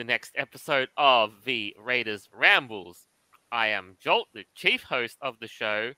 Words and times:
the 0.00 0.04
next 0.04 0.32
episode 0.34 0.88
of 0.96 1.44
the 1.44 1.76
Raiders 1.78 2.26
Rambles. 2.34 3.04
I 3.52 3.66
am 3.66 3.98
Jolt, 4.00 4.28
the 4.32 4.46
chief 4.54 4.82
host 4.82 5.18
of 5.20 5.38
the 5.40 5.46
show, 5.46 5.92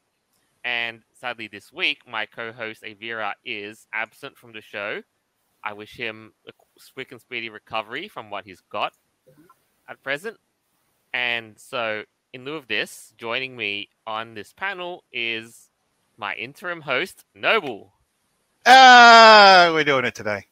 and 0.64 1.02
sadly 1.14 1.46
this 1.46 1.72
week, 1.72 1.98
my 2.04 2.26
co-host 2.26 2.82
Avira 2.82 3.34
is 3.44 3.86
absent 3.94 4.36
from 4.36 4.54
the 4.54 4.60
show. 4.60 5.02
I 5.62 5.74
wish 5.74 5.96
him 5.96 6.32
a 6.48 6.52
quick 6.94 7.12
and 7.12 7.20
speedy 7.20 7.48
recovery 7.48 8.08
from 8.08 8.28
what 8.28 8.44
he's 8.44 8.60
got 8.72 8.94
at 9.88 10.02
present. 10.02 10.38
And 11.14 11.56
so, 11.56 12.02
in 12.32 12.44
lieu 12.44 12.54
of 12.54 12.66
this, 12.66 13.14
joining 13.16 13.56
me 13.56 13.88
on 14.04 14.34
this 14.34 14.52
panel 14.52 15.04
is 15.12 15.70
my 16.16 16.34
interim 16.34 16.80
host, 16.80 17.24
Noble. 17.36 17.92
Ah, 18.66 19.70
we're 19.72 19.84
doing 19.84 20.06
it 20.06 20.16
today. 20.16 20.46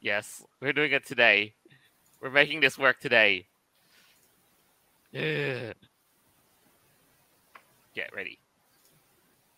Yes, 0.00 0.44
we're 0.60 0.72
doing 0.72 0.90
it 0.90 1.06
today. 1.06 1.54
We're 2.20 2.30
making 2.30 2.60
this 2.60 2.78
work 2.78 3.00
today. 3.00 3.46
Get 5.12 5.74
ready. 8.14 8.38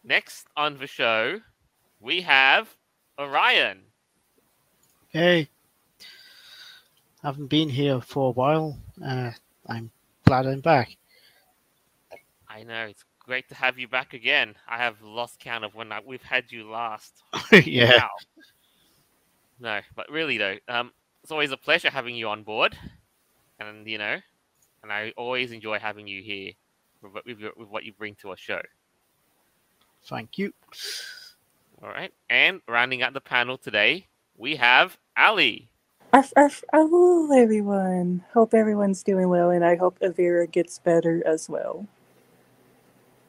Next 0.04 0.46
on 0.56 0.78
the 0.78 0.86
show, 0.86 1.40
we 2.00 2.22
have 2.22 2.74
Orion. 3.18 3.80
Hey, 5.08 5.48
haven't 7.22 7.48
been 7.48 7.68
here 7.68 8.00
for 8.00 8.28
a 8.28 8.32
while. 8.32 8.78
Uh, 9.04 9.32
I'm 9.66 9.90
glad 10.24 10.46
I'm 10.46 10.60
back. 10.60 10.96
I 12.48 12.62
know 12.62 12.86
it's 12.86 13.04
great 13.18 13.48
to 13.48 13.54
have 13.54 13.78
you 13.78 13.88
back 13.88 14.14
again. 14.14 14.54
I 14.68 14.78
have 14.78 15.02
lost 15.02 15.38
count 15.38 15.64
of 15.64 15.74
when 15.74 15.92
I, 15.92 16.00
we've 16.04 16.22
had 16.22 16.50
you 16.50 16.68
last. 16.68 17.22
yeah. 17.64 17.96
Wow. 17.98 18.08
No, 19.60 19.80
but 19.94 20.10
really 20.10 20.38
though, 20.38 20.56
um, 20.68 20.92
it's 21.22 21.32
always 21.32 21.52
a 21.52 21.56
pleasure 21.56 21.90
having 21.90 22.14
you 22.14 22.28
on 22.28 22.42
board, 22.42 22.76
and 23.60 23.86
you 23.86 23.98
know, 23.98 24.16
and 24.82 24.92
I 24.92 25.12
always 25.16 25.52
enjoy 25.52 25.78
having 25.78 26.06
you 26.06 26.22
here 26.22 26.52
with, 27.02 27.24
with, 27.26 27.38
with 27.56 27.68
what 27.68 27.84
you 27.84 27.92
bring 27.92 28.14
to 28.16 28.30
our 28.30 28.36
show. 28.36 28.60
Thank 30.04 30.38
you. 30.38 30.52
All 31.82 31.88
right, 31.88 32.12
and 32.30 32.60
rounding 32.68 33.02
out 33.02 33.14
the 33.14 33.20
panel 33.20 33.56
today, 33.58 34.06
we 34.36 34.56
have 34.56 34.98
Ally. 35.16 35.68
Arf, 36.12 36.32
arf, 36.36 36.62
hello, 36.72 37.32
everyone. 37.32 38.24
Hope 38.34 38.54
everyone's 38.54 39.02
doing 39.02 39.28
well, 39.28 39.50
and 39.50 39.64
I 39.64 39.76
hope 39.76 39.98
Avira 40.00 40.50
gets 40.50 40.78
better 40.78 41.22
as 41.26 41.48
well. 41.48 41.86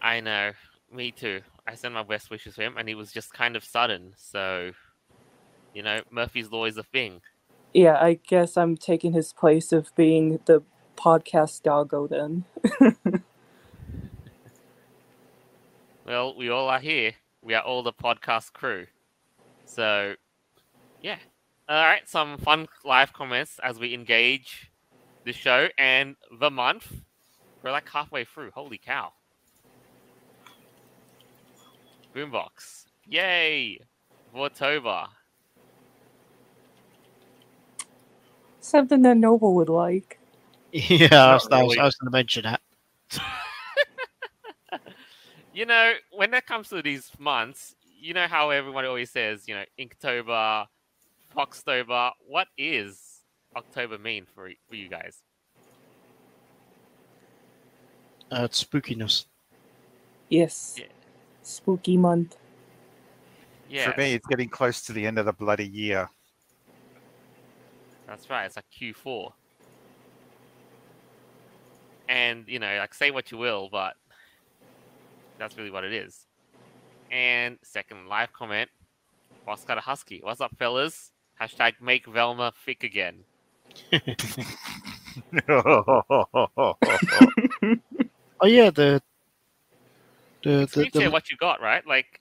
I 0.01 0.19
know, 0.19 0.51
me 0.91 1.11
too. 1.11 1.41
I 1.65 1.75
sent 1.75 1.93
my 1.93 2.03
best 2.03 2.29
wishes 2.29 2.55
to 2.55 2.61
him, 2.61 2.75
and 2.77 2.89
he 2.89 2.95
was 2.95 3.11
just 3.11 3.33
kind 3.33 3.55
of 3.55 3.63
sudden. 3.63 4.13
So, 4.17 4.71
you 5.73 5.81
know, 5.81 6.01
Murphy's 6.11 6.51
law 6.51 6.65
is 6.65 6.77
a 6.77 6.83
thing. 6.83 7.21
Yeah, 7.73 7.97
I 8.01 8.15
guess 8.27 8.57
I'm 8.57 8.77
taking 8.77 9.13
his 9.13 9.33
place 9.33 9.71
of 9.71 9.95
being 9.95 10.39
the 10.45 10.63
podcast 10.97 11.63
doggo 11.63 12.07
then. 12.07 12.45
Well, 16.05 16.35
we 16.35 16.49
all 16.49 16.67
are 16.69 16.79
here. 16.81 17.13
We 17.41 17.53
are 17.53 17.63
all 17.63 17.81
the 17.81 17.93
podcast 17.93 18.53
crew. 18.53 18.87
So, 19.65 20.15
yeah. 21.01 21.17
All 21.69 21.83
right, 21.85 22.07
some 22.09 22.37
fun 22.39 22.67
live 22.83 23.13
comments 23.13 23.59
as 23.63 23.79
we 23.79 23.93
engage 23.93 24.71
the 25.25 25.33
show 25.33 25.69
and 25.77 26.17
the 26.39 26.51
month. 26.51 26.91
We're 27.63 27.71
like 27.71 27.89
halfway 27.89 28.25
through. 28.25 28.51
Holy 28.53 28.77
cow. 28.77 29.13
Boombox. 32.15 32.85
Yay! 33.07 33.79
Vortober. 34.35 35.07
Something 38.73 39.03
that 39.03 39.17
Noble 39.17 39.53
would 39.53 39.69
like. 39.69 40.17
Yeah, 40.71 41.07
I 41.11 41.33
was, 41.35 41.47
I 41.51 41.61
was, 41.61 41.73
really. 41.73 41.79
I 41.79 41.85
was 41.85 41.95
going 41.95 42.11
to 42.11 42.17
mention 42.17 42.43
that. 42.43 42.61
You 45.53 45.67
know, 45.67 45.93
when 46.11 46.33
it 46.33 46.47
comes 46.47 46.69
to 46.69 46.81
these 46.81 47.11
months, 47.19 47.75
you 48.01 48.15
know 48.15 48.25
how 48.25 48.49
everyone 48.49 48.85
always 48.85 49.11
says, 49.11 49.47
you 49.47 49.53
know, 49.53 49.63
Inktober, 49.79 50.65
Foxtober. 51.35 52.11
What 52.27 52.47
is 52.57 53.21
October 53.55 53.99
mean 53.99 54.25
for, 54.33 54.49
for 54.67 54.75
you 54.75 54.89
guys? 54.89 55.21
Uh, 58.31 58.45
it's 58.45 58.63
spookiness. 58.63 59.27
Yes. 60.29 60.77
Yeah. 60.79 60.87
Spooky 61.43 61.97
month. 61.97 62.35
Yeah, 63.69 63.91
For 63.91 64.01
me, 64.01 64.15
it's 64.15 64.25
getting 64.25 64.49
close 64.49 64.81
to 64.85 64.93
the 64.93 65.05
end 65.05 65.19
of 65.19 65.27
the 65.27 65.33
bloody 65.33 65.67
year. 65.67 66.09
That's 68.13 68.29
right. 68.29 68.45
It's 68.45 68.55
like 68.55 68.65
Q4. 68.79 69.33
And, 72.07 72.45
you 72.47 72.59
know, 72.59 72.77
like 72.77 72.93
say 72.93 73.09
what 73.09 73.31
you 73.31 73.39
will, 73.39 73.69
but 73.71 73.95
that's 75.39 75.57
really 75.57 75.71
what 75.71 75.83
it 75.83 75.91
is. 75.93 76.27
And 77.09 77.57
second 77.63 78.07
live 78.07 78.31
comment, 78.31 78.69
Oscar 79.47 79.79
Husky. 79.79 80.19
What's 80.21 80.41
up, 80.41 80.55
fellas? 80.59 81.11
Hashtag 81.41 81.81
make 81.81 82.05
Velma 82.05 82.53
thick 82.63 82.83
again. 82.83 83.23
Oh 88.41 88.47
yeah, 88.47 88.71
the 88.71 89.01
the 90.43 90.67
the, 90.73 90.89
the 90.91 91.09
what 91.09 91.31
you 91.31 91.37
got, 91.37 91.61
right? 91.61 91.85
Like, 91.87 92.19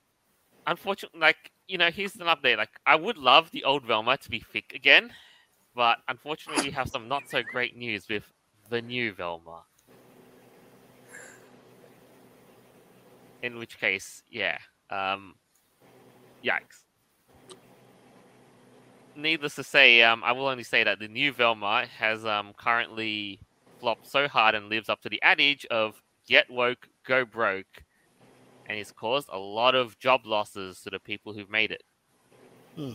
unfortunately, 0.69 1.19
like, 1.19 1.51
you 1.67 1.79
know, 1.79 1.91
here's 1.91 2.15
an 2.15 2.29
update. 2.29 2.59
Like, 2.59 2.79
I 2.87 2.95
would 2.95 3.19
love 3.19 3.51
the 3.51 3.65
old 3.65 3.85
Velma 3.85 4.19
to 4.19 4.31
be 4.31 4.39
thick 4.39 4.73
again, 4.73 5.11
but 5.75 5.99
unfortunately, 6.09 6.65
we 6.65 6.71
have 6.73 6.89
some 6.89 7.09
not 7.09 7.29
so 7.29 7.43
great 7.43 7.77
news 7.77 8.09
with 8.09 8.25
the 8.69 8.83
new 8.83 9.13
Velma. 9.13 9.63
In 13.43 13.59
which 13.59 13.79
case, 13.79 14.23
yeah, 14.31 14.59
um, 14.91 15.35
yikes. 16.45 16.85
Needless 19.15 19.57
to 19.57 19.65
say, 19.65 20.03
um, 20.03 20.23
I 20.25 20.33
will 20.33 20.47
only 20.47 20.63
say 20.63 20.85
that 20.85 20.99
the 20.99 21.09
new 21.09 21.33
Velma 21.33 21.87
has 21.99 22.25
um, 22.25 22.53
currently 22.57 23.41
flopped 23.81 24.09
so 24.09 24.29
hard 24.29 24.55
and 24.55 24.69
lives 24.69 24.89
up 24.89 25.03
to 25.03 25.09
the 25.09 25.21
adage 25.23 25.67
of 25.67 26.01
get 26.27 26.49
woke, 26.49 26.89
go 27.05 27.25
broke, 27.25 27.85
and 28.67 28.79
it's 28.79 28.93
caused 28.93 29.29
a 29.31 29.39
lot 29.39 29.75
of 29.75 29.99
job 29.99 30.23
losses 30.25 30.81
to 30.83 30.91
the 30.91 31.01
people 31.01 31.33
who've 31.33 31.51
made 31.51 31.73
it. 31.73 31.83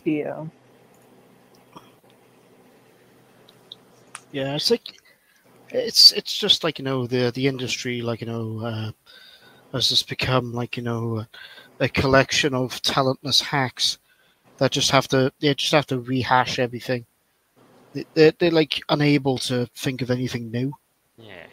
Yeah. 0.06 0.46
Yeah, 4.32 4.56
it's 4.56 4.72
like 4.72 5.00
it's 5.70 6.12
it's 6.14 6.38
just 6.38 6.64
like 6.64 6.80
you 6.80 6.86
know 6.86 7.08
the 7.08 7.32
the 7.34 7.48
industry 7.48 8.02
like 8.02 8.22
you 8.22 8.28
know 8.28 8.62
uh, 8.66 8.92
has 9.74 9.90
just 9.90 10.08
become 10.08 10.54
like 10.54 10.78
you 10.78 10.84
know 10.84 11.26
a 11.80 11.90
collection 11.90 12.54
of 12.54 12.82
talentless 12.82 13.42
hacks 13.42 14.00
that 14.58 14.72
just 14.72 14.92
have 14.92 15.08
to 15.10 15.32
they 15.40 15.54
just 15.54 15.74
have 15.74 15.88
to 15.88 16.00
rehash 16.00 16.60
everything. 16.60 17.06
They 17.94 18.06
they're, 18.14 18.34
they're 18.40 18.52
like 18.52 18.82
unable 18.90 19.38
to 19.40 19.68
think 19.76 20.02
of 20.02 20.12
anything 20.12 20.52
new. 20.52 20.74
Yeah. 21.18 21.46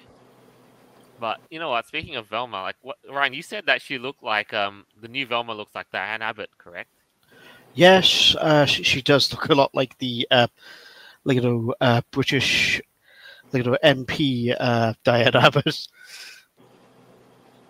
But 1.20 1.40
you 1.50 1.58
know 1.58 1.70
what? 1.70 1.86
Speaking 1.86 2.16
of 2.16 2.26
Velma, 2.26 2.62
like 2.62 2.76
what 2.82 2.96
Orion, 3.08 3.34
you 3.34 3.42
said 3.42 3.66
that 3.66 3.82
she 3.82 3.98
looked 3.98 4.22
like 4.22 4.52
um 4.52 4.84
the 5.00 5.08
new 5.08 5.26
Velma 5.26 5.54
looks 5.54 5.74
like 5.74 5.90
Diane 5.90 6.22
Abbott, 6.22 6.50
correct? 6.58 6.90
Yes, 7.74 8.36
uh, 8.40 8.66
she, 8.66 8.84
she 8.84 9.02
does 9.02 9.32
look 9.32 9.48
a 9.48 9.54
lot 9.54 9.74
like 9.74 9.98
the 9.98 10.28
uh, 10.30 10.46
like 11.24 11.36
you 11.36 11.42
know 11.42 11.74
uh, 11.80 12.02
British 12.10 12.80
like 13.52 13.64
you 13.64 13.70
know 13.70 13.78
MP 13.84 14.54
uh, 14.58 14.94
Diane 15.04 15.36
Abbott. 15.36 15.88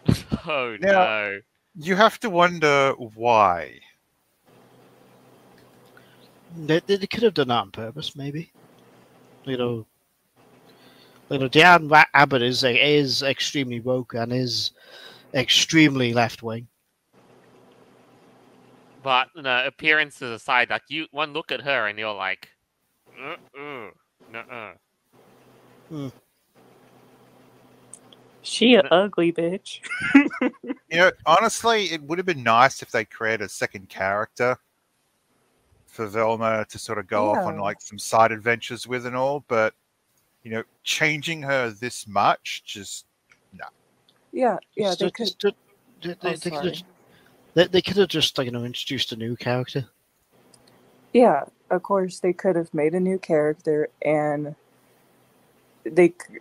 oh 0.47 0.77
Yeah. 0.79 1.09
no. 1.17 1.41
you 1.75 1.97
have 1.97 2.19
to 2.21 2.31
wonder 2.31 2.93
why. 2.93 3.81
They, 6.57 6.81
they, 6.81 6.97
they 6.97 7.07
could 7.07 7.23
have 7.23 7.35
done 7.35 7.49
that 7.49 7.55
on 7.61 7.71
purpose, 7.73 8.17
maybe. 8.17 8.53
You 9.45 9.57
know, 9.57 9.87
you 11.31 11.39
know, 11.39 11.49
Diane 11.49 11.91
Abbott 12.15 12.43
is 12.43 12.63
is 12.65 13.23
extremely 13.23 13.81
woke 13.81 14.15
and 14.15 14.33
is 14.33 14.73
extremely 15.35 16.13
left 16.13 16.43
wing. 16.43 16.69
But 19.03 19.29
you 19.35 19.43
know, 19.43 19.67
appearances 19.67 20.31
aside, 20.31 20.71
like 20.71 20.85
you 20.89 21.07
one 21.11 21.33
look 21.33 21.53
at 21.53 21.63
her 21.63 21.87
and 21.87 21.99
you're 21.99 22.15
like, 22.15 22.51
uh, 23.23 23.61
uh, 23.61 24.39
uh. 24.39 24.73
Hmm. 25.89 26.09
She 28.43 28.75
a 28.75 28.83
ugly 28.91 29.33
bitch. 29.33 29.81
You 30.91 31.01
know, 31.01 31.11
honestly, 31.27 31.87
it 31.87 32.03
would 32.05 32.19
have 32.19 32.27
been 32.27 32.45
nice 32.45 32.81
if 32.81 32.93
they 32.93 33.05
created 33.05 33.45
a 33.45 33.49
second 33.49 33.89
character 33.89 34.57
for 35.87 36.07
Velma 36.07 36.65
to 36.69 36.79
sort 36.79 36.99
of 36.99 37.09
go 37.09 37.31
off 37.31 37.39
on 37.47 37.59
like 37.59 37.81
some 37.81 37.99
side 37.99 38.31
adventures 38.31 38.87
with 38.87 39.05
and 39.07 39.17
all, 39.17 39.45
but 39.49 39.75
you 40.45 40.53
know, 40.53 40.63
changing 40.85 41.43
her 41.43 41.71
this 41.71 42.07
much 42.07 42.63
just 42.65 43.07
no. 43.53 43.65
Yeah, 44.31 44.59
yeah, 44.77 44.95
Just- 44.95 45.01
they 45.01 45.11
could. 45.11 45.27
just- 45.39 45.57
they, 46.03 46.11
Oh, 46.11 46.17
they, 46.23 46.35
they 46.35 46.51
could 46.51 46.77
have, 46.77 46.83
they, 47.55 47.67
they 47.67 47.83
could 47.83 47.97
have 47.97 48.09
just 48.09 48.37
like 48.39 48.45
you 48.45 48.53
know 48.53 48.65
introduced 48.65 49.11
a 49.11 49.17
new 49.17 49.35
character. 49.37 49.89
Yeah, 51.13 51.45
of 51.75 51.85
course, 51.85 52.21
they 52.21 52.33
could 52.35 52.57
have 52.57 52.75
made 52.75 52.95
a 52.95 53.01
new 53.01 53.19
character 53.19 53.89
and 54.05 54.57
they. 55.85 56.11
c- 56.11 56.39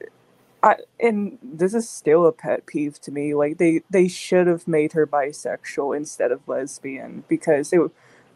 I, 0.64 0.78
and 1.00 1.38
this 1.44 1.74
is 1.74 1.90
still 1.90 2.26
a 2.28 2.34
pet 2.34 2.66
peeve 2.68 3.00
to 3.02 3.12
me. 3.12 3.34
Like 3.36 3.58
they, 3.60 3.82
they 3.90 4.08
should 4.10 4.48
have 4.48 4.68
made 4.68 4.94
her 4.94 5.08
bisexual 5.08 5.96
instead 5.98 6.32
of 6.32 6.48
lesbian 6.48 7.24
because 7.30 7.74
it 7.74 7.82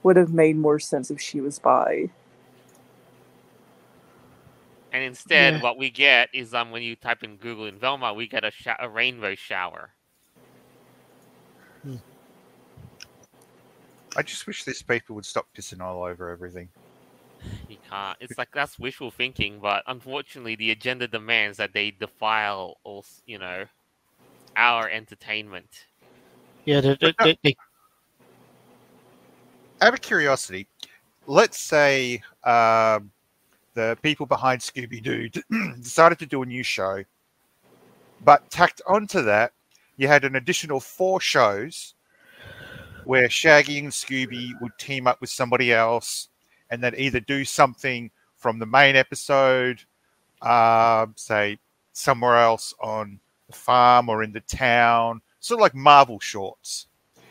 would 0.04 0.16
have 0.18 0.34
made 0.34 0.58
more 0.58 0.80
sense 0.80 1.12
if 1.12 1.22
she 1.22 1.42
was 1.42 1.60
bi. 1.60 2.12
And 4.92 5.04
instead, 5.04 5.56
Yeah. 5.56 5.62
what 5.62 5.78
we 5.78 5.92
get 5.92 6.30
is 6.34 6.54
um 6.54 6.72
when 6.72 6.84
you 6.84 6.96
type 6.96 7.24
in 7.24 7.38
Google 7.38 7.66
in 7.68 7.80
Velma, 7.80 8.14
we 8.14 8.28
get 8.28 8.46
a, 8.46 8.52
sho- 8.52 8.76
a 8.80 8.90
rainbow 8.90 9.36
shower. 9.36 9.92
I 14.16 14.24
just 14.24 14.48
wish 14.48 14.64
these 14.66 14.84
people 14.84 15.16
would 15.16 15.26
stop 15.26 15.48
pissing 15.58 15.82
all 15.82 16.04
over 16.04 16.30
everything. 16.32 16.70
You 17.70 17.78
can't. 17.90 18.18
It's 18.20 18.38
like 18.38 18.50
that's 18.54 18.80
wishful 18.80 19.12
thinking, 19.12 19.60
but 19.60 19.84
unfortunately, 19.88 20.56
the 20.56 20.72
agenda 20.72 21.08
demands 21.08 21.58
that 21.58 21.74
they 21.74 21.92
defile 21.92 22.78
all 22.84 23.06
you 23.26 23.38
know 23.38 23.66
our 24.56 24.90
entertainment. 24.90 25.86
Yeah, 26.66 26.82
they, 26.82 26.98
they, 27.00 27.14
they, 27.24 27.38
they, 27.44 27.56
Out 29.82 29.94
of 29.94 30.02
curiosity, 30.02 30.68
let's 31.28 31.60
say 31.60 32.22
um, 32.44 33.12
the 33.74 33.98
people 34.02 34.26
behind 34.26 34.62
Scooby 34.62 35.02
Doo 35.02 35.30
decided 35.82 36.20
to 36.20 36.26
do 36.26 36.42
a 36.42 36.46
new 36.46 36.64
show, 36.64 37.04
but 38.26 38.50
tacked 38.50 38.82
onto 38.88 39.22
that, 39.24 39.54
you 39.98 40.08
had 40.08 40.26
an 40.26 40.36
additional 40.36 40.80
four 40.80 41.22
shows 41.22 41.94
where 43.06 43.30
Shaggy 43.30 43.80
and 43.80 43.90
Scooby 43.90 44.52
would 44.62 44.78
team 44.78 45.08
up 45.08 45.22
with 45.22 45.30
somebody 45.30 45.72
else 45.72 46.28
and 46.70 46.84
then 46.84 46.94
either 46.98 47.20
do 47.20 47.44
something 47.46 48.12
from 48.36 48.60
the 48.60 48.66
main 48.66 48.96
episode, 48.96 49.82
um, 50.42 51.14
say 51.16 51.58
somewhere 51.94 52.38
else 52.38 52.74
on 52.82 53.20
the 53.50 53.56
farm 53.56 54.10
or 54.10 54.24
in 54.24 54.32
the 54.32 54.42
town, 54.42 55.22
sort 55.40 55.60
of 55.60 55.62
like 55.62 55.74
Marvel 55.76 56.20
shorts. 56.20 56.88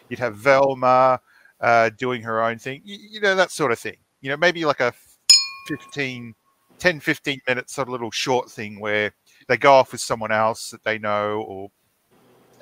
You'd 0.08 0.18
have 0.18 0.36
Velma 0.36 1.20
uh, 1.60 1.90
doing 1.98 2.22
her 2.22 2.42
own 2.42 2.58
thing, 2.58 2.82
you, 2.84 2.98
you 3.10 3.20
know, 3.20 3.34
that 3.36 3.50
sort 3.50 3.72
of 3.72 3.78
thing. 3.78 3.96
You 4.20 4.30
know, 4.30 4.36
maybe 4.36 4.64
like 4.64 4.80
a 4.80 4.92
15, 5.68 6.34
10, 6.78 7.00
15 7.00 7.40
minute 7.46 7.70
sort 7.70 7.88
of 7.88 7.92
little 7.92 8.10
short 8.10 8.50
thing 8.50 8.80
where 8.80 9.12
they 9.48 9.56
go 9.56 9.72
off 9.72 9.92
with 9.92 10.00
someone 10.00 10.32
else 10.32 10.70
that 10.70 10.82
they 10.84 10.98
know 10.98 11.42
or, 11.46 11.70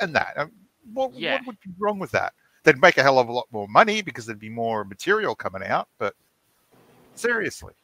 and 0.01 0.15
that. 0.15 0.35
Um, 0.37 0.53
What, 0.93 1.13
Yeah. 1.15 1.35
what 1.35 1.47
would 1.47 1.61
be 1.61 1.71
wrong 1.79 1.99
with 1.99 2.11
that? 2.11 2.35
They'd 2.65 2.81
make 2.81 2.99
a 2.99 3.03
hell 3.03 3.19
of 3.19 3.29
a 3.29 3.33
lot 3.33 3.47
more 3.51 3.69
money 3.69 4.03
because 4.03 4.27
there'd 4.27 4.39
be 4.39 4.49
more 4.51 4.85
material 4.85 5.35
coming 5.35 5.63
out, 5.63 5.89
but 5.99 6.15
seriously. 7.15 7.75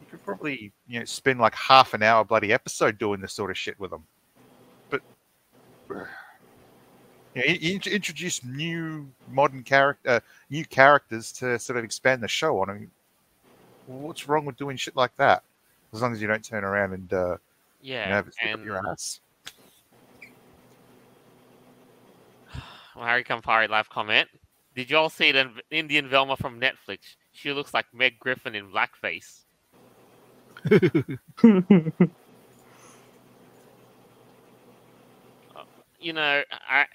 You 0.00 0.06
could 0.10 0.22
probably, 0.24 0.72
you 0.86 0.98
know, 1.00 1.04
spend 1.04 1.40
like 1.40 1.54
half 1.54 1.94
an 1.94 2.02
hour 2.02 2.24
bloody 2.24 2.52
episode 2.52 2.98
doing 2.98 3.20
this 3.20 3.32
sort 3.32 3.50
of 3.50 3.58
shit 3.58 3.78
with 3.78 3.90
them. 3.90 4.04
But 4.90 5.02
you 5.90 6.06
know, 7.36 7.42
in- 7.42 7.92
introduce 7.92 8.44
new 8.44 9.08
modern 9.30 9.62
character, 9.62 10.08
uh, 10.08 10.20
new 10.50 10.64
characters 10.64 11.32
to 11.32 11.58
sort 11.58 11.78
of 11.78 11.84
expand 11.84 12.22
the 12.22 12.28
show 12.28 12.60
on. 12.60 12.70
I 12.70 12.74
mean, 12.74 12.90
what's 13.86 14.28
wrong 14.28 14.44
with 14.44 14.56
doing 14.56 14.76
shit 14.76 14.96
like 14.96 15.14
that? 15.16 15.42
As 15.92 16.02
long 16.02 16.12
as 16.12 16.20
you 16.22 16.28
don't 16.28 16.44
turn 16.44 16.64
around 16.64 16.92
and 16.94 17.12
uh, 17.12 17.36
you 17.36 17.38
Yeah, 17.82 18.08
know, 18.10 18.14
have 18.16 18.26
it 18.28 18.34
stick 18.34 18.52
up 18.52 18.60
and 18.60 18.64
your 18.64 18.88
ass. 18.90 19.20
well, 22.96 23.04
Harry 23.04 23.24
Campari 23.24 23.68
live 23.68 23.88
comment. 23.90 24.28
Did 24.74 24.90
you 24.90 24.96
all 24.96 25.10
see 25.10 25.32
the 25.32 25.50
Indian 25.70 26.08
Velma 26.08 26.36
from 26.36 26.60
Netflix? 26.60 27.16
She 27.32 27.52
looks 27.52 27.74
like 27.74 27.86
Meg 27.92 28.18
Griffin 28.18 28.54
in 28.54 28.70
blackface. 28.70 29.40
Uh, 35.54 35.64
you 36.00 36.12
know, 36.12 36.42
I 36.68 36.86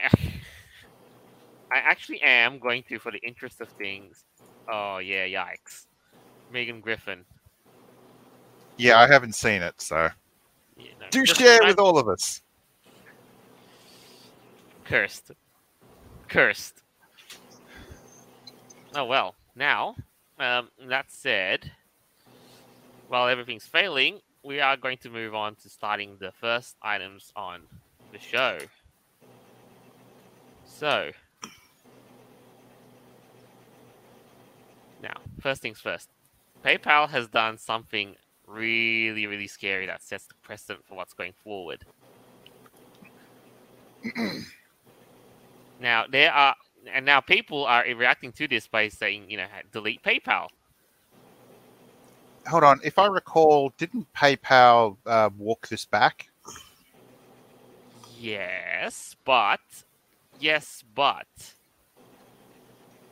I 1.71 1.77
actually 1.77 2.21
am 2.21 2.59
going 2.59 2.83
to, 2.89 2.97
for 2.97 3.11
the 3.11 3.19
interest 3.19 3.61
of 3.61 3.69
things. 3.69 4.23
Oh 4.71 4.97
yeah, 4.97 5.25
yikes! 5.25 5.85
Megan 6.51 6.81
Griffin. 6.81 7.25
Yeah, 8.77 8.99
I 8.99 9.07
haven't 9.07 9.35
seen 9.35 9.61
it, 9.61 9.79
so 9.81 10.09
You 10.77 10.85
know, 10.99 11.07
do 11.11 11.25
share 11.25 11.63
with 11.63 11.79
all 11.79 11.97
of 11.97 12.07
us. 12.07 12.41
Cursed. 14.85 15.31
Cursed. 16.29 16.83
Oh 18.95 19.05
well. 19.05 19.35
Now, 19.55 19.95
um, 20.39 20.69
that 20.87 21.11
said, 21.11 21.71
while 23.07 23.27
everything's 23.27 23.65
failing, 23.65 24.19
we 24.43 24.59
are 24.59 24.77
going 24.77 24.97
to 24.99 25.09
move 25.09 25.33
on 25.35 25.55
to 25.55 25.69
starting 25.69 26.17
the 26.19 26.31
first 26.31 26.75
items 26.81 27.31
on 27.35 27.61
the 28.11 28.19
show. 28.19 28.59
So, 30.65 31.11
now, 35.01 35.15
first 35.41 35.61
things 35.61 35.79
first. 35.79 36.09
PayPal 36.63 37.09
has 37.09 37.27
done 37.27 37.57
something 37.57 38.15
really, 38.45 39.27
really 39.27 39.47
scary 39.47 39.85
that 39.85 40.01
sets 40.01 40.25
the 40.25 40.33
precedent 40.41 40.85
for 40.85 40.95
what's 40.95 41.13
going 41.13 41.33
forward. 41.43 41.85
Now 45.79 46.05
there 46.09 46.31
are, 46.31 46.55
and 46.93 47.05
now 47.05 47.21
people 47.21 47.65
are 47.65 47.83
reacting 47.83 48.31
to 48.33 48.47
this 48.47 48.67
by 48.67 48.87
saying, 48.87 49.29
you 49.29 49.37
know, 49.37 49.47
delete 49.71 50.03
PayPal. 50.03 50.47
Hold 52.47 52.63
on, 52.63 52.79
if 52.83 52.97
I 52.97 53.07
recall, 53.07 53.73
didn't 53.77 54.11
PayPal 54.13 54.97
uh, 55.05 55.29
walk 55.37 55.67
this 55.67 55.85
back? 55.85 56.29
Yes, 58.19 59.15
but 59.25 59.59
yes, 60.39 60.83
but 60.95 61.27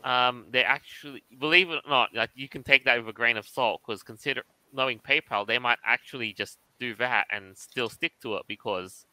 um, 0.03 0.45
they 0.51 0.63
actually 0.63 1.23
believe 1.39 1.69
it 1.69 1.81
or 1.85 1.89
not, 1.89 2.09
like 2.13 2.29
you 2.35 2.47
can 2.47 2.63
take 2.63 2.85
that 2.85 2.97
with 2.97 3.09
a 3.09 3.13
grain 3.13 3.37
of 3.37 3.47
salt 3.47 3.81
because 3.85 4.03
consider 4.03 4.43
knowing 4.71 4.99
PayPal, 4.99 5.45
they 5.45 5.59
might 5.59 5.79
actually 5.85 6.31
just 6.31 6.59
do 6.79 6.95
that 6.95 7.25
and 7.31 7.57
still 7.57 7.89
stick 7.89 8.13
to 8.21 8.35
it 8.35 8.43
because 8.47 9.05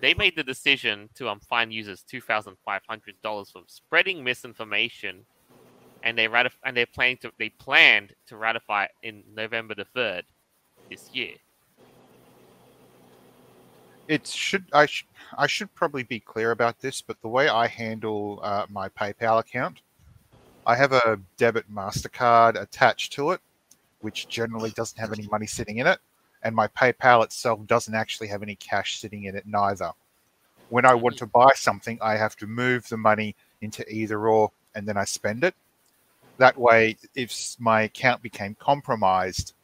they 0.00 0.14
made 0.14 0.36
the 0.36 0.42
decision 0.44 1.08
to 1.14 1.28
um, 1.28 1.40
fine 1.40 1.70
users 1.70 2.02
two 2.02 2.20
thousand 2.20 2.56
five 2.64 2.82
hundred 2.88 3.14
dollars 3.22 3.50
for 3.50 3.62
spreading 3.66 4.22
misinformation, 4.22 5.24
and 6.02 6.18
they 6.18 6.28
ratif- 6.28 6.58
and 6.64 6.76
they're 6.76 6.86
planning 6.86 7.18
to 7.18 7.32
they 7.38 7.48
planned 7.48 8.12
to 8.26 8.36
ratify 8.36 8.84
it 8.84 8.90
in 9.02 9.22
November 9.34 9.74
the 9.74 9.84
third 9.84 10.24
this 10.90 11.08
year. 11.12 11.34
It 14.08 14.26
should 14.26 14.66
I 14.72 14.86
should 14.86 15.06
I 15.36 15.46
should 15.46 15.74
probably 15.74 16.04
be 16.04 16.20
clear 16.20 16.52
about 16.52 16.78
this, 16.78 17.00
but 17.00 17.20
the 17.22 17.28
way 17.28 17.48
I 17.48 17.66
handle 17.66 18.38
uh, 18.42 18.66
my 18.68 18.88
PayPal 18.88 19.40
account, 19.40 19.80
I 20.64 20.76
have 20.76 20.92
a 20.92 21.18
debit 21.36 21.72
Mastercard 21.72 22.60
attached 22.60 23.12
to 23.14 23.32
it, 23.32 23.40
which 24.00 24.28
generally 24.28 24.70
doesn't 24.70 24.98
have 24.98 25.12
any 25.12 25.26
money 25.26 25.46
sitting 25.46 25.78
in 25.78 25.86
it, 25.88 25.98
and 26.46 26.54
my 26.54 26.68
PayPal 26.68 27.24
itself 27.24 27.66
doesn't 27.66 27.96
actually 27.96 28.28
have 28.28 28.40
any 28.40 28.54
cash 28.54 29.00
sitting 29.00 29.24
in 29.24 29.34
it 29.34 29.48
neither. 29.48 29.90
When 30.68 30.86
I 30.86 30.94
want 30.94 31.16
to 31.16 31.26
buy 31.26 31.50
something, 31.56 31.98
I 32.00 32.16
have 32.16 32.36
to 32.36 32.46
move 32.46 32.88
the 32.88 32.96
money 32.96 33.34
into 33.62 33.84
either 33.92 34.28
or, 34.28 34.52
and 34.76 34.86
then 34.86 34.96
I 34.96 35.04
spend 35.06 35.42
it. 35.42 35.56
That 36.38 36.56
way, 36.56 36.98
if 37.16 37.56
my 37.58 37.82
account 37.82 38.22
became 38.22 38.54
compromised, 38.60 39.54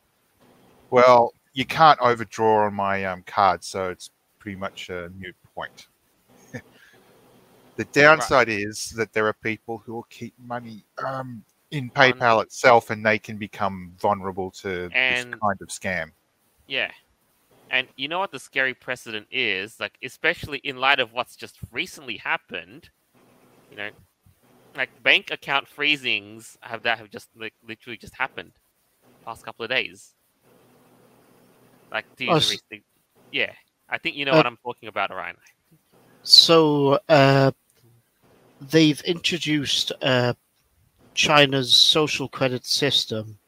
well, 0.90 1.34
you 1.52 1.64
can't 1.64 2.00
overdraw 2.00 2.66
on 2.66 2.74
my 2.74 3.04
um, 3.04 3.22
card, 3.28 3.62
so 3.62 3.90
it's 3.90 4.10
pretty 4.40 4.56
much 4.56 4.90
a 4.90 5.08
moot 5.16 5.36
point. 5.54 5.86
the 7.76 7.84
downside 7.92 8.48
is 8.48 8.90
that 8.96 9.12
there 9.12 9.28
are 9.28 9.34
people 9.34 9.78
who 9.86 9.92
will 9.92 10.06
keep 10.10 10.34
money 10.44 10.84
um, 11.06 11.44
in 11.70 11.90
PayPal 11.90 12.42
itself, 12.42 12.90
and 12.90 13.06
they 13.06 13.20
can 13.20 13.36
become 13.36 13.92
vulnerable 14.00 14.50
to 14.62 14.90
And- 14.92 15.32
this 15.32 15.40
kind 15.40 15.60
of 15.60 15.68
scam. 15.68 16.10
Yeah. 16.66 16.90
And 17.70 17.88
you 17.96 18.08
know 18.08 18.18
what 18.18 18.32
the 18.32 18.38
scary 18.38 18.74
precedent 18.74 19.28
is? 19.30 19.80
Like, 19.80 19.98
especially 20.02 20.58
in 20.58 20.76
light 20.76 21.00
of 21.00 21.12
what's 21.12 21.36
just 21.36 21.58
recently 21.70 22.18
happened, 22.18 22.90
you 23.70 23.76
know, 23.76 23.90
like 24.76 24.90
bank 25.00 25.30
account 25.30 25.66
freezings 25.68 26.56
have 26.62 26.82
that 26.82 26.98
have 26.98 27.10
just 27.10 27.28
like 27.36 27.54
literally 27.62 27.96
just 27.98 28.16
happened 28.16 28.52
past 29.24 29.44
couple 29.44 29.64
of 29.64 29.70
days. 29.70 30.14
Like, 31.92 32.06
Oh, 32.26 32.36
use 32.36 32.50
a 32.50 32.54
s- 32.54 32.62
yeah, 33.30 33.52
I 33.88 33.98
think 33.98 34.16
you 34.16 34.24
know 34.24 34.34
Uh, 34.34 34.36
what 34.36 34.46
I'm 34.46 34.58
talking 34.58 34.88
about, 34.88 35.10
Orion. 35.10 35.36
So 36.22 36.98
uh, 37.08 37.52
they've 38.60 39.00
introduced 39.02 39.92
uh, 40.02 40.34
China's 41.14 41.76
social 41.76 42.28
credit 42.28 42.64
system 42.66 43.38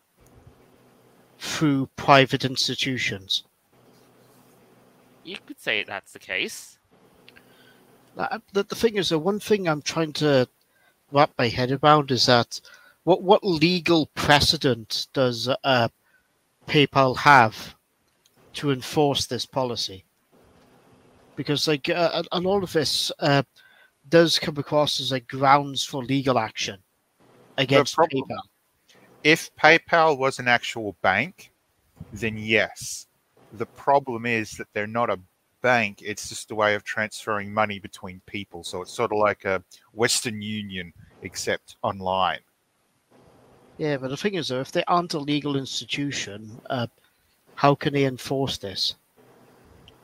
through 1.45 1.89
private 1.95 2.45
institutions. 2.45 3.45
You 5.23 5.37
could 5.47 5.61
say 5.61 5.85
that's 5.85 6.13
the 6.13 6.19
case. 6.19 6.79
The, 8.17 8.41
the 8.53 8.75
thing 8.75 8.97
is, 8.97 9.11
the 9.11 9.19
one 9.19 9.41
thing 9.41 9.69
I'm 9.69 9.83
trying 9.83 10.13
to 10.15 10.49
wrap 11.13 11.33
my 11.39 11.49
head 11.49 11.71
around 11.71 12.11
is 12.11 12.27
that 12.27 12.61
what 13.05 13.23
what 13.23 13.45
legal 13.45 14.07
precedent 14.15 15.09
does 15.13 15.49
uh, 15.65 15.89
PayPal 16.67 17.17
have 17.19 17.75
to 18.55 18.71
enforce 18.71 19.27
this 19.27 19.45
policy? 19.45 20.05
Because 21.37 21.69
like 21.69 21.89
uh, 21.91 22.23
and 22.33 22.47
all 22.47 22.65
of 22.65 22.73
this 22.73 23.13
uh, 23.19 23.43
does 24.09 24.39
come 24.39 24.57
across 24.57 25.01
as 25.01 25.13
like 25.13 25.29
grounds 25.29 25.85
for 25.85 26.03
legal 26.03 26.39
action 26.39 26.79
against 27.59 27.97
PayPal. 27.97 28.54
If 29.25 29.51
PayPal 29.57 30.19
was 30.19 30.39
an 30.39 30.49
actual 30.49 30.97
bank, 31.01 31.51
then 32.13 32.37
yes. 32.37 33.07
The 33.55 33.67
problem 33.67 34.27
is 34.27 34.53
that 34.53 34.69
they're 34.75 34.87
not 34.87 35.09
a 35.09 35.19
bank. 35.63 36.03
It's 36.03 36.29
just 36.29 36.51
a 36.51 36.55
way 36.55 36.75
of 36.75 36.85
transferring 36.85 37.53
money 37.53 37.79
between 37.79 38.21
people. 38.27 38.63
So 38.65 38.83
it's 38.83 38.93
sort 38.93 39.13
of 39.13 39.19
like 39.19 39.47
a 39.47 39.65
Western 39.95 40.43
Union, 40.43 40.93
except 41.23 41.77
online. 41.83 42.41
Yeah, 43.79 43.97
but 43.97 44.11
the 44.11 44.17
thing 44.17 44.35
is, 44.35 44.49
though, 44.49 44.61
if 44.61 44.71
they 44.71 44.85
aren't 44.85 45.15
a 45.15 45.19
legal 45.19 45.57
institution, 45.57 46.61
uh, 46.69 46.87
how 47.55 47.75
can 47.75 47.95
they 47.95 48.05
enforce 48.05 48.59
this? 48.59 48.95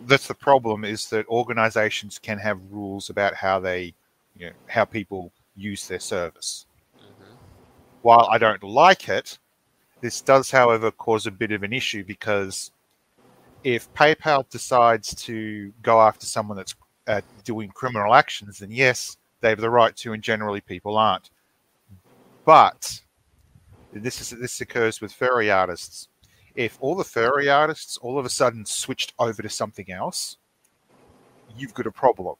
That's 0.00 0.28
the 0.28 0.34
problem 0.34 0.84
is 0.84 1.10
that 1.10 1.28
organizations 1.28 2.18
can 2.18 2.38
have 2.38 2.58
rules 2.70 3.10
about 3.10 3.34
how 3.34 3.60
they, 3.60 3.92
you 4.38 4.46
know, 4.46 4.52
how 4.66 4.86
people 4.86 5.30
use 5.54 5.86
their 5.88 6.00
service. 6.00 6.64
While 8.02 8.28
I 8.30 8.38
don't 8.38 8.62
like 8.62 9.08
it, 9.08 9.38
this 10.00 10.20
does, 10.20 10.50
however, 10.50 10.90
cause 10.90 11.26
a 11.26 11.30
bit 11.30 11.52
of 11.52 11.62
an 11.62 11.72
issue 11.72 12.04
because 12.04 12.70
if 13.62 13.92
PayPal 13.94 14.48
decides 14.48 15.14
to 15.26 15.72
go 15.82 16.00
after 16.00 16.26
someone 16.26 16.56
that's 16.56 16.74
uh, 17.06 17.20
doing 17.44 17.70
criminal 17.70 18.14
actions, 18.14 18.58
then 18.58 18.70
yes, 18.70 19.16
they 19.40 19.50
have 19.50 19.60
the 19.60 19.70
right 19.70 19.94
to, 19.96 20.12
and 20.12 20.22
generally 20.22 20.60
people 20.60 20.96
aren't. 20.96 21.30
But 22.44 23.00
this 23.92 24.20
is 24.20 24.30
this 24.30 24.60
occurs 24.60 25.00
with 25.00 25.12
furry 25.12 25.50
artists. 25.50 26.08
If 26.54 26.78
all 26.80 26.94
the 26.94 27.04
furry 27.04 27.48
artists 27.48 27.96
all 27.98 28.18
of 28.18 28.24
a 28.24 28.30
sudden 28.30 28.64
switched 28.64 29.12
over 29.18 29.42
to 29.42 29.48
something 29.48 29.90
else, 29.90 30.36
you've 31.56 31.74
got 31.74 31.86
a 31.86 31.92
problem. 31.92 32.36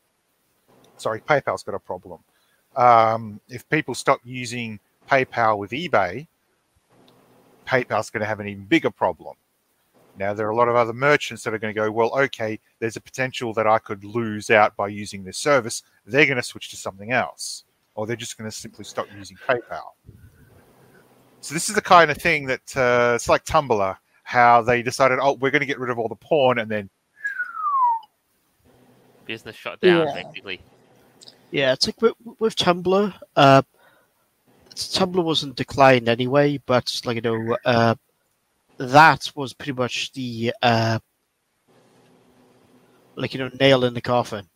Sorry, 0.97 1.21
PayPal's 1.21 1.63
got 1.63 1.75
a 1.75 1.79
problem. 1.79 2.21
Um, 2.77 3.41
if 3.49 3.69
people 3.69 3.95
stop 3.95 4.21
using 4.25 4.79
PayPal 5.11 5.59
with 5.59 5.71
eBay, 5.71 6.27
PayPal's 7.67 8.11
going 8.11 8.21
to 8.21 8.27
have 8.27 8.41
an 8.41 8.49
even 8.49 8.65
bigger 8.65 8.91
problem. 8.91 9.37
Now, 10.17 10.35
there 10.35 10.47
are 10.47 10.51
a 10.51 10.57
lot 10.57 10.69
of 10.69 10.77
other 10.77 10.93
merchants 10.93 11.45
that 11.45 11.55
are 11.55 11.59
going 11.59 11.75
to 11.75 11.81
go, 11.81 11.91
well, 11.91 12.19
okay, 12.19 12.59
there's 12.79 12.97
a 12.97 13.01
potential 13.01 13.53
that 13.55 13.67
I 13.67 13.79
could 13.79 14.05
lose 14.05 14.51
out 14.51 14.77
by 14.77 14.89
using 14.89 15.25
this 15.25 15.39
service. 15.39 15.83
They're 16.05 16.27
going 16.27 16.37
to 16.37 16.43
switch 16.43 16.71
to 16.71 16.77
something 16.77 17.13
else, 17.13 17.65
or 17.95 18.07
they're 18.07 18.17
just 18.17 18.37
going 18.37 18.51
to 18.51 18.57
simply 18.57 18.85
stop 18.85 19.07
using 19.17 19.37
PayPal. 19.49 19.93
So, 21.41 21.55
this 21.55 21.69
is 21.69 21.75
the 21.75 21.81
kind 21.81 22.11
of 22.11 22.19
thing 22.19 22.47
that 22.47 22.77
uh, 22.77 23.13
it's 23.15 23.29
like 23.29 23.45
Tumblr, 23.45 23.97
how 24.25 24.63
they 24.63 24.83
decided, 24.83 25.19
oh, 25.23 25.35
we're 25.35 25.51
going 25.51 25.61
to 25.61 25.67
get 25.67 25.79
rid 25.79 25.91
of 25.91 25.99
all 25.99 26.09
the 26.09 26.17
porn, 26.17 26.59
and 26.59 26.71
then 26.71 26.91
Business 29.27 29.55
shut 29.55 29.81
down, 29.81 30.07
Yeah. 30.09 30.23
basically. 30.25 30.61
Yeah, 31.53 31.73
it's 31.73 31.87
like 31.87 32.03
with, 32.03 32.15
with 32.41 32.57
Tumblr. 32.57 33.15
Uh, 33.37 33.63
Tumblr 34.77 35.23
wasn't 35.23 35.57
declined 35.57 36.09
anyway, 36.09 36.59
but 36.67 37.01
like 37.05 37.17
you 37.17 37.23
know, 37.23 37.57
uh, 37.65 37.95
that 38.79 39.31
was 39.35 39.53
pretty 39.53 39.73
much 39.73 40.13
the 40.13 40.55
uh, 40.63 40.99
like 43.17 43.35
you 43.35 43.41
know 43.41 43.51
nail 43.59 43.85
in 43.85 43.95
the 43.95 44.01
coffin. 44.01 44.49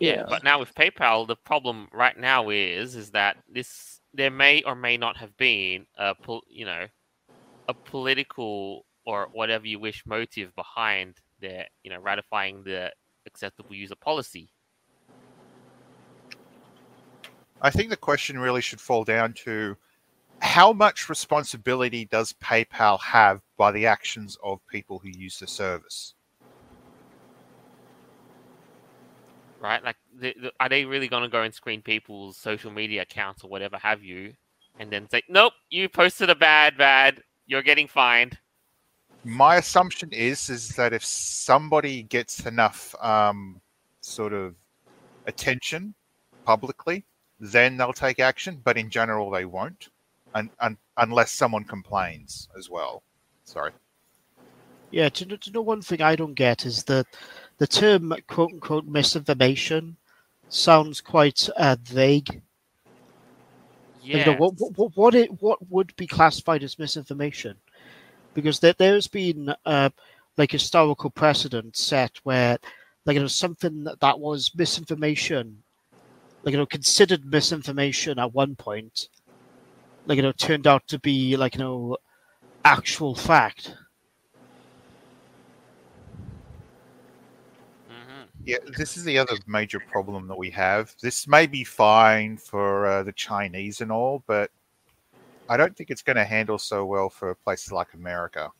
Yeah. 0.00 0.24
But 0.28 0.44
now 0.44 0.58
with 0.58 0.74
PayPal, 0.74 1.26
the 1.26 1.36
problem 1.36 1.88
right 1.92 2.18
now 2.18 2.48
is 2.50 2.96
is 2.96 3.10
that 3.10 3.36
this 3.48 4.00
there 4.14 4.30
may 4.30 4.62
or 4.62 4.74
may 4.74 4.96
not 4.96 5.18
have 5.18 5.36
been 5.36 5.86
a 5.96 6.14
pol- 6.14 6.44
you 6.48 6.64
know 6.64 6.86
a 7.68 7.74
political 7.84 8.86
or 9.04 9.28
whatever 9.32 9.66
you 9.66 9.78
wish 9.78 10.04
motive 10.06 10.54
behind 10.56 11.16
their 11.40 11.66
you 11.82 11.90
know 11.90 12.00
ratifying 12.00 12.64
the 12.64 12.90
acceptable 13.26 13.74
user 13.74 13.94
policy. 13.94 14.50
I 17.62 17.70
think 17.70 17.90
the 17.90 17.96
question 17.96 18.38
really 18.38 18.60
should 18.60 18.80
fall 18.80 19.04
down 19.04 19.34
to 19.44 19.76
how 20.40 20.72
much 20.72 21.08
responsibility 21.08 22.06
does 22.06 22.34
PayPal 22.42 22.98
have 23.00 23.42
by 23.58 23.70
the 23.70 23.86
actions 23.86 24.38
of 24.42 24.66
people 24.68 24.98
who 24.98 25.10
use 25.10 25.38
the 25.38 25.46
service? 25.46 26.14
right? 29.60 29.84
Like, 29.84 29.96
the, 30.18 30.34
the, 30.40 30.52
are 30.58 30.68
they 30.68 30.84
really 30.84 31.08
going 31.08 31.22
to 31.22 31.28
go 31.28 31.42
and 31.42 31.54
screen 31.54 31.82
people's 31.82 32.36
social 32.36 32.70
media 32.70 33.02
accounts 33.02 33.44
or 33.44 33.50
whatever 33.50 33.76
have 33.78 34.02
you, 34.02 34.32
and 34.78 34.90
then 34.90 35.08
say, 35.08 35.22
"Nope, 35.28 35.52
you 35.68 35.88
posted 35.88 36.30
a 36.30 36.34
bad, 36.34 36.76
bad. 36.76 37.22
You're 37.46 37.62
getting 37.62 37.86
fined." 37.86 38.38
My 39.22 39.56
assumption 39.56 40.10
is 40.12 40.48
is 40.48 40.70
that 40.70 40.92
if 40.92 41.04
somebody 41.04 42.02
gets 42.02 42.46
enough 42.46 42.94
um, 43.02 43.60
sort 44.00 44.32
of 44.32 44.54
attention 45.26 45.94
publicly, 46.46 47.04
then 47.40 47.76
they'll 47.76 47.92
take 47.92 48.20
action. 48.20 48.60
But 48.62 48.76
in 48.76 48.90
general, 48.90 49.30
they 49.30 49.46
won't, 49.46 49.88
un- 50.34 50.50
un- 50.60 50.78
unless 50.96 51.32
someone 51.32 51.64
complains 51.64 52.48
as 52.56 52.68
well. 52.70 53.02
Sorry. 53.44 53.72
Yeah, 54.90 55.08
to, 55.08 55.26
know- 55.26 55.36
to 55.36 55.50
know 55.50 55.62
one 55.62 55.82
thing 55.82 56.02
I 56.02 56.16
don't 56.16 56.34
get 56.34 56.66
is 56.66 56.84
that 56.84 57.06
the 57.58 57.66
term 57.66 58.14
"quote 58.28 58.52
unquote" 58.52 58.86
misinformation 58.86 59.96
sounds 60.48 61.00
quite 61.00 61.48
uh, 61.56 61.76
vague. 61.82 62.42
Yeah. 64.02 64.18
You 64.18 64.24
know, 64.24 64.38
what, 64.38 64.54
what, 64.76 64.96
what, 64.96 65.14
it, 65.14 65.42
what 65.42 65.58
would 65.70 65.94
be 65.96 66.06
classified 66.06 66.62
as 66.62 66.78
misinformation? 66.78 67.56
Because 68.34 68.58
there, 68.58 68.74
there's 68.78 69.06
been 69.06 69.54
uh, 69.66 69.90
like 70.38 70.50
historical 70.50 71.10
precedent 71.10 71.76
set 71.76 72.16
where, 72.22 72.58
like, 73.04 73.14
you 73.14 73.20
know, 73.20 73.26
something 73.26 73.84
that, 73.84 74.00
that 74.00 74.18
was 74.18 74.52
misinformation, 74.54 75.62
like, 76.42 76.52
you 76.52 76.58
know, 76.58 76.66
considered 76.66 77.24
misinformation 77.24 78.18
at 78.18 78.32
one 78.32 78.56
point, 78.56 79.08
like, 80.06 80.16
you 80.16 80.22
know, 80.22 80.32
turned 80.32 80.66
out 80.66 80.86
to 80.88 80.98
be, 80.98 81.36
like, 81.36 81.54
you 81.54 81.60
know, 81.60 81.96
actual 82.64 83.14
fact. 83.14 83.74
Mhm. 87.90 88.28
Yeah, 88.44 88.58
this 88.76 88.96
is 88.96 89.04
the 89.04 89.18
other 89.18 89.36
major 89.46 89.80
problem 89.80 90.28
that 90.28 90.38
we 90.38 90.50
have. 90.50 90.94
This 91.02 91.26
may 91.26 91.46
be 91.46 91.64
fine 91.64 92.36
for 92.36 92.86
uh, 92.86 93.02
the 93.02 93.12
Chinese 93.12 93.80
and 93.80 93.92
all, 93.92 94.22
but 94.26 94.50
I 95.48 95.56
don't 95.56 95.76
think 95.76 95.90
it's 95.90 96.02
going 96.02 96.16
to 96.16 96.24
handle 96.24 96.58
so 96.58 96.86
well 96.86 97.10
for 97.10 97.34
places 97.34 97.72
like 97.72 97.92
America. 97.94 98.50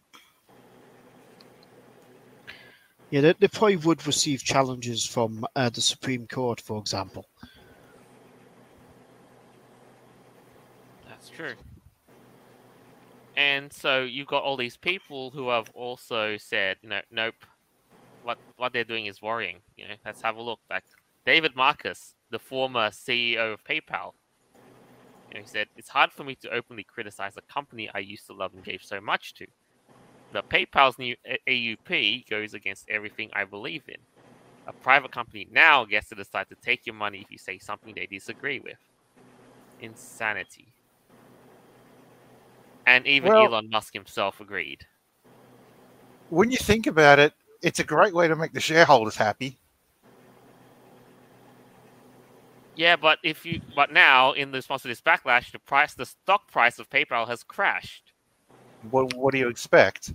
Yeah, 3.11 3.21
they, 3.23 3.35
they 3.39 3.49
probably 3.49 3.77
would 3.77 4.07
receive 4.07 4.43
challenges 4.43 5.05
from 5.05 5.45
uh, 5.57 5.71
the 5.71 5.81
Supreme 5.81 6.27
Court, 6.27 6.61
for 6.61 6.79
example. 6.79 7.27
That's 11.09 11.30
true. 11.41 11.55
And 13.37 13.73
so 13.73 14.03
you've 14.03 14.27
got 14.27 14.43
all 14.43 14.57
these 14.57 14.77
people 14.77 15.31
who 15.31 15.49
have 15.49 15.71
also 15.75 16.37
said, 16.37 16.77
you 16.83 16.91
know, 16.91 17.01
nope, 17.11 17.35
what 18.23 18.39
what 18.57 18.73
they're 18.73 18.85
doing 18.85 19.07
is 19.07 19.23
worrying. 19.23 19.59
You 19.77 19.89
know, 19.89 19.95
let's 20.05 20.23
have 20.23 20.37
a 20.37 20.43
look. 20.43 20.61
Like 20.69 20.85
David 21.25 21.57
Marcus, 21.57 22.15
the 22.31 22.39
former 22.39 22.91
CEO 22.91 23.55
of 23.55 23.65
PayPal, 23.65 24.13
you 25.31 25.35
know, 25.35 25.41
he 25.41 25.47
said, 25.47 25.69
"It's 25.77 25.89
hard 25.89 26.13
for 26.13 26.25
me 26.25 26.35
to 26.37 26.51
openly 26.51 26.85
criticize 26.85 27.37
a 27.37 27.53
company 27.53 27.89
I 27.95 28.01
used 28.01 28.27
to 28.27 28.35
love 28.35 28.53
and 28.55 28.65
gave 28.65 28.83
so 28.83 29.01
much 29.01 29.35
to. 29.35 29.47
But 30.33 30.51
PayPal's 30.51 30.99
new 30.99 31.17
AUP 31.49 32.29
goes 32.29 32.55
against 32.55 32.89
everything 32.91 33.31
I 33.33 33.45
believe 33.45 33.85
in. 33.89 34.01
A 34.67 34.73
private 34.73 35.13
company 35.13 35.49
now 35.51 35.85
gets 35.87 36.09
to 36.11 36.15
decide 36.15 36.49
to 36.51 36.57
take 36.57 36.87
your 36.87 36.95
money 36.95 37.21
if 37.23 37.31
you 37.31 37.39
say 37.39 37.59
something 37.59 37.95
they 37.95 38.07
disagree 38.07 38.61
with. 38.61 38.79
Insanity." 39.81 40.70
And 42.91 43.07
even 43.07 43.29
Well- 43.33 43.47
Elon 43.55 43.71
Musk 43.71 43.95
himself 43.95 44.41
agreed. 44.41 44.85
When 46.29 46.51
you 46.51 46.57
think 46.57 46.89
about 46.89 47.21
it, 47.21 47.33
it's 47.63 47.79
a 47.79 47.85
great 47.85 48.13
way 48.13 48.27
to 48.27 48.35
make 48.35 48.53
the 48.53 48.61
shareholders 48.61 49.15
happy. 49.15 49.59
Yeah, 52.75 52.97
but 52.97 53.19
if 53.23 53.45
you 53.47 53.61
but 53.77 53.93
now 53.93 54.33
in 54.33 54.51
response 54.51 54.83
to 54.83 54.89
this 54.89 55.01
backlash, 55.01 55.53
the 55.53 55.59
price 55.61 55.95
the 55.95 56.07
stock 56.07 56.51
price 56.51 56.79
of 56.81 56.89
PayPal 56.91 57.29
has 57.29 57.43
crashed. 57.45 58.13
What, 58.91 59.15
what 59.15 59.33
do 59.33 59.39
you 59.39 59.49
expect? 59.49 60.15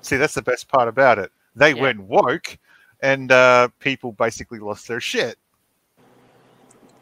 See, 0.00 0.16
that's 0.16 0.34
the 0.34 0.42
best 0.42 0.68
part 0.68 0.88
about 0.88 1.18
it. 1.18 1.32
They 1.54 1.72
Yeah. 1.74 1.82
went 1.82 2.00
woke, 2.00 2.56
and 3.00 3.30
uh, 3.32 3.68
people 3.78 4.12
basically 4.12 4.58
lost 4.58 4.86
their 4.88 5.00
shit. 5.00 5.36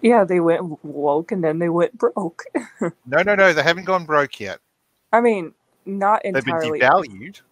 Yeah, 0.00 0.24
they 0.24 0.40
went 0.40 0.82
woke 0.84 1.32
and 1.32 1.42
then 1.44 1.58
they 1.60 1.68
went 1.68 1.96
broke. 1.98 2.44
No, 3.06 3.22
no, 3.22 3.34
no, 3.34 3.52
they 3.52 3.62
haven't 3.62 3.84
gone 3.84 4.06
broke 4.06 4.40
yet. 4.40 4.58
I 5.14 5.20
mean, 5.20 5.54
not 5.86 6.24
They've 6.32 6.44
been 6.44 6.56
entirely. 6.56 6.80
devalued. 6.80 7.42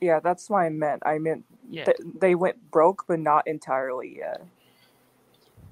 Yeah, 0.00 0.20
that's 0.20 0.50
what 0.50 0.60
I 0.60 0.68
meant. 0.70 1.02
I 1.06 1.18
meant 1.18 1.44
Yeah. 1.70 1.84
th- 1.86 1.98
they 2.20 2.34
went 2.34 2.70
broke, 2.70 3.04
but 3.06 3.20
not 3.20 3.46
entirely 3.46 4.18
yet. 4.18 4.42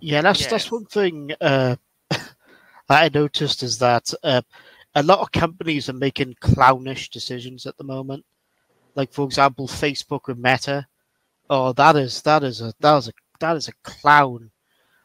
Yeah, 0.00 0.22
that's 0.22 0.40
Yes. 0.40 0.50
that's 0.50 0.72
one 0.72 0.86
thing 0.86 1.32
uh, 1.40 1.76
I 2.88 3.10
noticed 3.12 3.62
is 3.62 3.78
that 3.78 4.12
uh, 4.22 4.42
a 4.94 5.02
lot 5.02 5.20
of 5.20 5.32
companies 5.32 5.88
are 5.88 5.94
making 5.94 6.36
clownish 6.40 7.10
decisions 7.10 7.66
at 7.66 7.76
the 7.76 7.84
moment. 7.84 8.24
Like 8.94 9.12
for 9.12 9.24
example, 9.26 9.68
Facebook 9.68 10.28
with 10.28 10.38
Meta. 10.38 10.86
Oh, 11.50 11.72
that 11.74 11.96
is 11.96 12.22
that 12.22 12.44
is 12.44 12.60
a 12.60 12.72
that 12.80 12.96
is 12.98 13.08
a 13.08 13.12
that 13.40 13.56
is 13.56 13.68
a 13.68 13.72
clown, 13.84 14.50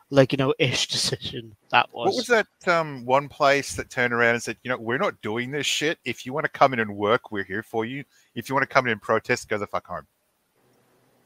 like 0.10 0.32
you 0.32 0.38
know, 0.38 0.54
ish 0.60 0.88
decision. 0.90 1.56
That 1.72 1.90
was. 1.94 2.08
What 2.08 2.16
was 2.16 2.28
that 2.28 2.74
um, 2.74 3.06
one 3.06 3.28
place 3.28 3.76
that 3.76 3.90
turned 3.90 4.14
around 4.14 4.36
and 4.36 4.44
said, 4.44 4.58
you 4.64 4.70
know, 4.70 4.78
we're 4.78 4.98
not 4.98 5.22
doing 5.22 5.52
this 5.52 5.66
shit. 5.66 6.00
If 6.06 6.26
you 6.26 6.34
want 6.34 6.46
to 6.46 6.52
come 6.52 6.74
in 6.74 6.80
and 6.80 6.96
work, 6.96 7.32
we're 7.32 7.44
here 7.44 7.64
for 7.64 7.86
you. 7.86 8.04
If 8.36 8.50
you 8.50 8.56
want 8.56 8.64
to 8.68 8.74
come 8.74 8.86
in 8.86 8.92
and 8.92 9.02
protest, 9.02 9.50
go 9.50 9.58
the 9.58 9.68
fuck 9.68 9.88
home. 9.88 10.08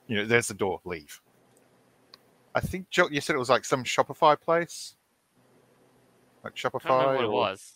You 0.07 0.17
know, 0.17 0.25
there's 0.25 0.47
the 0.47 0.53
door. 0.53 0.79
Leave. 0.85 1.21
I 2.55 2.59
think 2.59 2.89
Joe, 2.89 3.07
you 3.11 3.21
said 3.21 3.35
it 3.35 3.39
was 3.39 3.49
like 3.49 3.65
some 3.65 3.83
Shopify 3.83 4.39
place, 4.39 4.95
like 6.43 6.53
I 6.53 6.55
Shopify. 6.55 6.81
can't 6.81 7.07
remember 7.07 7.15
what 7.15 7.25
it 7.25 7.29
was. 7.29 7.73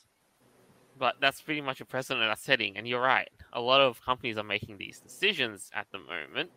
But 0.98 1.16
that's 1.22 1.42
pretty 1.42 1.62
much 1.62 1.82
a 1.82 1.86
precedent 1.86 2.28
that's 2.28 2.42
setting, 2.42 2.78
and 2.78 2.88
you're 2.88 3.02
right. 3.02 3.30
A 3.54 3.62
lot 3.62 3.82
of 3.82 4.04
companies 4.04 4.38
are 4.38 4.44
making 4.44 4.78
these 4.78 5.00
decisions 5.00 5.70
at 5.74 5.88
the 5.92 6.00
moment. 6.00 6.52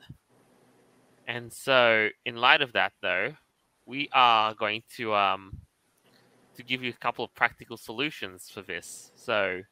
And 1.27 1.53
so, 1.53 2.09
in 2.25 2.37
light 2.37 2.63
of 2.63 2.73
that, 2.73 2.93
though, 3.03 3.35
we 3.87 4.09
are 4.13 4.55
going 4.55 4.83
to 4.97 5.15
um, 5.15 5.53
to 6.57 6.65
give 6.65 6.83
you 6.83 6.91
a 6.91 7.05
couple 7.05 7.25
of 7.25 7.35
practical 7.35 7.77
solutions 7.79 8.51
for 8.53 8.63
this. 8.63 9.13
So, 9.17 9.63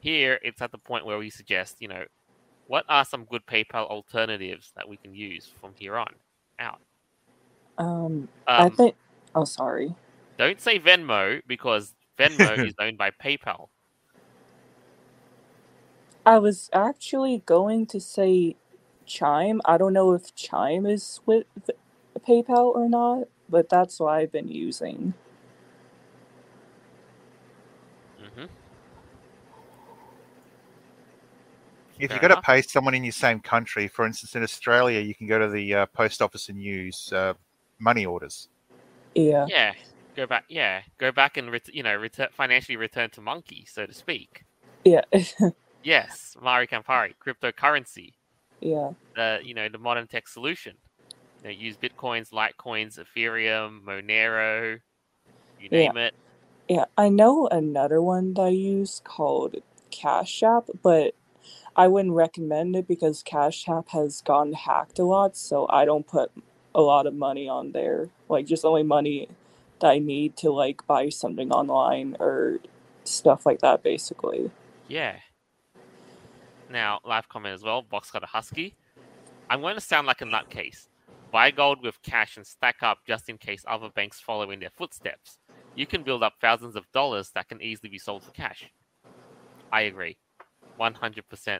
here 0.00 0.38
it's 0.42 0.62
at 0.62 0.72
the 0.72 0.78
point 0.78 1.06
where 1.06 1.18
we 1.18 1.30
suggest, 1.30 1.76
you 1.80 1.88
know, 1.88 2.04
what 2.66 2.84
are 2.88 3.04
some 3.04 3.26
good 3.26 3.46
PayPal 3.46 3.88
alternatives 3.90 4.72
that 4.76 4.88
we 4.88 4.98
can 4.98 5.14
use 5.14 5.50
from 5.60 5.74
here 5.76 5.96
on 5.98 6.08
out. 6.60 6.80
Um, 7.78 8.28
I 8.58 8.68
Um, 8.68 8.70
think. 8.70 8.96
Oh, 9.34 9.44
sorry. 9.44 9.94
Don't 10.38 10.60
say 10.60 10.80
Venmo 10.80 11.42
because 11.46 11.94
Venmo 12.18 12.58
is 12.66 12.74
owned 12.80 12.98
by 12.98 13.10
PayPal. 13.12 13.68
I 16.26 16.38
was 16.38 16.70
actually 16.72 17.42
going 17.46 17.86
to 17.86 18.00
say 18.00 18.56
Chime. 19.06 19.60
I 19.64 19.78
don't 19.78 19.92
know 19.92 20.12
if 20.14 20.34
Chime 20.36 20.86
is 20.86 21.20
with 21.26 21.44
PayPal 22.20 22.74
or 22.76 22.88
not, 22.88 23.28
but 23.48 23.68
that's 23.70 24.00
what 24.00 24.10
I've 24.14 24.32
been 24.32 24.48
using. 24.48 25.14
hmm 28.18 28.46
If 31.98 32.12
Fair 32.12 32.14
you've 32.14 32.22
got 32.22 32.28
to 32.28 32.38
pay 32.38 32.62
someone 32.62 32.94
in 32.94 33.04
your 33.04 33.12
same 33.12 33.40
country, 33.40 33.88
for 33.88 34.06
instance, 34.06 34.36
in 34.36 34.42
Australia, 34.44 35.00
you 35.00 35.14
can 35.14 35.28
go 35.28 35.38
to 35.38 35.48
the 35.48 35.74
uh, 35.74 35.86
post 35.86 36.22
office 36.22 36.48
and 36.50 36.60
use 36.62 37.12
uh, 37.12 37.34
money 37.80 38.06
orders. 38.06 38.48
Yeah. 39.14 39.48
Yeah, 39.48 39.74
go 40.16 40.26
back. 40.26 40.44
Yeah, 40.48 40.82
go 40.98 41.12
back 41.12 41.36
and 41.38 41.52
ret- 41.52 41.74
you 41.74 41.82
know 41.84 41.94
return 41.96 42.28
financially 42.32 42.76
return 42.76 43.10
to 43.12 43.22
monkey, 43.22 43.66
so 43.70 43.86
to 43.86 43.94
speak. 43.94 44.44
Yeah. 44.84 45.02
Yes, 45.84 46.36
Mari 46.42 46.66
Campari, 46.68 47.14
cryptocurrency, 47.24 48.14
yeah. 48.60 48.92
the 49.16 49.40
you 49.44 49.54
know 49.54 49.68
the 49.68 49.78
modern 49.78 50.08
tech 50.08 50.28
solution. 50.28 50.74
You 51.42 51.48
know, 51.48 51.50
use 51.50 51.76
bitcoins, 51.76 52.30
Litecoins, 52.30 52.98
Ethereum, 52.98 53.82
Monero, 53.82 54.80
you 55.58 55.68
Yeah. 55.70 55.92
name 55.92 55.96
it. 55.96 56.14
Yeah. 56.68 56.86
I 56.96 57.08
know 57.08 57.48
another 57.48 58.02
one 58.02 58.34
that 58.34 58.42
I 58.42 58.48
use 58.48 59.00
called 59.04 59.56
Cash 59.90 60.42
App, 60.42 60.64
but 60.82 61.14
I 61.76 61.88
wouldn't 61.88 62.14
recommend 62.14 62.76
it 62.76 62.88
because 62.88 63.22
Cash 63.22 63.68
App 63.68 63.90
has 63.90 64.22
gotten 64.22 64.54
hacked 64.54 64.98
a 64.98 65.04
lot, 65.04 65.36
so 65.36 65.66
I 65.70 65.84
don't 65.84 66.06
put 66.06 66.32
a 66.74 66.80
lot 66.82 67.06
of 67.06 67.14
money 67.14 67.48
on 67.48 67.72
there. 67.72 68.10
Like 68.28 68.46
just 68.46 68.64
only 68.64 68.82
money 68.82 69.28
that 69.80 69.88
I 69.88 69.98
need 69.98 70.36
to 70.38 70.50
like 70.50 70.86
buy 70.86 71.08
something 71.10 71.50
online 71.52 72.16
or 72.20 72.58
stuff 73.04 73.46
like 73.46 73.60
that 73.60 73.82
basically. 73.82 74.50
Yeah. 74.88 75.16
Now, 76.68 77.00
live 77.04 77.28
comment 77.28 77.54
as 77.54 77.62
well. 77.62 77.82
Boxcar 77.82 78.24
Husky. 78.24 78.74
I'm 79.50 79.60
going 79.60 79.76
to 79.76 79.80
sound 79.80 80.06
like 80.06 80.20
a 80.22 80.24
nutcase. 80.24 80.88
Buy 81.30 81.50
gold 81.50 81.82
with 81.82 82.02
cash 82.02 82.36
and 82.36 82.46
stack 82.46 82.76
up 82.82 82.98
just 83.06 83.28
in 83.28 83.38
case 83.38 83.64
other 83.68 83.90
banks 83.94 84.20
follow 84.20 84.50
in 84.50 84.60
their 84.60 84.70
footsteps. 84.70 85.38
You 85.74 85.86
can 85.86 86.02
build 86.02 86.22
up 86.22 86.34
thousands 86.40 86.76
of 86.76 86.90
dollars 86.92 87.30
that 87.34 87.48
can 87.48 87.60
easily 87.60 87.90
be 87.90 87.98
sold 87.98 88.22
for 88.22 88.30
cash. 88.32 88.70
I 89.72 89.82
agree. 89.82 90.16
100%. 90.80 91.58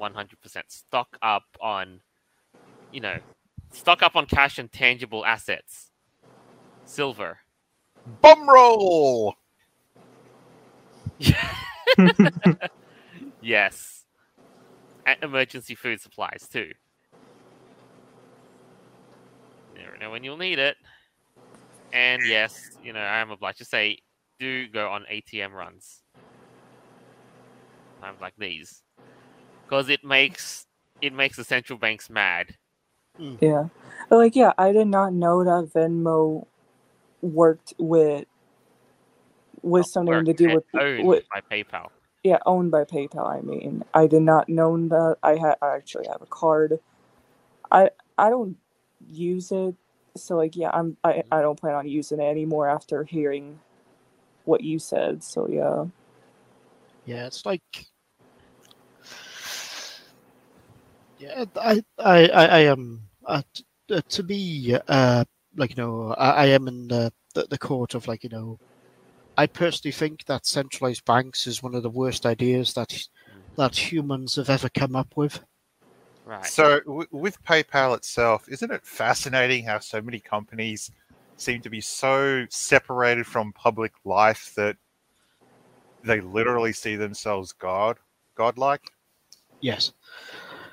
100%. 0.00 0.62
Stock 0.68 1.18
up 1.22 1.44
on, 1.60 2.00
you 2.92 3.00
know, 3.00 3.18
stock 3.72 4.02
up 4.02 4.16
on 4.16 4.26
cash 4.26 4.58
and 4.58 4.72
tangible 4.72 5.24
assets. 5.26 5.90
Silver. 6.84 7.38
Bum 8.22 8.48
roll. 8.48 9.34
yes. 13.42 14.04
And 15.06 15.16
emergency 15.22 15.74
food 15.74 16.00
supplies 16.00 16.48
too. 16.50 16.72
You 19.76 19.81
never 19.92 20.04
know 20.04 20.10
when 20.10 20.24
you'll 20.24 20.36
need 20.36 20.58
it. 20.58 20.76
And 21.92 22.22
yes, 22.26 22.78
you 22.82 22.92
know, 22.92 23.00
I 23.00 23.18
am 23.18 23.30
obliged 23.30 23.58
to 23.58 23.64
say, 23.64 23.98
do 24.38 24.66
go 24.68 24.88
on 24.88 25.04
ATM 25.10 25.52
runs. 25.52 26.02
Times 28.02 28.20
like 28.20 28.34
these. 28.38 28.82
Because 29.68 29.88
it 29.88 30.04
makes 30.04 30.66
it 31.00 31.12
makes 31.12 31.36
the 31.36 31.44
central 31.44 31.78
banks 31.78 32.08
mad. 32.08 32.54
Mm. 33.20 33.38
Yeah. 33.40 33.68
But 34.08 34.16
like 34.16 34.36
yeah, 34.36 34.52
I 34.58 34.72
did 34.72 34.88
not 34.88 35.12
know 35.12 35.44
that 35.44 35.70
Venmo 35.72 36.46
worked 37.20 37.74
with 37.78 38.24
with 39.62 39.86
something 39.86 40.24
to 40.24 40.32
do 40.32 40.50
with, 40.50 40.64
owned 40.74 41.06
with 41.06 41.24
by 41.32 41.40
PayPal. 41.40 41.88
yeah, 42.24 42.38
owned 42.46 42.70
by 42.70 42.84
PayPal, 42.84 43.28
I 43.28 43.42
mean. 43.42 43.84
I 43.94 44.06
did 44.06 44.22
not 44.22 44.48
know 44.48 44.76
that 44.88 45.18
I 45.22 45.36
had 45.36 45.56
I 45.62 45.76
actually 45.76 46.06
have 46.08 46.22
a 46.22 46.26
card. 46.26 46.80
I 47.70 47.90
I 48.18 48.30
don't 48.30 48.56
use 49.06 49.52
it. 49.52 49.76
So 50.16 50.36
like 50.36 50.56
yeah, 50.56 50.70
I'm 50.72 50.96
I, 51.04 51.22
I 51.30 51.40
don't 51.40 51.60
plan 51.60 51.74
on 51.74 51.88
using 51.88 52.20
it 52.20 52.24
anymore 52.24 52.68
after 52.68 53.04
hearing 53.04 53.60
what 54.44 54.62
you 54.62 54.78
said. 54.78 55.22
So 55.24 55.48
yeah. 55.48 55.86
Yeah, 57.06 57.26
it's 57.26 57.44
like. 57.44 57.62
Yeah, 61.18 61.44
I, 61.56 61.82
I, 61.98 62.28
I, 62.28 62.46
I 62.46 62.58
am. 62.60 63.02
Uh, 63.24 63.42
t- 63.54 63.64
uh, 63.90 64.00
to 64.08 64.22
me, 64.24 64.76
uh, 64.88 65.24
like 65.56 65.76
you 65.76 65.82
know, 65.82 66.14
I, 66.14 66.30
I 66.30 66.46
am 66.46 66.66
in 66.68 66.88
the, 66.88 67.12
the 67.34 67.46
the 67.48 67.58
court 67.58 67.94
of 67.94 68.08
like 68.08 68.24
you 68.24 68.30
know. 68.30 68.58
I 69.36 69.46
personally 69.46 69.92
think 69.92 70.24
that 70.26 70.44
centralized 70.46 71.04
banks 71.04 71.46
is 71.46 71.62
one 71.62 71.74
of 71.74 71.82
the 71.82 71.90
worst 71.90 72.26
ideas 72.26 72.74
that 72.74 73.08
that 73.56 73.76
humans 73.92 74.36
have 74.36 74.50
ever 74.50 74.68
come 74.68 74.96
up 74.96 75.16
with. 75.16 75.40
Right. 76.24 76.46
So, 76.46 76.80
w- 76.80 77.08
with 77.10 77.42
PayPal 77.44 77.96
itself, 77.96 78.48
isn't 78.48 78.70
it 78.70 78.86
fascinating 78.86 79.64
how 79.64 79.80
so 79.80 80.00
many 80.00 80.20
companies 80.20 80.90
seem 81.36 81.60
to 81.62 81.70
be 81.70 81.80
so 81.80 82.46
separated 82.48 83.26
from 83.26 83.52
public 83.52 83.92
life 84.04 84.52
that 84.56 84.76
they 86.04 86.20
literally 86.20 86.72
see 86.72 86.96
themselves 86.96 87.52
God, 87.52 87.98
godlike, 88.36 88.92
Yes. 89.60 89.92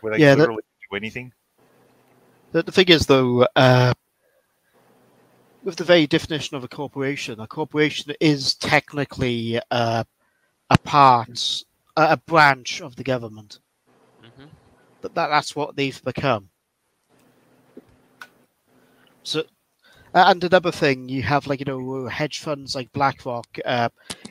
where 0.02 0.14
they 0.14 0.20
Yeah, 0.20 0.36
that- 0.36 0.42
literally 0.42 0.64
do 0.92 0.96
anything? 0.96 1.34
The, 2.52 2.64
the 2.64 2.72
thing 2.72 2.88
is, 2.90 3.06
though, 3.06 3.48
uh, 3.56 3.94
with 5.64 5.76
the 5.76 5.84
very 5.84 6.08
definition 6.08 6.58
of 6.58 6.64
a 6.64 6.68
corporation, 6.68 7.40
a 7.40 7.48
corporation 7.48 8.14
is 8.20 8.56
technically 8.56 9.60
uh, 9.72 10.04
a 10.70 10.78
part, 10.80 11.64
a 11.98 12.14
a 12.14 12.18
branch 12.18 12.82
of 12.82 12.96
the 12.96 13.04
government. 13.04 13.60
That, 15.02 15.16
that 15.16 15.28
that's 15.28 15.56
what 15.56 15.76
they've 15.76 16.04
become. 16.04 16.50
So, 19.24 19.44
and 20.14 20.44
another 20.44 20.72
thing, 20.72 21.08
you 21.08 21.22
have 21.24 21.48
like 21.48 21.60
you 21.60 21.66
know 21.66 22.08
hedge 22.08 22.40
funds 22.40 22.76
like 22.76 22.92
BlackRock 22.92 23.48
uh, 23.66 23.90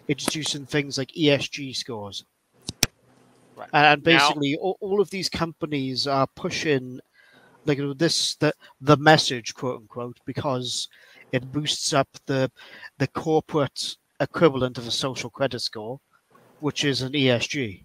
introducing 0.09 0.67
things 0.67 0.99
like 0.99 1.11
ESG 1.13 1.75
scores, 1.77 2.25
Right. 3.57 3.69
and 3.73 4.03
Now- 4.05 4.19
basically 4.19 4.57
all, 4.57 4.77
all 4.81 5.01
of 5.01 5.11
these 5.11 5.29
companies 5.29 6.07
are 6.07 6.27
pushing 6.35 7.01
like 7.65 7.79
you 7.79 7.87
know, 7.87 7.95
this 7.95 8.35
the 8.37 8.53
the 8.81 8.97
message 8.97 9.55
quote 9.55 9.81
unquote 9.83 10.19
because 10.25 10.89
it 11.33 11.53
boosts 11.53 11.93
up 11.93 12.09
the 12.27 12.51
the 12.99 13.07
corporate 13.09 13.97
equivalent 14.21 14.79
of 14.79 14.87
a 14.87 14.91
social 14.91 15.31
credit 15.31 15.61
score, 15.61 16.01
which 16.61 16.83
is 16.85 17.03
an 17.03 17.13
ESG. 17.13 17.85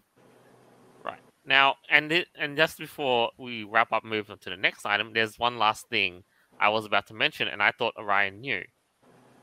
Now, 1.46 1.76
and 1.90 2.12
it, 2.12 2.28
and 2.36 2.56
just 2.56 2.78
before 2.78 3.32
we 3.38 3.64
wrap 3.64 3.92
up, 3.92 4.04
move 4.04 4.30
on 4.30 4.38
to 4.40 4.50
the 4.50 4.58
next 4.58 4.86
item, 4.86 5.12
there's 5.14 5.38
one 5.38 5.58
last 5.58 5.88
thing 5.90 6.24
I 6.60 6.70
was 6.70 6.86
about 6.86 7.08
to 7.08 7.14
mention, 7.14 7.48
and 7.48 7.62
I 7.62 7.72
thought 7.72 7.96
Orion 7.98 8.40
knew, 8.40 8.64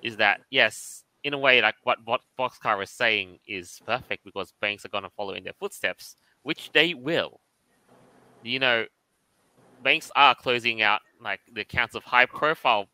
is 0.02 0.16
that 0.16 0.40
yes, 0.50 1.04
in 1.24 1.34
a 1.34 1.38
way, 1.38 1.60
like 1.60 1.74
what 1.82 1.98
what 2.04 2.22
Boxcar 2.38 2.82
is 2.82 2.90
saying 2.90 3.38
is 3.46 3.80
perfect 3.84 4.24
because 4.24 4.54
banks 4.60 4.84
are 4.84 4.88
going 4.88 5.04
to 5.04 5.10
follow 5.10 5.34
in 5.34 5.44
their 5.44 5.52
footsteps, 5.52 6.16
which 6.42 6.70
they 6.72 6.94
will. 6.94 7.40
You 8.42 8.58
know, 8.58 8.86
banks 9.82 10.10
are 10.16 10.34
closing 10.34 10.80
out 10.80 11.02
like 11.20 11.40
the 11.52 11.60
accounts 11.60 11.94
of 11.94 12.02
high-profile 12.04 12.88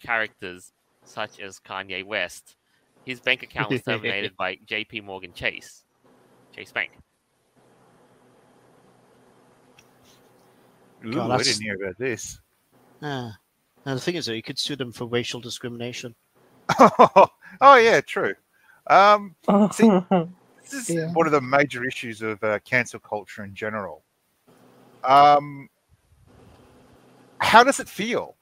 characters 0.00 0.72
such 1.04 1.40
as 1.40 1.58
Kanye 1.58 2.04
West, 2.04 2.54
his 3.04 3.20
bank 3.20 3.42
account 3.42 3.70
was 3.70 3.82
terminated 3.86 4.36
by 4.36 4.56
J.P. 4.66 5.00
Morgan 5.00 5.32
Chase, 5.32 5.84
Chase 6.54 6.72
Bank. 6.72 6.92
Ooh, 11.04 11.12
God, 11.12 11.30
I 11.30 11.42
didn't 11.42 11.62
hear 11.62 11.76
about 11.76 11.98
this. 11.98 12.40
Ah. 13.02 13.36
And 13.84 13.96
the 13.96 14.00
thing 14.00 14.14
is, 14.14 14.26
though, 14.26 14.32
you 14.32 14.42
could 14.42 14.58
sue 14.58 14.76
them 14.76 14.92
for 14.92 15.06
racial 15.06 15.40
discrimination. 15.40 16.14
oh 16.78 17.28
yeah, 17.60 18.00
true. 18.00 18.34
Um, 18.86 19.34
See- 19.72 19.88
this 20.62 20.72
is 20.72 20.90
Yeah. 20.90 21.12
one 21.12 21.26
of 21.26 21.32
the 21.32 21.40
major 21.40 21.84
issues 21.84 22.22
of 22.22 22.42
uh, 22.44 22.58
cancel 22.60 23.00
culture 23.00 23.44
in 23.44 23.54
general. 23.54 24.02
Um, 25.04 25.68
how 27.38 27.64
does 27.64 27.80
it 27.80 27.88
feel? 27.88 28.36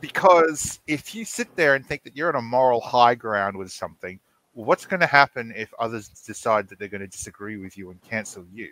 Because 0.00 0.80
if 0.86 1.14
you 1.14 1.24
sit 1.24 1.48
there 1.56 1.74
and 1.74 1.84
think 1.84 2.04
that 2.04 2.16
you're 2.16 2.28
on 2.28 2.36
a 2.36 2.42
moral 2.42 2.80
high 2.80 3.14
ground 3.14 3.56
with 3.56 3.72
something, 3.72 4.18
what's 4.54 4.86
going 4.86 5.00
to 5.00 5.06
happen 5.06 5.52
if 5.56 5.74
others 5.78 6.08
decide 6.08 6.68
that 6.68 6.78
they're 6.78 6.88
going 6.88 7.00
to 7.02 7.06
disagree 7.06 7.56
with 7.56 7.76
you 7.76 7.90
and 7.90 8.00
cancel 8.02 8.44
you? 8.52 8.70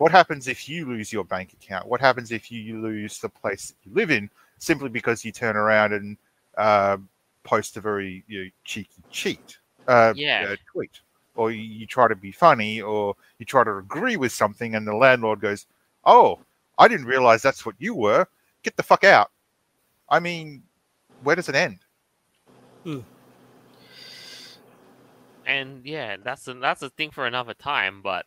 What 0.00 0.12
happens 0.12 0.48
if 0.48 0.66
you 0.66 0.86
lose 0.86 1.12
your 1.12 1.24
bank 1.24 1.52
account? 1.52 1.86
What 1.86 2.00
happens 2.00 2.32
if 2.32 2.50
you 2.50 2.80
lose 2.80 3.18
the 3.18 3.28
place 3.28 3.68
that 3.68 3.76
you 3.84 3.94
live 3.94 4.10
in 4.10 4.30
simply 4.58 4.88
because 4.88 5.26
you 5.26 5.30
turn 5.30 5.56
around 5.56 5.92
and 5.92 6.16
uh, 6.56 6.96
post 7.44 7.76
a 7.76 7.82
very 7.82 8.24
you 8.26 8.44
know, 8.44 8.50
cheeky 8.64 9.02
cheat 9.10 9.58
uh, 9.88 10.14
Yeah. 10.14 10.42
uh, 10.42 10.56
tweet, 10.72 11.00
or 11.36 11.50
you, 11.52 11.60
you 11.62 11.86
try 11.86 12.08
to 12.08 12.16
be 12.16 12.32
funny, 12.32 12.80
or 12.80 13.14
you 13.38 13.44
try 13.44 13.62
to 13.62 13.76
agree 13.76 14.16
with 14.16 14.32
something, 14.32 14.74
and 14.74 14.86
the 14.86 14.94
landlord 14.94 15.40
goes, 15.40 15.66
"Oh, 16.04 16.40
I 16.78 16.88
didn't 16.88 17.06
realize 17.06 17.42
that's 17.42 17.66
what 17.66 17.76
you 17.78 17.94
were. 17.94 18.26
Get 18.62 18.76
the 18.78 18.82
fuck 18.82 19.04
out." 19.04 19.30
I 20.08 20.18
mean, 20.20 20.62
where 21.22 21.36
does 21.36 21.50
it 21.50 21.54
end? 21.54 21.80
and 25.46 25.84
yeah, 25.84 26.16
that's 26.22 26.46
a, 26.48 26.54
that's 26.54 26.82
a 26.82 26.90
thing 26.90 27.10
for 27.10 27.26
another 27.26 27.54
time. 27.54 28.02
But 28.02 28.26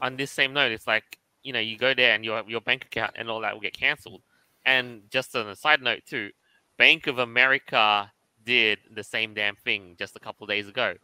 on 0.00 0.16
this 0.16 0.30
same 0.30 0.52
note, 0.52 0.72
it's 0.72 0.86
like 0.86 1.18
you 1.42 1.52
know, 1.52 1.60
you 1.60 1.78
go 1.78 1.94
there 1.94 2.14
and 2.14 2.24
your 2.24 2.42
your 2.46 2.60
bank 2.60 2.84
account 2.84 3.12
and 3.16 3.30
all 3.30 3.40
that 3.40 3.54
will 3.54 3.60
get 3.60 3.72
cancelled. 3.72 4.22
And 4.66 5.02
just 5.10 5.34
on 5.34 5.48
a 5.48 5.56
side 5.56 5.80
note 5.80 6.02
too, 6.06 6.30
Bank 6.76 7.06
of 7.06 7.18
America 7.18 8.10
did 8.44 8.78
the 8.94 9.04
same 9.04 9.34
damn 9.34 9.56
thing 9.56 9.96
just 9.98 10.16
a 10.16 10.20
couple 10.20 10.44
of 10.44 10.50
days 10.50 10.68
ago. 10.68 10.94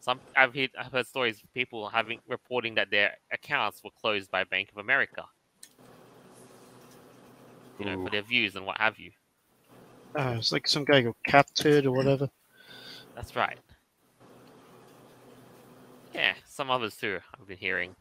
Some 0.00 0.20
I've 0.36 0.54
heard, 0.54 0.70
I've 0.78 0.92
heard 0.92 1.06
stories 1.06 1.42
of 1.42 1.52
people 1.54 1.88
having 1.88 2.20
reporting 2.28 2.74
that 2.74 2.90
their 2.90 3.14
accounts 3.32 3.82
were 3.82 3.90
closed 3.98 4.30
by 4.30 4.44
Bank 4.44 4.70
of 4.72 4.78
America. 4.78 5.24
You 7.78 7.86
know, 7.86 7.98
Ooh. 7.98 8.04
for 8.04 8.10
their 8.10 8.22
views 8.22 8.56
and 8.56 8.64
what 8.66 8.78
have 8.78 8.98
you. 8.98 9.10
Uh, 10.14 10.36
it's 10.38 10.52
like 10.52 10.66
some 10.66 10.84
guy 10.84 11.02
got 11.02 11.16
captured 11.26 11.84
or 11.86 11.92
whatever. 11.92 12.30
That's 13.14 13.36
right. 13.36 13.58
Yeah, 16.14 16.34
some 16.46 16.70
others 16.70 16.96
too. 16.96 17.18
I've 17.38 17.46
been 17.46 17.58
hearing. 17.58 17.94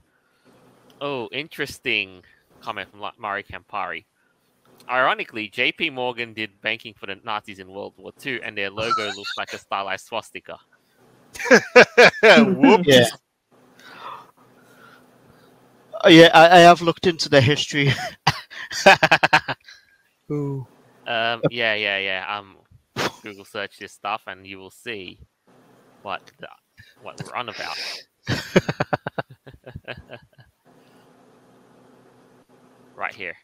Oh, 1.01 1.27
interesting 1.31 2.23
comment 2.61 2.89
from 2.89 2.99
La- 2.99 3.11
Mari 3.17 3.43
Campari. 3.43 4.05
Ironically, 4.89 5.49
J.P. 5.49 5.89
Morgan 5.91 6.33
did 6.33 6.61
banking 6.61 6.93
for 6.93 7.05
the 7.07 7.15
Nazis 7.23 7.59
in 7.59 7.67
World 7.69 7.93
War 7.97 8.11
II, 8.25 8.41
and 8.43 8.57
their 8.57 8.69
logo 8.69 9.05
looks 9.15 9.37
like 9.37 9.53
a 9.53 9.57
stylized 9.57 10.05
swastika. 10.05 10.57
Whoops. 12.23 12.87
Yeah. 12.87 13.07
Oh, 16.03 16.09
yeah, 16.09 16.29
I, 16.33 16.57
I 16.57 16.59
have 16.59 16.81
looked 16.81 17.07
into 17.07 17.29
the 17.29 17.41
history. 17.41 17.91
Ooh. 20.31 20.67
Um, 21.07 21.41
yeah, 21.49 21.73
yeah, 21.73 21.97
yeah. 21.97 22.37
Um, 22.37 22.57
Google 23.23 23.45
search 23.45 23.77
this 23.79 23.93
stuff, 23.93 24.23
and 24.27 24.45
you 24.45 24.57
will 24.59 24.71
see 24.71 25.19
what 26.03 26.21
the, 26.39 26.47
what 27.01 27.21
we're 27.25 27.35
on 27.35 27.49
about. 27.49 27.77
Right 32.95 33.13
here. 33.13 33.35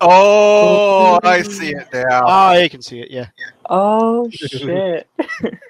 Oh, 0.00 1.20
I 1.22 1.42
see 1.42 1.70
it 1.70 1.88
now. 1.92 2.22
Ah, 2.24 2.54
you 2.54 2.70
can 2.70 2.80
see 2.80 3.00
it, 3.00 3.10
yeah. 3.10 3.26
oh 3.68 4.28
shit! 4.32 5.08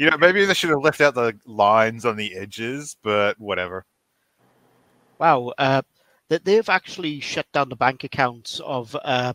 You 0.00 0.08
know, 0.08 0.16
maybe 0.16 0.46
they 0.46 0.54
should 0.54 0.70
have 0.70 0.80
left 0.80 1.02
out 1.02 1.14
the 1.14 1.38
lines 1.44 2.06
on 2.06 2.16
the 2.16 2.34
edges, 2.34 2.96
but 3.02 3.38
whatever. 3.38 3.84
Wow. 5.18 5.52
Uh, 5.58 5.82
that 6.30 6.42
they've 6.42 6.70
actually 6.70 7.20
shut 7.20 7.44
down 7.52 7.68
the 7.68 7.76
bank 7.76 8.02
accounts 8.02 8.60
of 8.60 8.96
uh, 9.04 9.34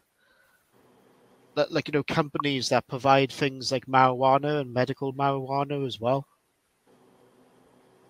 that, 1.55 1.71
like 1.71 1.87
you 1.87 1.91
know 1.91 2.01
companies 2.01 2.69
that 2.69 2.87
provide 2.87 3.31
things 3.31 3.71
like 3.71 3.85
marijuana 3.85 4.61
and 4.61 4.73
medical 4.73 5.13
marijuana 5.13 5.85
as 5.85 5.99
well. 5.99 6.25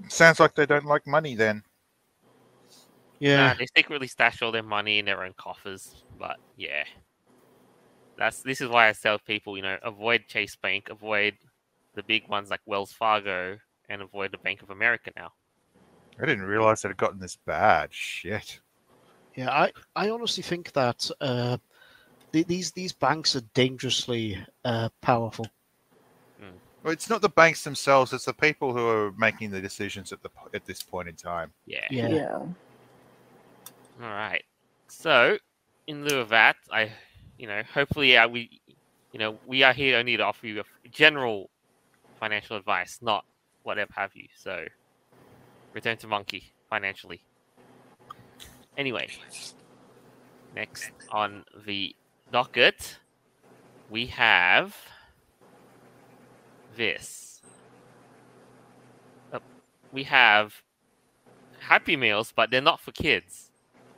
Sounds 0.08 0.40
like 0.40 0.56
they 0.56 0.66
don't 0.66 0.86
like 0.86 1.06
money 1.06 1.36
then. 1.36 1.62
Yeah. 3.20 3.48
Nah, 3.48 3.54
they 3.56 3.68
secretly 3.76 4.08
stash 4.08 4.42
all 4.42 4.52
their 4.52 4.64
money 4.64 5.00
in 5.00 5.06
their 5.06 5.24
own 5.24 5.34
coffers. 5.38 6.04
But 6.20 6.38
yeah, 6.58 6.84
that's 8.18 8.42
this 8.42 8.62
is 8.62 8.70
why 8.70 8.90
I 8.90 8.94
tell 8.94 9.20
people, 9.20 9.58
you 9.58 9.64
know, 9.64 9.78
avoid 9.84 10.26
Chase 10.28 10.56
Bank, 10.56 10.90
avoid 10.90 11.36
the 11.96 12.04
big 12.04 12.28
ones 12.28 12.50
like 12.50 12.62
Wells 12.66 12.92
Fargo, 12.92 13.58
and 13.90 14.02
avoid 14.02 14.32
the 14.32 14.38
Bank 14.38 14.62
of 14.62 14.70
America 14.70 15.12
now. 15.16 15.32
I 16.20 16.26
didn't 16.26 16.46
realize 16.46 16.84
it 16.84 16.90
had 16.90 16.98
gotten 16.98 17.20
this 17.20 17.36
bad. 17.36 17.94
Shit. 17.94 18.60
Yeah, 19.36 19.50
I, 19.50 19.72
I 19.96 20.10
honestly 20.10 20.44
think 20.44 20.72
that 20.74 21.10
uh, 21.20 21.58
th- 22.32 22.48
these 22.48 22.72
these 22.72 22.94
banks 22.94 23.36
are 23.36 23.42
dangerously 23.54 24.46
uh, 24.64 24.90
powerful. 25.02 25.48
Well, 26.86 26.94
it's 26.94 27.10
not 27.10 27.24
the 27.24 27.30
banks 27.30 27.64
themselves; 27.64 28.14
it's 28.14 28.26
the 28.26 28.34
people 28.34 28.72
who 28.72 28.88
are 28.88 29.12
making 29.18 29.50
the 29.50 29.60
decisions 29.60 30.14
at 30.14 30.22
the 30.22 30.30
at 30.54 30.66
this 30.66 30.84
point 30.84 31.10
in 31.10 31.16
time. 31.16 31.52
Yeah. 31.66 31.88
Yeah. 31.90 32.10
Yeah. 32.10 32.40
All 34.02 34.10
right. 34.10 34.44
So, 34.90 35.38
in 35.88 36.04
lieu 36.04 36.20
of 36.20 36.30
that, 36.30 36.58
I, 36.72 36.92
you 37.38 37.48
know, 37.48 37.62
hopefully, 37.74 38.18
uh, 38.18 38.28
we, 38.28 38.62
you 39.14 39.20
know, 39.20 39.40
we 39.48 39.64
are 39.64 39.74
here 39.74 39.98
only 39.98 40.18
to 40.18 40.24
offer 40.24 40.48
you 40.48 40.60
a 40.60 40.90
general 40.90 41.50
financial 42.20 42.58
advice, 42.58 43.00
not 43.02 43.24
whatever 43.64 43.92
have 43.96 44.12
you. 44.16 44.28
So, 44.38 44.66
return 45.74 45.98
to 45.98 46.08
monkey 46.08 46.44
financially. 46.70 47.22
Anyway, 48.78 49.08
next 50.54 50.92
on 51.12 51.46
the 51.66 51.96
docket, 52.32 53.00
we 53.90 54.08
have 54.08 54.76
this. 56.76 57.42
Uh, 59.32 59.40
we 59.94 60.04
have 60.04 60.54
Happy 61.60 61.96
Meals, 61.96 62.34
but 62.36 62.52
they're 62.52 62.62
not 62.62 62.82
for 62.82 62.92
kids. 62.92 63.52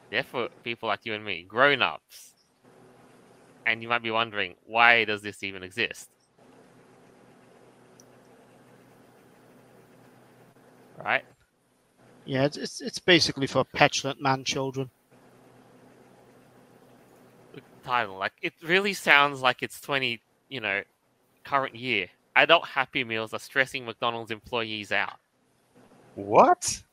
They're 0.10 0.24
for 0.24 0.50
people 0.64 0.88
like 0.88 1.06
you 1.06 1.14
and 1.14 1.24
me, 1.24 1.44
grown 1.44 1.82
ups. 1.82 2.32
And 3.66 3.82
you 3.82 3.90
might 3.90 4.04
be 4.04 4.12
wondering, 4.12 4.56
why 4.66 5.04
does 5.04 5.22
this 5.22 5.44
even 5.44 5.64
exist? 5.64 6.10
Right? 10.98 11.26
Yeah, 12.26 12.46
it's 12.46 12.58
it's, 12.58 12.82
it's 12.82 13.00
basically 13.00 13.48
for 13.48 13.64
petulant 13.64 14.22
man 14.22 14.44
children. 14.44 14.90
Title, 17.84 18.18
like, 18.18 18.34
it 18.42 18.54
really 18.62 18.94
sounds 18.94 19.42
like 19.42 19.64
it's 19.64 19.80
20, 19.80 20.22
you 20.50 20.60
know, 20.60 20.82
current 21.46 21.76
year. 21.76 22.08
Adult 22.36 22.68
Happy 22.68 23.04
Meals 23.04 23.34
are 23.34 23.40
stressing 23.40 23.86
McDonald's 23.86 24.30
employees 24.30 24.92
out. 24.92 25.18
What? 26.16 26.84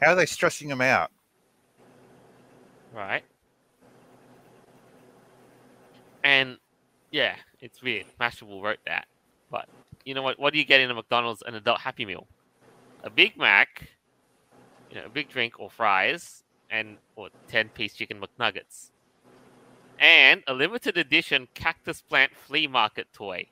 How 0.00 0.12
are 0.12 0.16
they 0.16 0.26
stressing 0.26 0.68
them 0.68 0.82
out? 0.82 1.10
Right? 2.94 3.24
And 6.24 6.58
yeah, 7.10 7.36
it's 7.60 7.82
weird. 7.82 8.06
Mashable 8.20 8.62
wrote 8.62 8.78
that. 8.86 9.06
But 9.50 9.68
you 10.04 10.14
know 10.14 10.22
what? 10.22 10.38
What 10.38 10.52
do 10.52 10.58
you 10.58 10.64
get 10.64 10.80
in 10.80 10.90
a 10.90 10.94
McDonald's 10.94 11.42
an 11.46 11.54
adult 11.54 11.80
Happy 11.80 12.04
Meal? 12.04 12.26
A 13.02 13.10
Big 13.10 13.36
Mac, 13.36 13.88
you 14.90 14.96
know, 14.96 15.06
a 15.06 15.08
big 15.08 15.28
drink 15.28 15.58
or 15.58 15.70
fries, 15.70 16.44
and 16.70 16.96
or 17.16 17.28
ten 17.48 17.68
piece 17.68 17.94
chicken 17.94 18.20
McNuggets. 18.20 18.90
And 19.98 20.42
a 20.46 20.54
limited 20.54 20.96
edition 20.96 21.48
cactus 21.54 22.00
plant 22.00 22.32
flea 22.34 22.66
market 22.66 23.06
toy. 23.12 23.46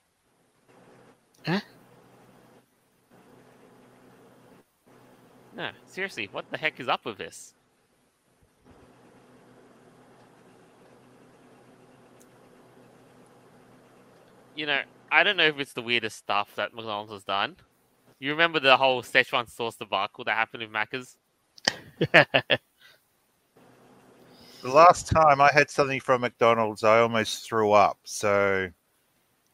Huh? 1.47 1.61
No, 5.57 5.71
seriously, 5.87 6.29
what 6.31 6.51
the 6.51 6.59
heck 6.59 6.79
is 6.81 6.89
up 6.89 7.05
with 7.05 7.19
this? 7.19 7.55
You 14.61 14.67
know, 14.67 14.81
I 15.11 15.23
don't 15.25 15.39
know 15.39 15.47
if 15.47 15.59
it's 15.59 15.73
the 15.73 15.81
weirdest 15.81 16.19
stuff 16.19 16.55
that 16.57 16.75
McDonald's 16.75 17.13
has 17.13 17.25
done. 17.25 17.57
You 18.19 18.33
remember 18.33 18.61
the 18.61 18.77
whole 18.77 19.01
Szechuan 19.03 19.49
sauce 19.49 19.77
debacle 19.77 20.23
that 20.25 20.37
happened 20.37 20.63
with 20.63 20.71
Macca's? 20.71 21.17
The 24.63 24.69
last 24.69 25.09
time 25.09 25.41
I 25.41 25.51
had 25.55 25.71
something 25.71 26.01
from 26.01 26.21
McDonald's, 26.21 26.85
I 26.85 27.01
almost 27.01 27.47
threw 27.47 27.73
up. 27.73 27.99
So, 28.05 28.69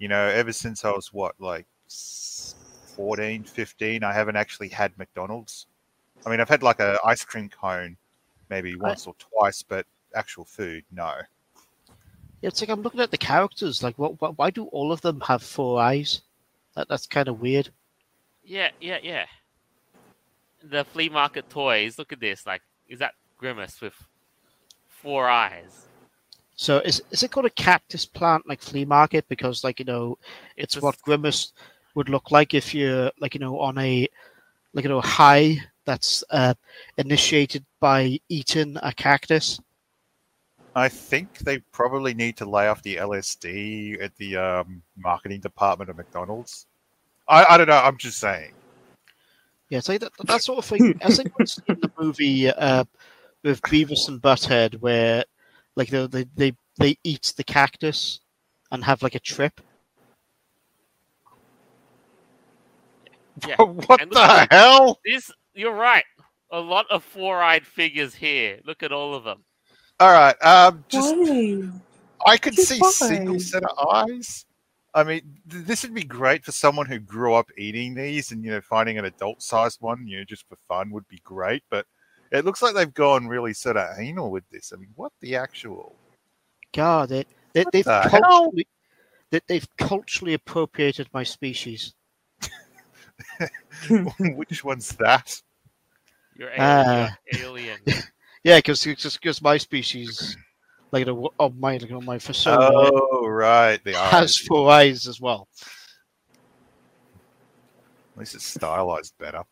you 0.00 0.08
know, 0.08 0.26
ever 0.26 0.52
since 0.52 0.84
I 0.84 0.90
was 0.90 1.12
what, 1.12 1.36
like 1.38 1.64
s- 1.86 2.56
14, 2.96 3.44
15, 3.44 4.02
I 4.02 4.12
haven't 4.12 4.34
actually 4.34 4.68
had 4.68 4.98
McDonald's. 4.98 5.68
I 6.26 6.30
mean, 6.30 6.40
I've 6.40 6.48
had 6.48 6.64
like 6.64 6.80
a 6.80 6.98
ice 7.04 7.24
cream 7.24 7.48
cone 7.48 7.96
maybe 8.50 8.74
once 8.74 9.06
or 9.06 9.14
twice, 9.20 9.62
but 9.62 9.86
actual 10.16 10.44
food, 10.44 10.84
no. 10.90 11.12
It's 12.46 12.60
like 12.60 12.70
I'm 12.70 12.82
looking 12.82 13.00
at 13.00 13.10
the 13.10 13.18
characters. 13.18 13.82
Like, 13.82 13.98
what, 13.98 14.20
what? 14.20 14.38
Why 14.38 14.50
do 14.50 14.66
all 14.66 14.92
of 14.92 15.00
them 15.00 15.20
have 15.22 15.42
four 15.42 15.80
eyes? 15.80 16.22
That 16.76 16.88
that's 16.88 17.06
kind 17.06 17.26
of 17.28 17.40
weird. 17.40 17.70
Yeah, 18.44 18.70
yeah, 18.80 18.98
yeah. 19.02 19.26
The 20.62 20.84
flea 20.84 21.08
market 21.08 21.50
toys. 21.50 21.98
Look 21.98 22.12
at 22.12 22.20
this. 22.20 22.46
Like, 22.46 22.62
is 22.88 23.00
that 23.00 23.14
Grimace 23.36 23.80
with 23.80 23.94
four 24.86 25.28
eyes? 25.28 25.86
So 26.54 26.78
is 26.78 27.02
is 27.10 27.24
it 27.24 27.32
called 27.32 27.46
a 27.46 27.50
cactus 27.50 28.06
plant 28.06 28.48
like 28.48 28.62
flea 28.62 28.84
market? 28.84 29.26
Because 29.28 29.64
like 29.64 29.80
you 29.80 29.84
know, 29.84 30.16
it's 30.56 30.76
It's 30.76 30.82
what 30.82 31.02
Grimace 31.02 31.52
would 31.96 32.08
look 32.08 32.30
like 32.30 32.54
if 32.54 32.74
you're 32.74 33.10
like 33.20 33.34
you 33.34 33.40
know 33.40 33.58
on 33.58 33.76
a 33.78 34.06
like 34.72 34.84
you 34.84 34.88
know 34.88 35.00
high 35.00 35.58
that's 35.84 36.22
uh, 36.30 36.54
initiated 36.96 37.64
by 37.80 38.20
eating 38.28 38.76
a 38.82 38.92
cactus. 38.92 39.60
I 40.76 40.90
think 40.90 41.38
they 41.38 41.60
probably 41.72 42.12
need 42.12 42.36
to 42.36 42.44
lay 42.44 42.68
off 42.68 42.82
the 42.82 42.96
LSD 42.96 44.02
at 44.02 44.14
the 44.16 44.36
um, 44.36 44.82
marketing 44.94 45.40
department 45.40 45.88
of 45.88 45.96
McDonald's. 45.96 46.66
I, 47.26 47.46
I 47.46 47.56
don't 47.56 47.68
know. 47.68 47.78
I'm 47.78 47.96
just 47.96 48.18
saying. 48.18 48.52
Yeah, 49.70 49.78
it's 49.78 49.88
like 49.88 50.00
that, 50.00 50.12
that 50.24 50.42
sort 50.42 50.58
of 50.58 50.66
thing. 50.66 51.00
I 51.02 51.10
think 51.10 51.32
it's 51.38 51.58
in 51.66 51.80
the 51.80 51.90
movie 51.98 52.50
uh, 52.50 52.84
with 53.42 53.62
Beavis 53.62 54.08
and 54.08 54.20
Butthead 54.20 54.74
where 54.82 55.24
like 55.76 55.88
they 55.88 56.06
they 56.08 56.26
they, 56.36 56.52
they 56.78 56.98
eat 57.02 57.32
the 57.38 57.44
cactus 57.44 58.20
and 58.70 58.84
have 58.84 59.02
like 59.02 59.14
a 59.14 59.20
trip. 59.20 59.62
Yeah. 63.48 63.56
what 63.62 64.02
And 64.02 64.10
the 64.10 64.14
look 64.14 64.52
hell? 64.52 65.00
This, 65.06 65.30
you're 65.54 65.74
right. 65.74 66.04
A 66.52 66.60
lot 66.60 66.84
of 66.90 67.02
four-eyed 67.02 67.66
figures 67.66 68.14
here. 68.14 68.60
Look 68.66 68.82
at 68.82 68.92
all 68.92 69.14
of 69.14 69.24
them. 69.24 69.42
All 69.98 70.12
right. 70.12 70.36
Um, 70.42 70.84
just 70.88 71.16
Why? 71.16 71.68
I 72.26 72.36
could 72.36 72.54
Just 72.54 72.68
see 72.68 72.78
why? 72.78 72.90
single 72.90 73.40
set 73.40 73.62
of 73.64 73.88
eyes. 73.88 74.44
I 74.94 75.04
mean, 75.04 75.20
th- 75.50 75.64
this 75.64 75.82
would 75.82 75.94
be 75.94 76.02
great 76.02 76.44
for 76.44 76.52
someone 76.52 76.86
who 76.86 76.98
grew 76.98 77.34
up 77.34 77.50
eating 77.56 77.94
these, 77.94 78.32
and 78.32 78.44
you 78.44 78.50
know, 78.50 78.60
finding 78.60 78.98
an 78.98 79.04
adult-sized 79.04 79.80
one, 79.80 80.06
you 80.06 80.18
know, 80.18 80.24
just 80.24 80.48
for 80.48 80.56
fun 80.68 80.90
would 80.90 81.06
be 81.08 81.20
great. 81.22 81.62
But 81.70 81.86
it 82.32 82.44
looks 82.44 82.62
like 82.62 82.74
they've 82.74 82.92
gone 82.92 83.28
really 83.28 83.52
sort 83.52 83.76
of 83.76 83.98
anal 83.98 84.30
with 84.30 84.44
this. 84.50 84.72
I 84.72 84.76
mean, 84.76 84.90
what 84.96 85.12
the 85.20 85.36
actual? 85.36 85.94
God, 86.72 87.10
they, 87.10 87.24
they 87.52 87.64
they've 87.72 87.84
the 87.84 88.08
culturally 88.08 88.66
they, 89.30 89.40
they've 89.46 89.68
culturally 89.76 90.34
appropriated 90.34 91.08
my 91.12 91.22
species. 91.22 91.94
Which 94.20 94.64
one's 94.64 94.90
that? 94.96 95.40
You're 96.36 96.50
alien. 96.56 97.10
alien. 97.38 97.78
Yeah, 98.46 98.58
because 98.58 98.84
because 98.84 99.42
my 99.42 99.56
species, 99.56 100.36
like 100.92 101.04
the 101.04 101.14
on 101.40 101.58
my 101.58 101.78
like 101.78 101.90
on 101.90 102.04
my 102.04 102.16
persona, 102.16 102.70
Oh, 102.72 103.26
right, 103.26 103.82
the 103.82 103.92
has 103.96 104.22
eyes. 104.22 104.36
four 104.46 104.70
eyes 104.70 105.08
as 105.08 105.20
well. 105.20 105.48
At 108.14 108.20
least 108.20 108.36
it's 108.36 108.46
stylized 108.46 109.14
better. 109.18 109.42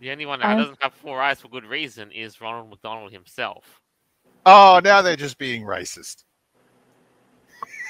The 0.00 0.12
only 0.12 0.26
one 0.26 0.38
that 0.38 0.46
I- 0.46 0.58
doesn't 0.58 0.80
have 0.80 0.94
four 0.94 1.20
eyes 1.20 1.40
for 1.40 1.48
good 1.48 1.64
reason 1.64 2.12
is 2.12 2.40
Ronald 2.40 2.70
McDonald 2.70 3.10
himself. 3.10 3.64
Oh, 4.46 4.80
now 4.84 5.02
they're 5.02 5.16
just 5.16 5.38
being 5.38 5.64
racist. 5.64 6.22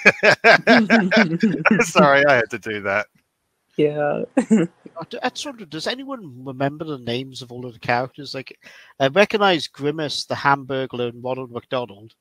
Sorry, 1.85 2.25
I 2.25 2.33
had 2.37 2.49
to 2.51 2.59
do 2.59 2.81
that. 2.81 3.07
yeah. 3.77 4.23
Just 5.11 5.47
wonder, 5.47 5.65
does 5.65 5.87
anyone 5.87 6.45
remember 6.45 6.85
the 6.85 6.99
names 6.99 7.43
of 7.43 7.53
all 7.53 7.67
of 7.67 7.73
the 7.73 7.79
characters? 7.79 8.35
Like, 8.35 8.59
I 8.99 9.09
recognize 9.09 9.67
Grimace, 9.69 10.25
the 10.25 10.35
Hamburglar, 10.35 11.11
and 11.11 11.23
Ronald 11.23 11.53
McDonald, 11.53 12.15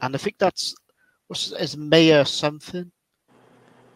and 0.00 0.14
I 0.14 0.18
think 0.18 0.38
that's 0.38 0.74
what's 1.26 1.52
is 1.52 1.76
Mayor 1.76 2.24
something. 2.24 2.92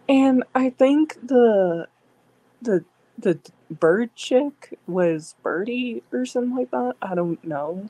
And 0.08 0.44
I 0.54 0.70
think 0.70 1.18
the 1.26 1.86
the 2.62 2.84
the 3.18 3.38
bird 3.70 4.14
chick 4.16 4.78
was 4.86 5.34
Birdie 5.42 6.02
or 6.12 6.26
something 6.26 6.56
like 6.56 6.70
that. 6.72 6.94
I 7.00 7.14
don't 7.14 7.42
know. 7.44 7.88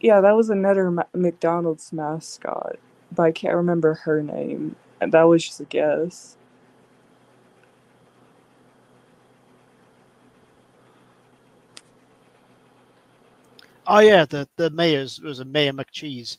Yeah, 0.00 0.20
that 0.20 0.34
was 0.34 0.50
another 0.50 0.90
McDonald's 1.12 1.92
mascot, 1.92 2.76
but 3.12 3.22
I 3.22 3.32
can't 3.32 3.54
remember 3.54 3.94
her 3.94 4.22
name. 4.22 4.76
That 5.00 5.22
was 5.24 5.44
just 5.44 5.60
a 5.60 5.64
guess. 5.64 6.37
Oh 13.90 14.00
yeah, 14.00 14.26
the 14.26 14.46
the 14.56 14.68
mayor's 14.68 15.18
was 15.20 15.40
a 15.40 15.46
Mayor 15.46 15.72
McCheese. 15.72 16.36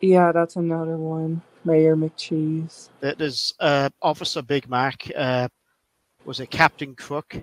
Yeah, 0.00 0.32
that's 0.32 0.56
another 0.56 0.96
one. 0.96 1.42
Mayor 1.64 1.96
McCheese. 1.96 2.88
There's 3.00 3.52
uh, 3.60 3.90
Officer 4.00 4.40
Big 4.40 4.70
Mac. 4.70 5.10
Uh, 5.14 5.48
was 6.24 6.40
it 6.40 6.50
Captain 6.50 6.94
Crook? 6.94 7.36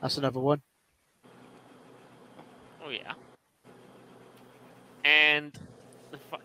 That's 0.00 0.16
another 0.16 0.38
one. 0.38 0.62
Oh 2.84 2.90
yeah. 2.90 3.14
And 5.04 5.52
the, 6.12 6.18
fu- 6.18 6.36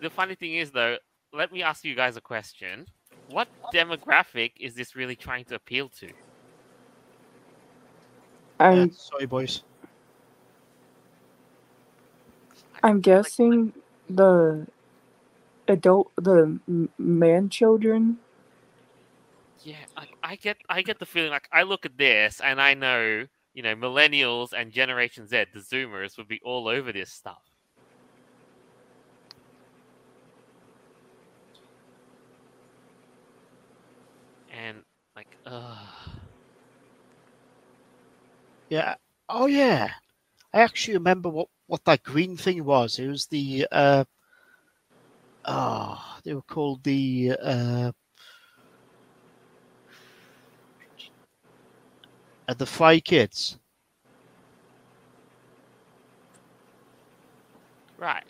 the 0.00 0.10
funny 0.10 0.34
thing 0.34 0.54
is, 0.54 0.72
though, 0.72 0.96
let 1.32 1.52
me 1.52 1.62
ask 1.62 1.84
you 1.84 1.94
guys 1.94 2.16
a 2.16 2.20
question. 2.20 2.86
What 3.28 3.48
demographic 3.72 4.52
is 4.58 4.74
this 4.74 4.96
really 4.96 5.16
trying 5.16 5.44
to 5.46 5.54
appeal 5.54 5.88
to? 6.00 6.08
I'm 8.70 8.92
sorry, 8.92 9.26
boys. 9.26 9.64
I'm 12.82 13.00
guessing 13.00 13.72
the 14.10 14.66
adult 15.68 16.12
the 16.16 16.60
man 16.98 17.48
children. 17.50 18.18
Yeah, 19.58 19.76
I, 19.96 20.06
I 20.22 20.36
get 20.36 20.58
I 20.68 20.82
get 20.82 20.98
the 20.98 21.06
feeling 21.06 21.30
like 21.30 21.48
I 21.52 21.62
look 21.64 21.86
at 21.86 21.98
this 21.98 22.40
and 22.42 22.60
I 22.60 22.74
know 22.74 23.26
you 23.54 23.62
know 23.62 23.74
millennials 23.76 24.52
and 24.52 24.72
Generation 24.72 25.26
Z, 25.28 25.46
the 25.54 25.60
Zoomers, 25.60 26.18
would 26.18 26.28
be 26.28 26.40
all 26.44 26.68
over 26.68 26.92
this 26.92 27.12
stuff. 27.12 27.42
And 34.50 34.78
like, 35.16 35.38
uh, 35.46 35.76
Yeah. 38.72 38.94
Oh 39.28 39.44
yeah. 39.48 39.90
I 40.54 40.62
actually 40.62 40.94
remember 40.94 41.28
what 41.28 41.48
what 41.66 41.84
that 41.84 42.02
green 42.04 42.38
thing 42.38 42.64
was. 42.64 42.98
It 42.98 43.06
was 43.06 43.26
the 43.26 43.66
uh 43.70 44.04
oh, 45.44 46.18
they 46.24 46.32
were 46.32 46.40
called 46.42 46.82
the 46.82 47.32
uh 47.42 47.92
uh, 52.48 52.54
the 52.54 52.64
Fry 52.64 52.98
Kids. 52.98 53.58
right? 57.98 58.24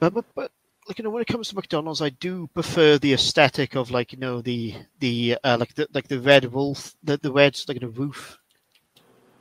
But, 0.00 0.14
but 0.14 0.24
but 0.34 0.52
like 0.90 0.98
you 0.98 1.04
know 1.04 1.10
when 1.10 1.22
it 1.22 1.28
comes 1.28 1.48
to 1.48 1.54
McDonald's, 1.54 2.02
I 2.02 2.10
do 2.10 2.48
prefer 2.52 2.98
the 2.98 3.14
aesthetic 3.14 3.74
of 3.76 3.90
like 3.90 4.12
you 4.12 4.18
know 4.18 4.42
the 4.42 4.74
the 4.98 5.38
uh, 5.44 5.56
like 5.58 5.74
the 5.74 5.88
like 5.94 6.08
the 6.08 6.20
red 6.20 6.44
wolf, 6.52 6.94
the 7.02 7.16
the 7.16 7.32
red 7.32 7.58
like 7.68 7.80
the 7.80 7.88
roof, 7.88 8.38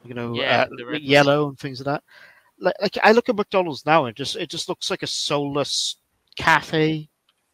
you 0.06 0.14
know, 0.14 0.34
Yeah, 0.36 0.62
uh, 0.62 0.76
the 0.78 0.86
red 0.86 1.02
yellow 1.02 1.50
and 1.50 1.60
things 1.60 1.80
like 1.80 1.86
that. 1.96 2.04
Like 2.60 2.76
like 2.82 2.98
I 3.04 3.12
look 3.12 3.28
at 3.30 3.36
McDonald's 3.36 3.86
now 3.86 4.06
and 4.06 4.16
just 4.16 4.36
it 4.38 4.50
just 4.50 4.70
looks 4.70 4.90
like 4.90 5.04
a 5.04 5.08
soulless 5.08 5.98
cafe 6.38 7.10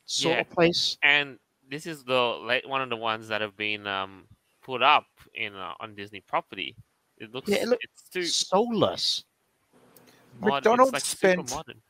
sort 0.06 0.36
Yeah. 0.36 0.42
of 0.42 0.50
place. 0.52 0.98
And 1.02 1.40
this 1.70 1.88
is 1.88 2.04
the 2.04 2.22
late 2.44 2.68
one 2.70 2.82
of 2.82 2.90
the 2.90 2.96
ones 2.98 3.28
that 3.30 3.42
have 3.42 3.56
been 3.58 3.88
um, 3.88 4.26
put 4.64 4.84
up 4.84 5.06
in 5.34 5.56
uh, 5.56 5.74
on 5.80 5.96
Disney 5.96 6.20
property. 6.22 6.76
It 7.18 7.34
looks 7.34 7.50
Yeah, 7.50 7.58
it 7.64 7.68
look- 7.70 7.80
it's 7.82 8.10
too 8.10 8.26
Soulless. 8.26 9.24
modern. 10.40 10.54
McDonald's 10.56 10.90
it's 10.90 10.94
like 10.94 11.04
spent- 11.04 11.50
super 11.50 11.58
modern. 11.58 11.82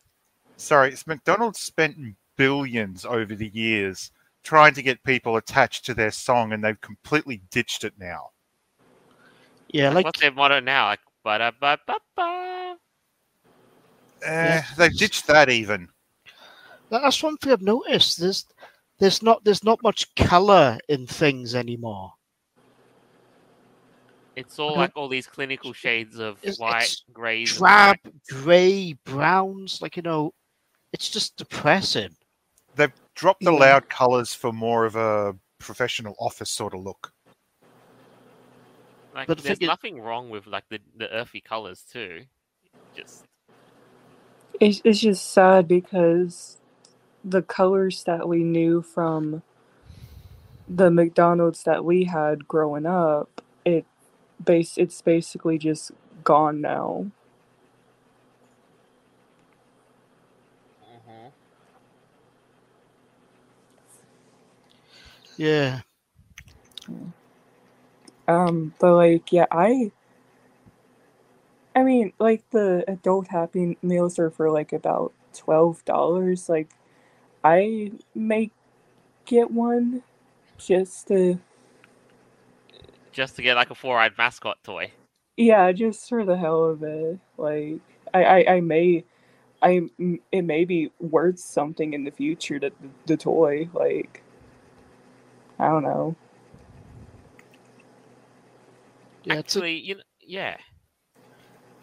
Sorry, 0.58 0.90
it's 0.92 1.06
McDonald's 1.08 1.60
spent 1.60 1.98
billions 2.38 3.06
over 3.06 3.36
the 3.36 3.50
years 3.50 4.12
trying 4.44 4.74
to 4.76 4.82
get 4.82 5.04
people 5.04 5.38
attached 5.38 5.86
to 5.86 5.94
their 5.94 6.12
song, 6.12 6.54
and 6.54 6.64
they've 6.64 6.80
completely 6.82 7.42
ditched 7.52 7.84
it 7.84 7.94
now. 8.00 8.30
Yeah, 9.70 9.88
Like, 9.88 9.96
like 9.96 10.06
what's 10.06 10.20
their 10.22 10.32
motto 10.32 10.60
now? 10.60 10.86
Like 10.88 11.00
ba 11.24 11.38
da 11.40 11.52
ba 11.60 11.78
ba 11.88 11.96
ba. 12.16 12.76
Eh, 14.24 14.62
They've 14.78 14.96
ditched 14.98 15.28
that 15.28 15.50
even. 15.50 15.90
that's 16.90 17.22
one 17.22 17.36
thing 17.38 17.52
I've 17.52 17.62
noticed. 17.62 18.20
There's 18.20 18.46
there's 19.00 19.22
not 19.22 19.44
there's 19.44 19.64
not 19.64 19.84
much 19.84 20.14
color 20.16 20.78
in 20.88 21.06
things 21.08 21.54
anymore. 21.56 22.14
It's 24.36 24.60
all 24.60 24.76
like 24.76 24.92
all 24.96 25.08
these 25.10 25.28
clinical 25.28 25.74
shades 25.74 26.18
of 26.20 26.38
It's- 26.42 26.60
white, 26.60 26.84
it's 26.84 27.04
grays, 27.12 27.58
drab, 27.58 27.98
black. 28.04 28.14
grey, 28.30 28.94
browns. 29.06 29.82
Like 29.82 29.96
you 29.98 30.04
know, 30.04 30.34
it's 30.96 31.10
just 31.10 31.38
depressing. 31.38 32.16
They've 32.76 32.94
dropped 33.16 33.44
the 33.44 33.52
Yeah. 33.52 33.60
loud 33.60 33.90
colors 33.90 34.34
for 34.34 34.54
more 34.54 34.86
of 34.86 34.96
a 34.96 35.36
professional 35.60 36.16
office 36.20 36.52
sort 36.52 36.74
of 36.74 36.82
look. 36.82 37.12
Like, 39.16 39.28
But 39.28 39.40
there's 39.44 39.60
thing 39.60 39.68
is- 39.68 39.70
nothing 39.70 40.02
wrong 40.02 40.30
with 40.30 40.48
like 40.48 40.66
the, 40.70 40.80
the 40.98 41.10
earthy 41.12 41.42
colors 41.42 41.84
too. 41.92 42.26
Just 42.96 43.26
It's 44.60 44.82
it's 44.86 45.02
just 45.02 45.32
sad 45.32 45.68
because 45.68 46.58
the 47.24 47.44
colors 47.44 48.04
that 48.06 48.28
we 48.30 48.44
knew 48.44 48.82
from 48.82 49.44
the 50.70 50.92
McDonald's 50.92 51.64
that 51.64 51.86
we 51.86 52.06
had 52.06 52.48
growing 52.48 52.86
up, 52.88 53.42
it 53.66 53.86
base 54.44 54.78
it's 54.78 55.02
basically 55.02 55.58
just 55.60 55.92
gone 56.24 56.62
now. 56.62 57.08
Yeah, 65.38 65.82
Um, 68.28 68.74
but 68.80 68.96
like, 68.96 69.32
yeah, 69.34 69.48
I, 69.52 69.92
I 71.76 71.84
mean, 71.84 72.14
like 72.20 72.50
the 72.52 72.86
adult 72.88 73.28
Happy 73.30 73.78
Meals 73.84 74.20
are 74.20 74.32
for 74.32 74.52
like 74.52 74.74
about 74.74 75.14
twelve 75.34 75.86
dollars. 75.86 76.50
Like, 76.50 76.70
I 77.44 77.92
may 78.16 78.52
get 79.26 79.52
one 79.52 80.04
just 80.58 81.08
to, 81.10 81.40
just 83.14 83.36
to 83.38 83.44
get 83.44 83.56
like 83.56 83.72
a 83.72 83.76
four-eyed 83.76 84.18
mascot 84.18 84.58
toy. 84.64 84.92
yeah, 85.38 85.72
just 85.74 86.10
for 86.10 86.26
the 86.26 86.38
hell 86.38 86.66
of 86.66 86.84
it. 86.84 87.20
Like, 87.38 87.80
I, 88.14 88.24
I, 88.24 88.54
I 88.56 88.62
may, 88.62 89.06
I, 89.64 89.90
m- 90.00 90.22
it 90.32 90.44
may 90.44 90.66
be 90.66 90.92
worth 91.00 91.40
something 91.40 91.94
in 91.94 92.06
the 92.06 92.12
future. 92.12 92.60
The, 92.60 92.74
the 93.08 93.18
toy, 93.18 93.70
like, 93.74 94.24
I 95.60 95.68
don't 95.68 95.84
know. 95.84 96.16
yeah. 99.24 99.36
It's 99.36 99.56
a, 99.56 99.60
actually, 99.60 99.78
you 99.80 99.96
know, 99.96 100.04
yeah. 100.22 100.58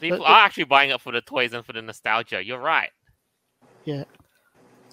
People 0.01 0.19
the- 0.19 0.25
are 0.25 0.45
actually 0.45 0.65
buying 0.65 0.91
it 0.91 1.01
for 1.01 1.13
the 1.13 1.21
toys 1.21 1.53
and 1.53 1.65
for 1.65 1.73
the 1.73 1.83
nostalgia. 1.83 2.45
You're 2.45 2.59
right. 2.59 2.91
Yeah. 3.85 4.05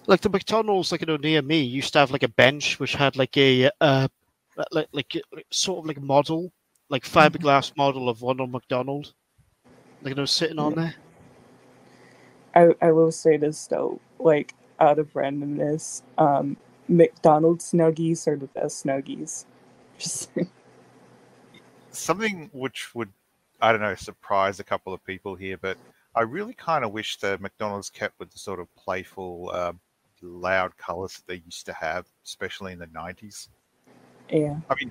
Like 0.06 0.20
the 0.20 0.30
McDonald's, 0.30 0.92
like 0.92 1.02
you 1.02 1.06
know, 1.06 1.16
near 1.16 1.42
me 1.42 1.60
used 1.60 1.92
to 1.92 1.98
have 2.00 2.10
like 2.10 2.22
a 2.22 2.28
bench 2.28 2.80
which 2.80 2.94
had 2.94 3.16
like 3.16 3.36
a 3.36 3.70
uh, 3.80 4.08
like 4.72 4.88
like 4.92 5.16
like, 5.32 5.46
sort 5.50 5.80
of 5.80 5.86
like 5.86 6.00
model, 6.00 6.52
like 6.88 7.04
fiberglass 7.04 7.76
model 7.76 8.08
of 8.08 8.22
Ronald 8.22 8.50
McDonald, 8.50 9.12
like 10.02 10.10
you 10.10 10.14
know, 10.14 10.24
sitting 10.24 10.58
on 10.58 10.74
there. 10.74 10.94
I, 12.54 12.74
I 12.82 12.92
will 12.92 13.12
say 13.12 13.36
this 13.36 13.66
though, 13.66 14.00
like 14.18 14.54
out 14.80 14.98
of 14.98 15.12
randomness, 15.12 16.02
um, 16.18 16.56
McDonald's 16.90 17.72
Snuggies 17.72 18.26
are 18.26 18.36
the 18.36 18.48
best 18.48 18.84
Snuggies. 18.84 19.44
Something 21.92 22.50
which 22.52 22.94
would, 22.94 23.10
I 23.60 23.70
don't 23.70 23.80
know, 23.80 23.94
surprise 23.94 24.58
a 24.58 24.64
couple 24.64 24.92
of 24.92 25.04
people 25.04 25.36
here, 25.36 25.56
but 25.56 25.78
I 26.14 26.22
really 26.22 26.52
kind 26.52 26.84
of 26.84 26.92
wish 26.92 27.18
the 27.18 27.38
McDonald's 27.38 27.90
kept 27.90 28.18
with 28.18 28.32
the 28.32 28.38
sort 28.38 28.58
of 28.58 28.74
playful, 28.74 29.50
uh, 29.52 29.72
loud 30.20 30.76
colors 30.76 31.14
that 31.14 31.26
they 31.26 31.42
used 31.44 31.64
to 31.66 31.72
have, 31.72 32.06
especially 32.24 32.72
in 32.72 32.80
the 32.80 32.86
90s. 32.88 33.48
yeah, 34.28 34.56
I 34.68 34.74
mean, 34.74 34.90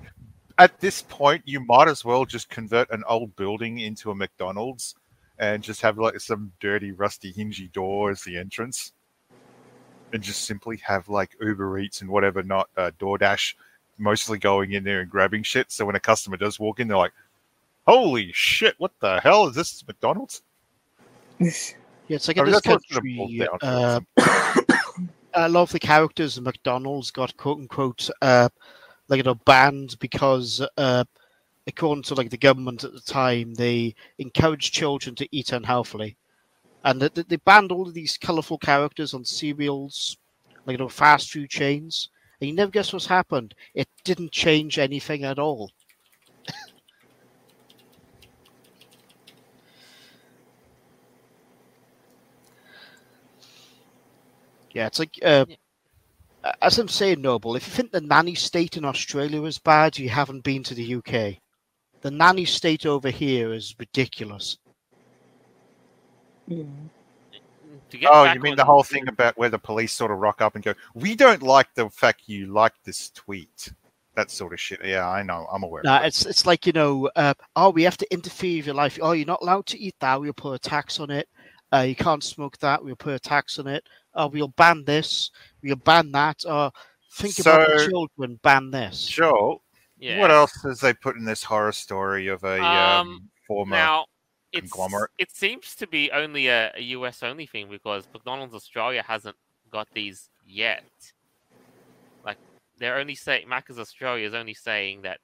at 0.58 0.80
this 0.80 1.02
point, 1.02 1.42
you 1.44 1.60
might 1.60 1.88
as 1.88 2.04
well 2.04 2.24
just 2.24 2.48
convert 2.48 2.90
an 2.90 3.04
old 3.08 3.36
building 3.36 3.78
into 3.78 4.10
a 4.10 4.14
McDonald's 4.14 4.94
and 5.38 5.62
just 5.62 5.82
have 5.82 5.98
like 5.98 6.18
some 6.20 6.52
dirty, 6.60 6.92
rusty, 6.92 7.32
hingy 7.32 7.70
door 7.70 8.10
as 8.10 8.22
the 8.22 8.38
entrance, 8.38 8.92
and 10.12 10.22
just 10.22 10.44
simply 10.44 10.76
have 10.78 11.08
like 11.08 11.36
Uber 11.40 11.78
Eats 11.78 12.00
and 12.00 12.10
whatever, 12.10 12.42
not 12.42 12.68
uh, 12.76 12.90
DoorDash, 12.98 13.54
mostly 13.98 14.38
going 14.38 14.72
in 14.72 14.84
there 14.84 15.00
and 15.00 15.10
grabbing 15.10 15.42
shit. 15.42 15.70
So 15.70 15.86
when 15.86 15.96
a 15.96 16.00
customer 16.00 16.36
does 16.36 16.58
walk 16.58 16.80
in, 16.80 16.88
they're 16.88 16.96
like, 16.96 17.12
"Holy 17.86 18.32
shit! 18.32 18.74
What 18.78 18.92
the 19.00 19.20
hell 19.20 19.46
is 19.46 19.54
this 19.54 19.86
McDonald's?" 19.86 20.42
Yeah, 22.10 22.16
it's 22.16 22.26
like 22.26 22.38
I 22.38 22.40
in 22.40 22.46
mean, 22.46 22.52
this 22.54 22.62
that's 22.62 22.74
what 22.74 22.82
it's 22.82 22.98
gonna 22.98 23.16
boil 23.16 23.46
country, 23.46 23.68
uh, 23.68 24.00
a 25.34 25.48
lot 25.48 25.62
of 25.62 25.70
the 25.70 25.78
characters 25.78 26.38
in 26.38 26.42
McDonald's 26.42 27.12
got 27.12 27.36
quote 27.36 27.58
unquote 27.58 28.10
uh, 28.20 28.48
like 29.06 29.18
you 29.18 29.22
know 29.22 29.36
banned 29.36 29.96
because 30.00 30.60
uh, 30.76 31.04
according 31.68 32.02
to 32.02 32.14
like 32.14 32.30
the 32.30 32.36
government 32.36 32.82
at 32.84 32.92
the 32.92 33.00
time, 33.00 33.54
they 33.54 33.94
encouraged 34.18 34.74
children 34.74 35.14
to 35.14 35.28
eat 35.30 35.52
unhealthily, 35.52 36.16
and 36.84 37.00
they, 37.00 37.08
they 37.22 37.36
banned 37.36 37.72
all 37.72 37.88
of 37.88 37.94
these 37.94 38.16
colorful 38.18 38.58
characters 38.58 39.14
on 39.14 39.24
cereals, 39.24 40.16
like 40.66 40.74
you 40.74 40.78
know 40.78 40.88
fast 40.88 41.30
food 41.30 41.50
chains. 41.50 42.08
And 42.40 42.48
you 42.48 42.54
never 42.54 42.70
guess 42.70 42.92
what's 42.92 43.06
happened. 43.06 43.54
It 43.74 43.88
didn't 44.02 44.32
change 44.32 44.78
anything 44.78 45.24
at 45.24 45.38
all. 45.38 45.70
Yeah, 54.72 54.86
it's 54.86 55.00
like 55.00 55.18
uh, 55.24 55.46
as 56.62 56.78
I'm 56.78 56.88
saying, 56.88 57.20
Noble. 57.20 57.56
If 57.56 57.66
you 57.66 57.72
think 57.74 57.92
the 57.92 58.00
nanny 58.00 58.34
state 58.34 58.76
in 58.76 58.84
Australia 58.84 59.42
is 59.44 59.58
bad, 59.58 59.98
you 59.98 60.08
haven't 60.08 60.42
been 60.44 60.62
to 60.64 60.74
the 60.74 60.94
UK. 60.94 61.40
The 62.02 62.10
nanny 62.10 62.44
state 62.44 62.86
over 62.86 63.10
here 63.10 63.52
is 63.52 63.74
ridiculous. 63.78 64.56
Yeah. 66.50 66.64
To 67.90 67.98
get 67.98 68.10
Oh, 68.12 68.24
you 68.32 68.40
mean 68.40 68.56
the 68.56 68.64
whole 68.64 68.82
thing 68.82 69.08
about 69.08 69.36
where 69.36 69.48
the 69.48 69.58
police 69.58 69.92
sort 69.92 70.10
of 70.10 70.18
rock 70.18 70.40
up 70.40 70.54
and 70.54 70.64
go, 70.64 70.74
"We 70.94 71.14
don't 71.14 71.42
like 71.42 71.74
the 71.74 71.88
fact 71.90 72.22
you 72.26 72.46
like 72.46 72.74
this 72.84 73.10
tweet." 73.10 73.72
That 74.16 74.30
sort 74.30 74.52
of 74.52 74.60
shit. 74.60 74.80
Yeah, 74.84 75.08
I 75.08 75.22
know. 75.22 75.46
I'm 75.52 75.62
aware. 75.62 75.82
Nah, 75.84 76.00
of 76.00 76.06
it's 76.06 76.26
it's 76.26 76.46
like 76.46 76.66
you 76.66 76.72
know, 76.72 77.10
uh, 77.16 77.34
oh, 77.56 77.70
we 77.70 77.82
have 77.84 77.96
to 77.98 78.12
interfere 78.12 78.58
with 78.58 78.66
your 78.66 78.74
life. 78.74 78.98
Oh, 79.00 79.12
you're 79.12 79.26
not 79.26 79.42
allowed 79.42 79.66
to 79.66 79.78
eat 79.78 79.94
that. 80.00 80.20
We'll 80.20 80.32
put 80.32 80.54
a 80.54 80.58
tax 80.58 81.00
on 81.00 81.10
it. 81.10 81.28
Uh, 81.72 81.84
you 81.88 81.94
can't 81.94 82.22
smoke 82.22 82.58
that. 82.58 82.84
We'll 82.84 82.96
put 82.96 83.14
a 83.14 83.20
tax 83.20 83.58
on 83.58 83.66
it. 83.68 83.84
Oh, 84.14 84.26
we'll 84.26 84.48
ban 84.48 84.84
this. 84.84 85.30
We'll 85.62 85.76
ban 85.76 86.10
that. 86.12 86.42
Oh, 86.46 86.70
think 87.12 87.38
about 87.38 87.68
the 87.68 87.88
children. 87.88 88.40
Ban 88.42 88.70
this. 88.70 88.98
Sure. 89.00 89.60
Yeah. 89.98 90.20
What 90.20 90.30
else 90.30 90.52
has 90.64 90.80
they 90.80 90.94
put 90.94 91.16
in 91.16 91.24
this 91.24 91.44
horror 91.44 91.72
story 91.72 92.28
of 92.28 92.42
a 92.42 92.58
um, 92.60 93.08
Um, 93.08 93.30
former? 93.46 93.76
Now, 93.76 94.06
it's, 94.52 94.60
conglomerate. 94.60 95.10
it 95.18 95.30
seems 95.30 95.74
to 95.76 95.86
be 95.86 96.10
only 96.12 96.48
a, 96.48 96.72
a 96.76 96.82
US 96.82 97.22
only 97.22 97.46
thing 97.46 97.68
because 97.70 98.06
McDonald's 98.12 98.54
Australia 98.54 99.02
hasn't 99.06 99.36
got 99.70 99.88
these 99.94 100.30
yet. 100.46 100.82
Like 102.24 102.38
they're 102.78 102.98
only 102.98 103.14
saying 103.14 103.46
Macca's 103.48 103.78
Australia 103.78 104.26
is 104.26 104.34
only 104.34 104.54
saying 104.54 105.02
that 105.02 105.18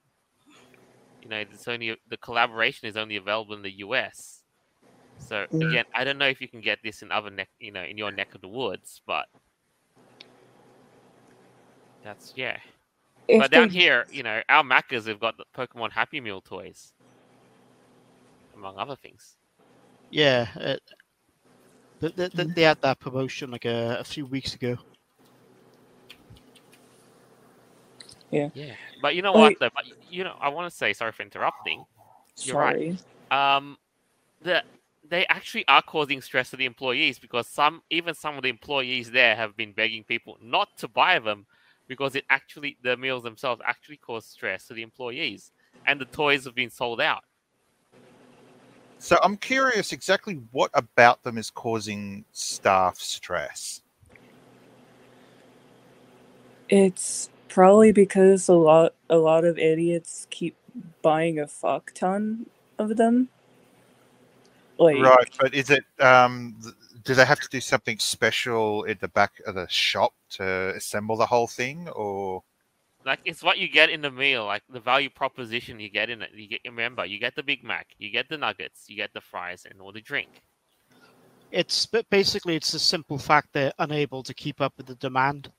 you 1.23 1.29
know 1.31 1.39
it's 1.39 1.69
only 1.69 1.97
the 2.09 2.17
collaboration 2.19 2.89
is 2.89 2.97
only 2.97 3.17
available 3.17 3.55
in 3.55 3.63
the 3.63 3.79
US. 3.79 4.43
So 5.19 5.47
Mm. 5.53 5.63
again, 5.71 5.85
I 5.95 6.05
don't 6.05 6.19
know 6.19 6.29
if 6.29 6.41
you 6.41 6.49
can 6.49 6.61
get 6.61 6.79
this 6.85 7.03
in 7.03 7.11
other 7.11 7.31
neck, 7.31 7.49
you 7.59 7.73
know, 7.73 7.83
in 7.83 7.99
your 7.99 8.13
neck 8.13 8.35
of 8.35 8.41
the 8.43 8.49
woods, 8.49 9.01
but 9.07 9.27
that's 12.05 12.33
yeah. 12.37 12.59
If 13.29 13.41
but 13.41 13.51
down 13.51 13.71
here, 13.71 14.07
you 14.11 14.23
know, 14.23 14.41
our 14.49 14.63
Maccas 14.63 15.07
have 15.09 15.19
got 15.21 15.37
the 15.37 15.45
Pokemon 15.57 15.93
Happy 15.93 16.21
Meal 16.21 16.41
toys, 16.41 16.93
among 18.57 18.79
other 18.79 18.97
things. 18.97 19.37
Yeah. 20.11 20.49
Uh, 20.59 20.77
they, 22.01 22.09
they, 22.09 22.29
they- 22.29 22.45
they 22.45 22.63
had 22.63 22.81
that 22.83 22.99
promotion 23.01 23.51
like 23.51 23.65
a, 23.65 23.99
a 24.01 24.05
few 24.05 24.27
weeks 24.27 24.55
ago. 24.55 24.77
Yeah, 28.31 28.49
yeah, 28.55 28.75
but 29.01 29.15
you 29.15 29.23
know 29.23 29.33
Oh, 29.33 29.39
what? 29.39 29.53
you- 29.53 29.57
Though, 29.61 29.71
but 29.75 29.85
you 30.11 30.25
know, 30.25 30.35
I 30.41 30.49
want 30.49 30.71
to 30.71 30.77
say 30.77 30.93
sorry 30.93 31.13
for 31.13 31.23
interrupting. 31.23 31.85
You're 32.43 32.57
right. 32.57 32.99
sorry. 33.31 33.57
Um, 33.57 33.79
the 34.43 34.63
they 35.09 35.25
actually 35.29 35.65
are 35.69 35.83
causing 35.83 36.21
stress 36.21 36.51
to 36.51 36.57
the 36.57 36.65
employees 36.65 37.21
because 37.21 37.47
some, 37.47 37.81
even 37.91 38.13
some 38.13 38.37
of 38.37 38.43
the 38.43 38.49
employees 38.49 39.13
there, 39.13 39.37
have 39.37 39.57
been 39.57 39.73
begging 39.73 40.03
people 40.03 40.37
not 40.43 40.77
to 40.79 40.89
buy 40.89 41.21
them 41.21 41.47
because 41.87 42.17
it 42.17 42.25
actually 42.29 42.77
the 42.83 42.97
meals 42.97 43.23
themselves 43.23 43.63
actually 43.65 43.99
cause 43.99 44.27
stress 44.27 44.67
to 44.67 44.75
the 44.75 44.83
employees, 44.83 45.53
and 45.87 46.01
the 46.01 46.05
toys 46.07 46.45
have 46.45 46.57
been 46.57 46.71
sold 46.71 47.01
out. 47.01 47.23
So 48.99 49.19
I'm 49.23 49.37
curious 49.37 49.93
exactly 49.93 50.41
what 50.53 50.71
about 50.75 51.23
them 51.23 51.39
is 51.39 51.51
causing 51.51 52.25
staff 52.33 52.99
stress. 52.99 53.83
It's 56.69 57.31
probably 57.49 57.93
because 57.93 58.49
a 58.49 58.55
lot 58.55 58.95
a 59.09 59.17
lot 59.17 59.45
of 59.45 59.59
idiots 59.59 60.27
keep 60.31 60.57
buying 61.03 61.39
a 61.39 61.47
fuck 61.47 61.93
ton 61.95 62.47
of 62.79 62.97
them. 62.97 63.29
Like 64.79 64.99
Right, 64.99 65.31
but 65.41 65.55
is 65.55 65.71
it? 65.71 65.85
Um, 66.01 66.57
do 67.05 67.15
they 67.15 67.25
have 67.25 67.41
to 67.41 67.49
do 67.49 67.61
something 67.61 67.99
special 67.99 68.85
at 68.89 69.01
the 69.01 69.09
back 69.09 69.41
of 69.47 69.55
the 69.55 69.69
shop 69.69 70.13
to 70.31 70.75
assemble 70.75 71.17
the 71.17 71.27
whole 71.27 71.47
thing, 71.47 71.89
or 71.91 72.43
like 73.07 73.21
it's 73.25 73.43
what 73.43 73.59
you 73.59 73.69
get 73.69 73.89
in 73.89 74.01
the 74.03 74.11
meal, 74.11 74.45
like 74.45 74.63
the 74.69 74.81
value 74.81 75.09
proposition 75.09 75.79
you 75.81 75.89
get 75.89 76.11
in 76.11 76.21
it. 76.23 76.31
You 76.35 76.49
get 76.49 76.61
remember, 76.67 77.07
you 77.07 77.19
get 77.19 77.37
the 77.37 77.43
Big 77.43 77.63
Mac, 77.65 77.87
you 77.99 78.11
get 78.11 78.29
the 78.29 78.37
nuggets, 78.37 78.85
you 78.89 78.97
get 78.97 79.13
the 79.15 79.21
fries, 79.21 79.65
and 79.71 79.81
all 79.81 79.93
the 79.93 80.01
drink. 80.01 80.43
It's 81.53 81.87
but 81.87 82.09
basically 82.11 82.57
it's 82.57 82.75
a 82.75 82.79
simple 82.79 83.17
fact 83.19 83.51
they're 83.53 83.73
unable 83.79 84.23
to 84.25 84.35
keep 84.35 84.61
up 84.61 84.75
with 84.77 84.87
the 84.87 84.97
demand. 84.97 85.53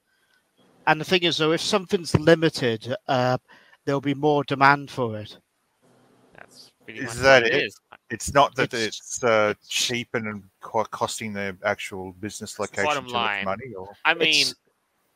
And 0.86 1.00
the 1.02 1.06
thing 1.06 1.24
is, 1.24 1.38
though, 1.38 1.52
if 1.54 1.62
something's 1.62 2.14
limited, 2.18 2.96
uh, 3.08 3.38
there'll 3.86 4.00
be 4.02 4.14
more 4.14 4.44
demand 4.44 4.92
for 4.92 5.18
it. 5.18 5.38
That's 6.34 6.72
pretty 6.84 7.00
Is 7.00 7.08
much 7.08 7.16
that 7.18 7.44
what 7.44 7.52
it? 7.54 7.64
is. 7.64 7.80
It's 8.10 8.34
not 8.34 8.56
that 8.56 8.74
It's- 8.74 8.98
it's, 8.98 9.24
uh, 9.24 9.54
cheap 9.68 10.10
and 10.14 10.44
costing 10.62 11.34
the 11.34 11.58
actual 11.64 12.14
business 12.14 12.58
location 12.60 12.86
Bottom 12.86 13.06
too 13.08 13.14
line. 13.14 13.44
much 13.46 13.58
money, 13.60 13.74
or 13.74 13.94
I 14.06 14.14
mean, 14.14 14.30
It's- 14.30 14.56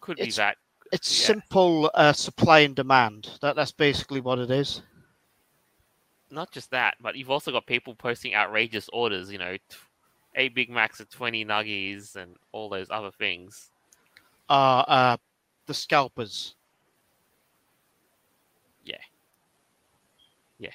could 0.02 0.18
be 0.18 0.32
that. 0.32 0.58
It's 0.92 1.20
Yeah. 1.22 1.28
simple 1.28 1.90
uh, 1.94 2.14
supply 2.14 2.60
and 2.60 2.76
demand. 2.76 3.38
That 3.42 3.56
that's 3.56 3.72
basically 3.72 4.20
what 4.22 4.40
it 4.40 4.52
is. 4.52 4.82
Not 6.30 6.52
just 6.52 6.72
that, 6.72 6.96
but 7.02 7.16
you've 7.16 7.30
also 7.30 7.52
got 7.52 7.66
people 7.66 7.96
posting 7.96 8.34
outrageous 8.36 8.90
orders. 8.94 9.32
You 9.32 9.38
know, 9.38 9.58
eight 10.36 10.54
Big 10.54 10.70
Macs 10.70 11.00
and 11.00 11.10
twenty 11.10 11.44
nuggies 11.46 12.16
and 12.16 12.36
all 12.52 12.70
those 12.70 12.90
other 12.90 13.12
things. 13.12 13.72
Uh, 14.50 14.84
uh, 14.88 15.18
the 15.66 15.74
scalpers. 15.74 16.56
Yeah, 18.84 18.98
yeah. 20.60 20.72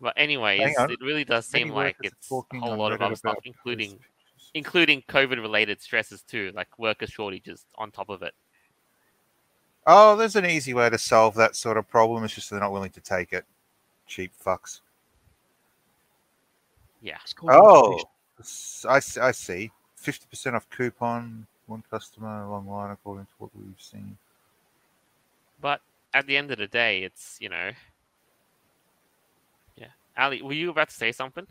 But 0.00 0.14
anyways, 0.16 0.76
it 0.78 1.00
really 1.00 1.24
does 1.24 1.46
seem 1.46 1.68
Many 1.68 1.80
like 1.80 1.96
it's 2.02 2.30
a 2.30 2.58
whole 2.58 2.76
lot 2.76 2.92
of 2.92 3.00
other 3.00 3.16
stuff, 3.16 3.38
including 3.44 3.92
this. 3.92 4.50
including 4.52 5.02
COVID 5.08 5.40
related 5.40 5.80
stresses 5.80 6.22
too, 6.22 6.52
like 6.54 6.78
worker 6.78 7.06
shortages 7.06 7.64
on 7.76 7.90
top 7.90 8.10
of 8.10 8.22
it. 8.22 8.34
Oh, 9.86 10.16
there's 10.16 10.36
an 10.36 10.46
easy 10.46 10.72
way 10.72 10.88
to 10.88 10.98
solve 10.98 11.34
that 11.34 11.56
sort 11.56 11.76
of 11.76 11.88
problem. 11.88 12.24
It's 12.24 12.34
just 12.34 12.50
they're 12.50 12.60
not 12.60 12.72
willing 12.72 12.90
to 12.92 13.00
take 13.00 13.32
it. 13.32 13.44
Cheap 14.06 14.32
fucks. 14.42 14.80
Yeah. 17.02 17.18
It's 17.22 17.34
called 17.34 17.52
Oh, 17.52 18.00
I, 18.88 18.96
I 18.96 19.30
see. 19.32 19.70
50% 20.02 20.54
off 20.54 20.68
coupon, 20.70 21.46
one 21.66 21.82
customer, 21.90 22.46
long 22.46 22.66
line 22.68 22.90
according 22.90 23.26
to 23.26 23.32
what 23.38 23.50
we've 23.54 23.74
seen. 23.78 24.16
But 25.60 25.80
at 26.12 26.26
the 26.26 26.36
end 26.36 26.50
of 26.50 26.58
the 26.58 26.66
day, 26.66 27.02
it's 27.02 27.38
you 27.40 27.48
know. 27.48 27.70
Yeah, 29.76 29.88
Ally, 30.16 30.40
were 30.42 30.52
you 30.52 30.70
about 30.70 30.90
to 30.90 30.94
say 30.94 31.10
something? 31.12 31.46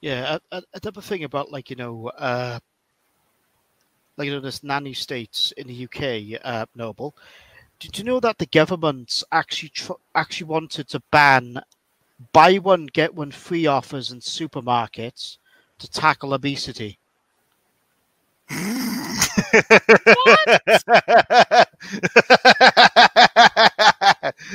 Yeah, 0.00 0.38
a- 0.50 0.56
a- 0.58 0.62
another 0.82 1.00
thing 1.00 1.24
about 1.24 1.50
like 1.50 1.70
you 1.70 1.76
know, 1.76 2.08
uh, 2.08 2.58
like 4.16 4.26
you 4.26 4.32
know, 4.32 4.40
this 4.40 4.62
nanny 4.62 4.94
states 4.94 5.52
in 5.56 5.66
the 5.66 5.84
UK, 5.84 6.38
uh, 6.44 6.66
Noble. 6.74 7.14
Did 7.78 7.98
you 7.98 8.04
know 8.04 8.20
that 8.20 8.38
the 8.38 8.46
government 8.46 9.22
actually 9.32 9.70
tr- 9.70 9.92
actually 10.14 10.46
wanted 10.46 10.88
to 10.88 11.00
ban 11.10 11.60
buy 12.32 12.58
one 12.58 12.86
get 12.86 13.14
one 13.14 13.30
free 13.30 13.66
offers 13.66 14.10
in 14.10 14.20
supermarkets 14.20 15.38
to 15.78 15.90
tackle 15.90 16.34
obesity? 16.34 16.98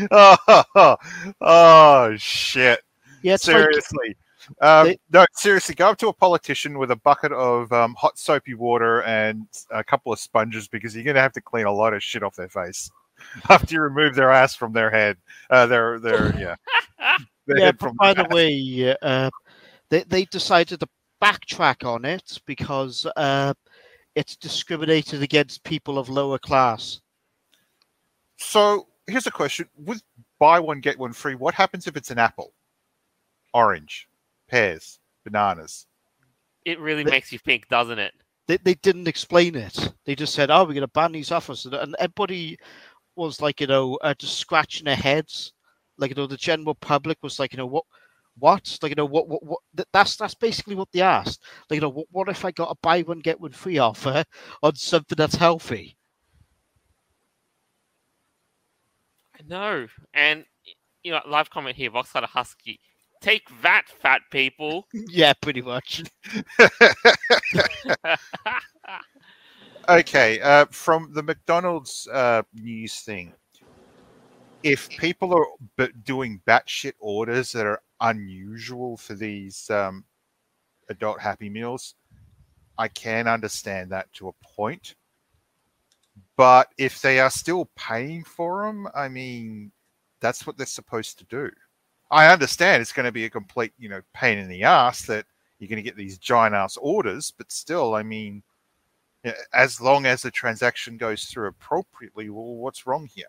oh, 0.11 0.97
oh, 1.41 2.15
shit. 2.17 2.81
Yeah, 3.21 3.35
it's 3.35 3.47
like 3.47 3.57
seriously. 3.57 4.15
Um, 4.61 4.87
they- 4.87 4.99
no, 5.11 5.25
seriously, 5.33 5.75
go 5.75 5.89
up 5.89 5.97
to 5.99 6.07
a 6.07 6.13
politician 6.13 6.77
with 6.77 6.91
a 6.91 6.95
bucket 6.95 7.31
of 7.31 7.71
um, 7.71 7.95
hot 7.95 8.17
soapy 8.17 8.53
water 8.53 9.03
and 9.03 9.45
a 9.71 9.83
couple 9.83 10.11
of 10.11 10.19
sponges 10.19 10.67
because 10.67 10.95
you're 10.95 11.03
going 11.03 11.15
to 11.15 11.21
have 11.21 11.33
to 11.33 11.41
clean 11.41 11.65
a 11.65 11.71
lot 11.71 11.93
of 11.93 12.03
shit 12.03 12.23
off 12.23 12.35
their 12.35 12.49
face 12.49 12.89
after 13.49 13.75
you 13.75 13.81
remove 13.81 14.15
their 14.15 14.31
ass 14.31 14.55
from 14.55 14.73
their 14.73 14.89
head. 14.89 15.17
Uh, 15.49 15.65
their, 15.65 15.99
their, 15.99 16.35
yeah. 16.39 16.55
Their 17.47 17.57
yeah. 17.57 17.71
by 17.97 18.13
the 18.13 18.27
way, 18.29 18.95
uh, 19.01 19.31
they 19.89 20.03
they 20.03 20.25
decided 20.25 20.79
to 20.79 20.87
backtrack 21.21 21.85
on 21.85 22.05
it 22.05 22.39
because 22.45 23.07
uh, 23.15 23.53
it's 24.15 24.35
discriminated 24.35 25.23
against 25.23 25.63
people 25.63 25.97
of 25.97 26.07
lower 26.07 26.37
class. 26.37 27.01
So 28.37 28.87
here's 29.07 29.27
a 29.27 29.31
question: 29.31 29.67
With 29.75 30.03
buy 30.39 30.59
one 30.59 30.81
get 30.81 30.99
one 30.99 31.13
free, 31.13 31.35
what 31.35 31.53
happens 31.53 31.87
if 31.87 31.97
it's 31.97 32.11
an 32.11 32.19
apple, 32.19 32.53
orange, 33.53 34.07
pears, 34.51 34.99
bananas? 35.23 35.87
It 36.65 36.79
really 36.79 37.03
But- 37.03 37.11
makes 37.11 37.31
you 37.31 37.39
think, 37.39 37.67
doesn't 37.69 37.97
it? 37.99 38.13
they, 38.47 38.57
they 38.57 38.73
didn't 38.75 39.07
explain 39.07 39.55
it. 39.55 39.93
They 40.05 40.13
just 40.15 40.33
said, 40.33 40.51
"Oh, 40.51 40.61
we're 40.63 40.73
going 40.73 40.81
to 40.81 40.87
ban 40.89 41.13
these 41.13 41.31
offers," 41.31 41.65
and, 41.65 41.73
and 41.75 41.95
everybody 41.99 42.57
was 43.15 43.39
like, 43.41 43.61
you 43.61 43.67
know, 43.67 43.95
uh, 44.01 44.13
just 44.15 44.37
scratching 44.39 44.85
their 44.85 44.95
heads. 44.95 45.53
Like, 45.97 46.09
you 46.11 46.15
know, 46.15 46.27
the 46.27 46.37
general 46.37 46.75
public 46.75 47.17
was 47.21 47.39
like, 47.39 47.53
you 47.53 47.57
know, 47.57 47.65
what, 47.67 47.85
what, 48.39 48.77
like, 48.81 48.89
you 48.89 48.95
know, 48.95 49.05
what, 49.05 49.27
what, 49.29 49.43
what? 49.43 49.59
That's 49.93 50.15
that's 50.17 50.33
basically 50.35 50.75
what 50.75 50.91
they 50.91 51.01
asked. 51.01 51.43
Like, 51.69 51.77
you 51.77 51.81
know, 51.81 51.89
what, 51.89 52.07
what 52.11 52.29
if 52.29 52.43
I 52.43 52.51
got 52.51 52.71
a 52.71 52.75
buy 52.81 53.01
one 53.03 53.19
get 53.19 53.39
one 53.39 53.51
free 53.51 53.77
offer 53.77 54.25
on 54.63 54.75
something 54.75 55.15
that's 55.15 55.35
healthy? 55.35 55.95
I 59.39 59.43
know. 59.47 59.87
And 60.13 60.45
you 61.03 61.11
know, 61.11 61.21
live 61.27 61.49
comment 61.49 61.75
here, 61.75 61.91
Boxcar 61.91 62.23
Husky. 62.25 62.79
Take 63.21 63.47
that, 63.61 63.83
fat 64.01 64.21
people. 64.31 64.87
yeah, 64.93 65.33
pretty 65.41 65.61
much. 65.61 66.03
Okay, 69.89 70.39
uh, 70.41 70.65
from 70.71 71.11
the 71.13 71.23
McDonald's 71.23 72.07
uh, 72.13 72.43
news 72.53 72.99
thing, 72.99 73.33
if 74.63 74.87
people 74.89 75.33
are 75.33 75.45
b- 75.75 75.91
doing 76.03 76.39
batshit 76.47 76.93
orders 76.99 77.51
that 77.51 77.65
are 77.65 77.81
unusual 77.99 78.95
for 78.95 79.15
these 79.15 79.69
um, 79.71 80.05
adult 80.89 81.19
Happy 81.19 81.49
Meals, 81.49 81.95
I 82.77 82.87
can 82.89 83.27
understand 83.27 83.91
that 83.91 84.13
to 84.13 84.27
a 84.29 84.33
point. 84.43 84.95
But 86.37 86.69
if 86.77 87.01
they 87.01 87.19
are 87.19 87.31
still 87.31 87.69
paying 87.75 88.23
for 88.23 88.65
them, 88.65 88.87
I 88.93 89.09
mean, 89.09 89.71
that's 90.19 90.45
what 90.45 90.57
they're 90.57 90.65
supposed 90.67 91.17
to 91.19 91.25
do. 91.25 91.49
I 92.11 92.31
understand 92.31 92.81
it's 92.81 92.93
going 92.93 93.05
to 93.07 93.11
be 93.11 93.25
a 93.25 93.29
complete, 93.31 93.73
you 93.79 93.89
know, 93.89 94.01
pain 94.13 94.37
in 94.39 94.49
the 94.49 94.63
ass 94.63 95.03
that 95.07 95.25
you're 95.59 95.69
going 95.69 95.77
to 95.77 95.83
get 95.83 95.95
these 95.97 96.17
giant 96.19 96.55
ass 96.55 96.77
orders, 96.77 97.31
but 97.37 97.51
still, 97.51 97.95
I 97.95 98.03
mean, 98.03 98.43
as 99.53 99.81
long 99.81 100.05
as 100.05 100.21
the 100.23 100.31
transaction 100.31 100.97
goes 100.97 101.25
through 101.25 101.47
appropriately, 101.47 102.29
well, 102.29 102.55
what's 102.55 102.87
wrong 102.87 103.07
here? 103.07 103.27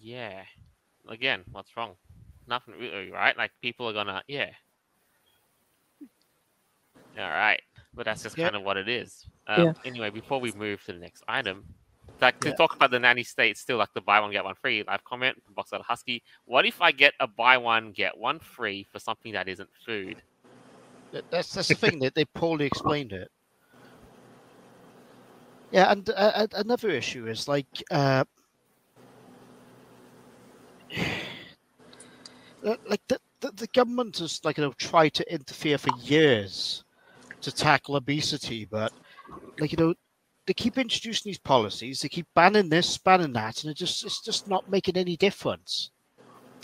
yeah. 0.00 0.44
Again, 1.08 1.44
what's 1.52 1.76
wrong? 1.76 1.96
Nothing 2.46 2.74
really, 2.78 3.10
right? 3.10 3.36
Like 3.36 3.52
people 3.62 3.88
are 3.88 3.92
gonna, 3.94 4.22
yeah. 4.28 4.50
All 7.18 7.28
right, 7.28 7.60
but 7.94 8.04
that's 8.04 8.22
just 8.22 8.36
Yeah. 8.36 8.50
kind 8.50 8.56
of 8.56 8.62
what 8.62 8.76
it 8.76 8.88
is. 8.88 9.26
Um, 9.46 9.66
Yeah. 9.66 9.72
Anyway, 9.84 10.10
before 10.10 10.40
we 10.40 10.52
move 10.52 10.82
to 10.84 10.92
the 10.92 10.98
next 10.98 11.22
item, 11.28 11.64
like 12.20 12.40
to 12.40 12.50
Yeah. 12.50 12.54
talk 12.54 12.74
about 12.74 12.90
the 12.90 12.98
nanny 12.98 13.22
state, 13.24 13.56
still 13.58 13.78
like 13.78 13.92
the 13.94 14.00
buy 14.00 14.20
one 14.20 14.30
get 14.32 14.44
one 14.44 14.54
free. 14.54 14.82
Live 14.86 15.04
comment 15.04 15.42
from 15.44 15.54
Boxcar 15.54 15.82
Husky. 15.82 16.22
What 16.44 16.66
if 16.66 16.80
I 16.80 16.92
get 16.92 17.14
a 17.20 17.26
buy 17.26 17.56
one 17.58 17.92
get 17.92 18.16
one 18.16 18.38
free 18.40 18.84
for 18.84 18.98
something 18.98 19.32
that 19.32 19.48
isn't 19.48 19.70
food? 19.84 20.22
That- 21.12 21.24
That's 21.30 21.52
that's 21.52 21.68
the 21.68 21.74
thing 21.74 22.00
that 22.00 22.14
they 22.14 22.24
poorly 22.24 22.66
explained 22.66 23.12
it. 23.12 23.30
Yeah, 25.70 25.90
and 25.92 26.08
uh, 26.10 26.12
uh, 26.34 26.46
another 26.52 26.90
issue 26.90 27.26
is 27.26 27.48
like 27.48 27.66
uh, 27.90 28.24
uh, 32.66 32.76
like 32.88 33.00
the, 33.08 33.18
the 33.40 33.52
the 33.52 33.66
government 33.68 34.18
has 34.18 34.40
like 34.44 34.58
you 34.58 34.64
know 34.64 34.72
tried 34.78 35.14
to 35.14 35.32
interfere 35.32 35.78
for 35.78 35.90
years 35.90 36.84
to 37.42 37.52
tackle 37.52 37.96
obesity, 37.96 38.64
but 38.64 38.92
like 39.58 39.72
you 39.72 39.78
know 39.78 39.94
they 40.48 40.54
keep 40.54 40.78
introducing 40.78 41.28
these 41.28 41.38
policies, 41.38 42.00
they 42.00 42.08
keep 42.08 42.26
banning 42.34 42.70
this, 42.70 42.96
banning 42.96 43.34
that, 43.34 43.62
and 43.62 43.70
it 43.70 43.74
just 43.74 44.02
it's 44.02 44.22
just 44.22 44.48
not 44.48 44.68
making 44.70 44.96
any 44.96 45.14
difference. 45.14 45.90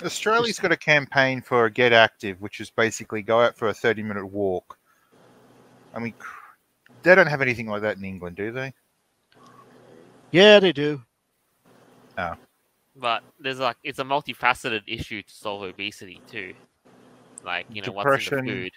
Australia's 0.02 0.58
got 0.58 0.72
a 0.72 0.76
campaign 0.76 1.42
for 1.42 1.68
Get 1.68 1.92
Active, 1.92 2.40
which 2.40 2.60
is 2.60 2.70
basically 2.70 3.20
go 3.20 3.42
out 3.42 3.58
for 3.58 3.68
a 3.68 3.74
30 3.74 4.02
minute 4.02 4.24
walk. 4.24 4.78
I 5.94 5.98
mean, 5.98 6.14
they 7.02 7.14
don't 7.14 7.26
have 7.26 7.42
anything 7.42 7.68
like 7.68 7.82
that 7.82 7.98
in 7.98 8.04
England, 8.04 8.36
do 8.36 8.52
they? 8.52 8.72
Yeah, 10.30 10.60
they 10.60 10.72
do. 10.72 11.02
Ah. 12.16 12.38
But 12.96 13.22
there's 13.38 13.60
like 13.60 13.76
it's 13.84 13.98
a 13.98 14.04
multifaceted 14.04 14.84
issue 14.86 15.20
to 15.20 15.30
solve 15.30 15.62
obesity 15.62 16.22
too. 16.30 16.54
Like 17.44 17.66
you 17.68 17.82
know 17.82 17.92
what's 17.92 18.06
in 18.06 18.12
Depression. 18.12 18.46
the 18.46 18.52
food. 18.52 18.72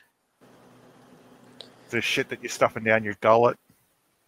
The 1.91 2.01
shit 2.01 2.27
that 2.27 2.43
you're 2.43 2.49
stuffing 2.49 2.83
down 2.83 3.05
your 3.05 3.15
gullet. 3.21 3.57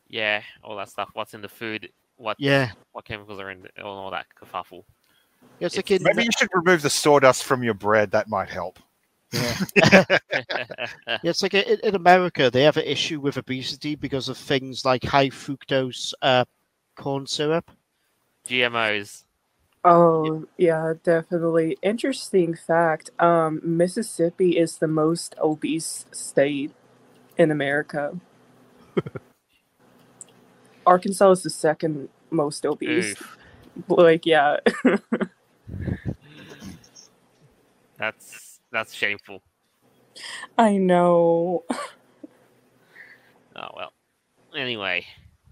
Yeah, 0.10 0.41
all 0.64 0.76
that 0.78 0.89
stuff. 0.89 1.10
What's 1.14 1.34
in 1.34 1.41
the 1.41 1.49
food? 1.49 1.89
What 2.18 2.38
Yeah, 2.39 2.72
what 2.91 3.05
chemicals 3.05 3.39
are 3.39 3.51
in 3.51 3.62
the, 3.62 3.84
all 3.84 3.97
all 3.97 4.12
that 4.12 4.26
kerfuffle. 4.39 4.84
it's 5.60 5.76
like 5.76 5.91
It's- 5.91 5.99
in, 6.01 6.03
Maybe 6.03 6.24
you 6.24 6.32
should 6.38 6.49
remove 6.53 6.82
the 6.82 6.89
sawdust 6.89 7.43
from 7.43 7.64
your 7.64 7.76
bread. 7.76 8.12
That 8.12 8.28
might 8.28 8.49
help. 8.49 8.80
Yeah. 9.32 9.55
yeah, 9.76 10.18
it's 11.24 11.43
like 11.43 11.53
in, 11.53 11.80
in 11.84 11.93
America 11.95 12.49
they 12.49 12.64
have 12.64 12.78
an 12.78 12.84
issue 12.86 13.20
with 13.20 13.38
obesity 13.38 13.95
because 13.95 14.28
of 14.28 14.38
things 14.38 14.84
like 14.84 15.03
high 15.03 15.30
fructose 15.30 16.14
uh, 16.24 16.45
corn 16.97 17.28
syrup. 17.28 17.70
GMOs. 18.47 19.26
Oh, 19.86 20.45
yeah, 20.57 20.93
definitely. 21.03 21.78
Interesting 21.82 22.53
fact. 22.55 23.12
Um, 23.20 23.62
Mississippi 23.64 24.57
is 24.57 24.78
the 24.78 24.88
most 24.88 25.36
obese 25.41 26.05
state 26.12 26.72
in 27.38 27.51
America. 27.51 28.20
Arkansas 30.86 31.32
is 31.32 31.43
the 31.43 31.49
second 31.49 32.09
most 32.32 32.65
obese. 32.65 33.11
Oof. 33.11 33.38
Like, 33.88 34.25
yeah. 34.25 34.57
That's 37.99 38.61
that's 38.71 38.93
shameful. 38.93 39.41
I 40.57 40.77
know. 40.77 41.65
Oh 43.55 43.69
well. 43.75 43.91
Anyway, 44.55 45.05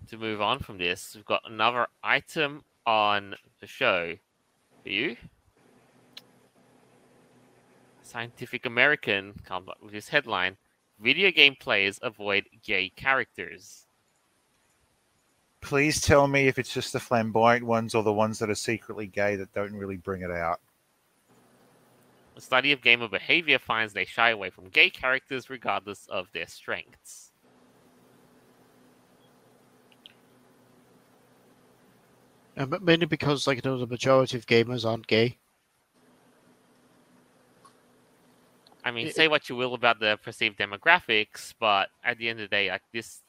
to 0.07 0.17
move 0.17 0.41
on 0.41 0.59
from 0.59 0.77
this, 0.77 1.13
we've 1.13 1.25
got 1.25 1.41
another 1.45 1.87
item 2.01 2.63
on 2.85 3.35
the 3.59 3.67
show 3.67 4.15
for 4.81 4.89
you. 4.89 5.17
Scientific 8.01 8.65
American 8.65 9.33
comes 9.43 9.67
up 9.67 9.77
with 9.81 9.91
this 9.91 10.07
headline: 10.07 10.55
Video 11.01 11.31
game 11.31 11.55
players 11.59 11.99
avoid 12.01 12.45
gay 12.63 12.87
characters. 12.95 13.86
Please 15.67 15.99
tell 15.99 16.29
me 16.29 16.47
if 16.47 16.57
it's 16.57 16.73
just 16.73 16.93
the 16.93 16.99
flamboyant 16.99 17.65
ones 17.65 17.93
or 17.93 18.01
the 18.01 18.13
ones 18.13 18.39
that 18.39 18.49
are 18.49 18.55
secretly 18.55 19.05
gay 19.05 19.35
that 19.35 19.53
don't 19.53 19.73
really 19.73 19.97
bring 19.97 20.21
it 20.21 20.31
out. 20.31 20.61
A 22.37 22.39
study 22.39 22.71
of 22.71 22.81
gamer 22.81 23.09
behavior 23.09 23.59
finds 23.59 23.91
they 23.91 24.05
shy 24.05 24.29
away 24.29 24.49
from 24.49 24.69
gay 24.69 24.89
characters 24.89 25.49
regardless 25.49 26.07
of 26.07 26.31
their 26.31 26.47
strengths. 26.47 27.33
Uh, 32.55 32.65
but 32.65 32.81
mainly 32.81 33.05
because, 33.05 33.45
like, 33.45 33.57
you 33.61 33.69
know, 33.69 33.77
the 33.77 33.85
majority 33.85 34.37
of 34.37 34.45
gamers 34.45 34.85
aren't 34.85 35.05
gay. 35.05 35.37
I 38.85 38.91
mean, 38.91 39.07
It- 39.07 39.15
say 39.15 39.27
what 39.27 39.49
you 39.49 39.57
will 39.57 39.73
about 39.73 39.99
the 39.99 40.17
perceived 40.23 40.57
demographics, 40.57 41.53
but 41.59 41.89
at 42.05 42.19
the 42.19 42.29
end 42.29 42.39
of 42.39 42.49
the 42.49 42.55
day, 42.55 42.69
like 42.69 42.83
this, 42.93 43.21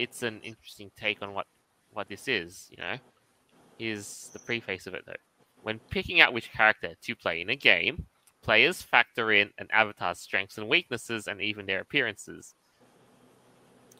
it's 0.00 0.22
an 0.22 0.40
interesting 0.42 0.90
take 0.96 1.20
on 1.22 1.34
what 1.34 1.46
what 1.92 2.08
this 2.08 2.26
is. 2.26 2.68
You 2.70 2.78
know, 2.78 2.96
is 3.78 4.30
the 4.32 4.38
preface 4.38 4.86
of 4.86 4.94
it 4.94 5.04
though. 5.06 5.12
When 5.62 5.78
picking 5.90 6.20
out 6.20 6.32
which 6.32 6.52
character 6.52 6.94
to 7.00 7.14
play 7.14 7.42
in 7.42 7.50
a 7.50 7.56
game, 7.56 8.06
players 8.42 8.80
factor 8.80 9.30
in 9.30 9.50
an 9.58 9.68
avatar's 9.70 10.18
strengths 10.18 10.56
and 10.56 10.68
weaknesses, 10.68 11.26
and 11.26 11.40
even 11.40 11.66
their 11.66 11.80
appearances. 11.80 12.54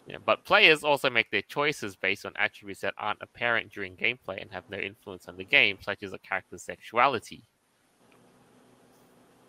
Yeah, 0.07 0.17
but 0.25 0.45
players 0.45 0.83
also 0.83 1.11
make 1.11 1.31
their 1.31 1.43
choices 1.43 1.95
based 1.95 2.25
on 2.25 2.33
attributes 2.37 2.81
that 2.81 2.95
aren't 2.99 3.21
apparent 3.23 3.71
during 3.71 3.95
gameplay 3.95 4.41
and 4.41 4.51
have 4.51 4.65
no 4.69 4.79
influence 4.79 5.29
on 5.29 5.37
the 5.37 5.45
game, 5.45 5.79
such 5.83 6.03
as 6.03 6.13
a 6.13 6.19
character's 6.19 6.63
sexuality. 6.63 7.45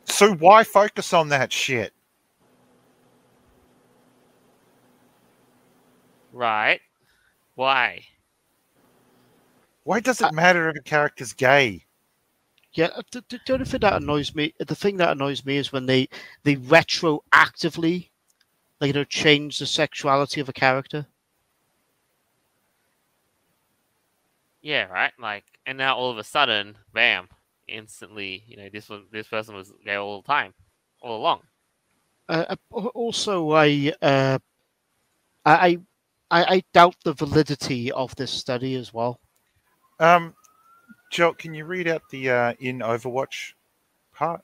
So 0.06 0.34
why 0.36 0.64
focus 0.64 1.14
on 1.14 1.30
that 1.30 1.52
shit? 1.54 1.94
Right? 6.32 6.82
Why? 7.56 8.04
Why 9.84 10.00
does 10.00 10.22
it 10.22 10.34
matter 10.34 10.70
if 10.70 10.76
a 10.78 10.82
character's 10.82 11.34
gay? 11.34 11.86
Yeah, 12.74 12.90
uh, 12.96 13.02
the, 13.12 13.24
the, 13.28 13.40
the 13.46 13.54
only 13.54 13.66
thing 13.66 13.82
that 13.82 14.02
annoys 14.02 14.34
me, 14.34 14.54
the 14.60 14.76
thing 14.76 14.98
that 14.98 15.12
annoys 15.12 15.44
me 15.46 15.58
is 15.58 15.74
when 15.74 15.88
they 15.88 16.08
they 16.44 16.56
retroactively, 16.56 18.10
like 18.80 18.88
you 18.88 18.94
know, 18.94 19.04
change 19.04 19.60
the 19.60 19.66
sexuality 19.66 20.40
of 20.40 20.48
a 20.48 20.54
character. 20.54 21.08
Yeah, 24.62 24.86
right. 24.86 25.12
Like, 25.20 25.46
and 25.66 25.78
now 25.78 25.98
all 25.98 26.12
of 26.12 26.18
a 26.18 26.24
sudden, 26.24 26.78
bam, 26.94 27.28
instantly, 27.68 28.44
you 28.48 28.58
know, 28.58 28.70
this 28.72 28.90
one, 28.90 29.06
this 29.12 29.28
person 29.28 29.56
was 29.56 29.74
there 29.84 30.00
all 30.00 30.22
the 30.22 30.28
time, 30.28 30.54
all 31.02 31.18
along. 31.18 31.42
Uh, 32.30 32.56
uh, 32.72 32.86
also, 32.94 33.52
I, 33.52 33.92
uh, 34.02 34.38
I, 35.44 35.80
I, 36.32 36.56
I 36.56 36.64
doubt 36.74 36.96
the 37.04 37.14
validity 37.14 37.92
of 37.92 38.16
this 38.16 38.32
study 38.32 38.76
as 38.76 38.94
well. 38.94 39.20
Um, 40.00 40.34
Jolt, 41.12 41.38
can 41.38 41.54
you 41.54 41.66
read 41.66 41.88
out 41.88 42.04
the 42.10 42.30
uh, 42.30 42.54
in 42.60 42.80
Overwatch 42.80 43.54
part? 44.14 44.42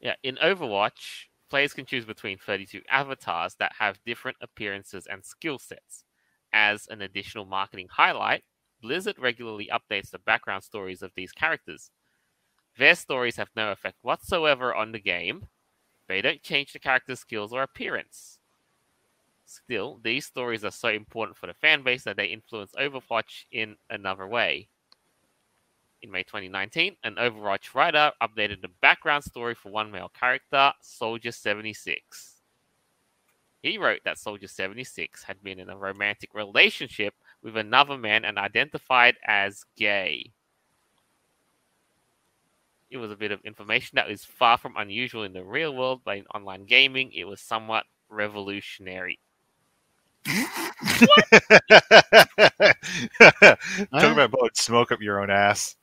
Yeah, 0.00 0.16
in 0.22 0.36
Overwatch, 0.36 1.26
players 1.48 1.72
can 1.72 1.86
choose 1.86 2.04
between 2.04 2.38
32 2.38 2.82
avatars 2.90 3.54
that 3.54 3.72
have 3.78 4.04
different 4.04 4.36
appearances 4.40 5.06
and 5.06 5.24
skill 5.24 5.58
sets. 5.58 6.04
As 6.52 6.86
an 6.88 7.02
additional 7.02 7.44
marketing 7.44 7.88
highlight, 7.92 8.44
Blizzard 8.82 9.18
regularly 9.18 9.70
updates 9.72 10.10
the 10.10 10.18
background 10.18 10.64
stories 10.64 11.02
of 11.02 11.12
these 11.14 11.32
characters. 11.32 11.90
Their 12.78 12.94
stories 12.94 13.36
have 13.36 13.50
no 13.56 13.72
effect 13.72 13.98
whatsoever 14.02 14.74
on 14.74 14.92
the 14.92 15.00
game. 15.00 15.46
They 16.08 16.20
don't 16.20 16.42
change 16.42 16.72
the 16.72 16.78
character's 16.78 17.20
skills 17.20 17.52
or 17.52 17.62
appearance. 17.62 18.35
Still, 19.46 20.00
these 20.02 20.26
stories 20.26 20.64
are 20.64 20.72
so 20.72 20.88
important 20.88 21.36
for 21.36 21.46
the 21.46 21.54
fan 21.54 21.84
base 21.84 22.02
that 22.02 22.16
they 22.16 22.26
influence 22.26 22.72
Overwatch 22.72 23.46
in 23.52 23.76
another 23.88 24.26
way. 24.26 24.68
In 26.02 26.10
May 26.10 26.24
2019, 26.24 26.96
an 27.04 27.14
Overwatch 27.14 27.72
writer 27.72 28.10
updated 28.20 28.60
the 28.60 28.70
background 28.82 29.22
story 29.22 29.54
for 29.54 29.70
one 29.70 29.92
male 29.92 30.10
character, 30.10 30.72
Soldier 30.80 31.30
76. 31.30 32.42
He 33.62 33.78
wrote 33.78 34.00
that 34.04 34.18
Soldier 34.18 34.48
76 34.48 35.22
had 35.22 35.42
been 35.42 35.60
in 35.60 35.70
a 35.70 35.76
romantic 35.76 36.34
relationship 36.34 37.14
with 37.40 37.56
another 37.56 37.96
man 37.96 38.24
and 38.24 38.38
identified 38.38 39.16
as 39.24 39.64
gay. 39.76 40.32
It 42.90 42.98
was 42.98 43.12
a 43.12 43.16
bit 43.16 43.32
of 43.32 43.40
information 43.44 43.94
that 43.94 44.10
is 44.10 44.24
far 44.24 44.58
from 44.58 44.76
unusual 44.76 45.22
in 45.22 45.32
the 45.32 45.44
real 45.44 45.74
world, 45.74 46.02
but 46.04 46.18
in 46.18 46.26
online 46.26 46.66
gaming, 46.66 47.12
it 47.12 47.24
was 47.24 47.40
somewhat 47.40 47.86
revolutionary. 48.08 49.20
Talk 53.20 54.12
about 54.12 54.30
blowing 54.30 54.50
smoke 54.54 54.92
up 54.92 55.00
your 55.00 55.20
own 55.20 55.30
ass. 55.30 55.76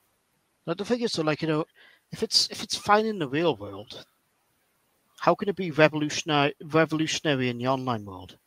Now 0.68 0.74
the 0.74 0.86
thing 0.86 1.02
is, 1.02 1.12
so 1.14 1.22
like 1.24 1.42
you 1.42 1.48
know, 1.48 1.66
if 2.12 2.24
it's 2.24 2.48
if 2.52 2.64
it's 2.64 2.76
fine 2.76 3.06
in 3.06 3.20
the 3.20 3.28
real 3.28 3.56
world, 3.56 4.06
how 5.20 5.36
can 5.36 5.50
it 5.50 5.56
be 5.56 5.72
revolutionary 5.72 6.54
revolutionary 6.64 7.50
in 7.50 7.58
the 7.58 7.68
online 7.68 8.06
world? 8.06 8.38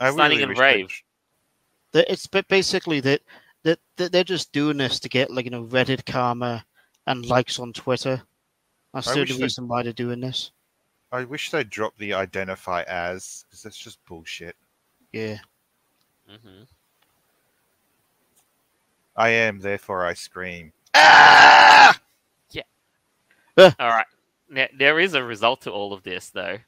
I 0.00 0.10
Stunning 0.10 0.30
really 0.38 0.42
and 0.42 0.48
wish 0.50 0.58
brave. 0.58 1.02
That 1.92 2.10
it's 2.10 2.26
ba- 2.26 2.44
basically 2.48 3.00
that 3.00 3.20
that 3.62 3.78
that 3.96 4.12
they're 4.12 4.24
just 4.24 4.52
doing 4.52 4.78
this 4.78 4.98
to 5.00 5.08
get 5.08 5.30
like 5.30 5.44
you 5.44 5.50
know 5.50 5.64
Reddit 5.64 6.04
karma 6.06 6.64
and 7.06 7.26
likes 7.26 7.58
on 7.58 7.72
Twitter. 7.72 8.22
That's 8.94 9.08
I 9.08 9.14
the 9.14 9.20
wish 9.20 9.30
only 9.30 9.38
that- 9.38 9.44
reason 9.44 9.68
why 9.68 9.82
they're 9.82 9.92
doing 9.92 10.20
this. 10.20 10.50
I 11.12 11.24
wish 11.24 11.50
they'd 11.50 11.68
drop 11.68 11.96
the 11.98 12.14
identify 12.14 12.82
as 12.88 13.44
because 13.46 13.62
that's 13.62 13.76
just 13.76 14.04
bullshit. 14.06 14.56
Yeah. 15.12 15.38
hmm 16.26 16.62
I 19.14 19.28
am, 19.28 19.60
therefore 19.60 20.06
I 20.06 20.14
scream. 20.14 20.72
Ah! 20.94 22.00
Yeah. 22.50 22.62
all 23.58 23.88
right. 23.88 24.06
Now, 24.48 24.66
there 24.78 24.98
is 24.98 25.12
a 25.12 25.22
result 25.22 25.60
to 25.62 25.70
all 25.70 25.92
of 25.92 26.02
this, 26.02 26.30
though. 26.30 26.58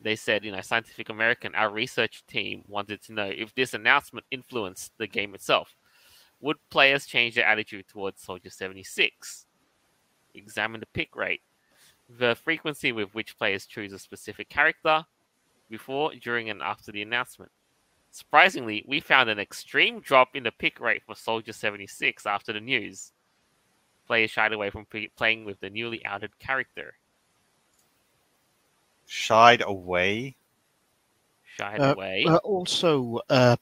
They 0.00 0.16
said, 0.16 0.44
you 0.44 0.50
know, 0.50 0.60
Scientific 0.60 1.08
American, 1.08 1.54
our 1.54 1.70
research 1.70 2.24
team 2.26 2.64
wanted 2.66 3.02
to 3.02 3.12
know 3.12 3.26
if 3.26 3.54
this 3.54 3.74
announcement 3.74 4.26
influenced 4.32 4.92
the 4.98 5.06
game 5.06 5.34
itself. 5.34 5.76
Would 6.40 6.56
players 6.70 7.06
change 7.06 7.34
their 7.34 7.46
attitude 7.46 7.86
towards 7.88 8.22
Soldier 8.22 8.50
76? 8.50 9.46
Examine 10.34 10.80
the 10.80 10.86
pick 10.86 11.14
rate, 11.16 11.42
the 12.08 12.34
frequency 12.34 12.92
with 12.92 13.14
which 13.14 13.36
players 13.36 13.66
choose 13.66 13.92
a 13.92 13.98
specific 13.98 14.48
character 14.48 15.04
before, 15.68 16.12
during, 16.14 16.48
and 16.50 16.62
after 16.62 16.90
the 16.92 17.02
announcement. 17.02 17.52
Surprisingly, 18.10 18.84
we 18.86 19.00
found 19.00 19.28
an 19.28 19.38
extreme 19.38 20.00
drop 20.00 20.34
in 20.34 20.42
the 20.42 20.52
pick 20.52 20.80
rate 20.80 21.02
for 21.04 21.14
Soldier 21.14 21.52
76 21.52 22.26
after 22.26 22.52
the 22.52 22.60
news 22.60 23.12
players 24.08 24.30
shied 24.30 24.52
away 24.52 24.70
from 24.70 24.86
pre- 24.86 25.08
playing 25.08 25.44
with 25.44 25.60
the 25.60 25.70
newly 25.70 26.04
outed 26.04 26.36
character. 26.40 26.94
Shied 29.06 29.62
away. 29.64 30.36
Shied 31.44 31.80
Uh, 31.80 31.92
away. 31.94 32.24
Uh, 32.26 32.36
also, 32.36 33.20
uh, 33.28 33.56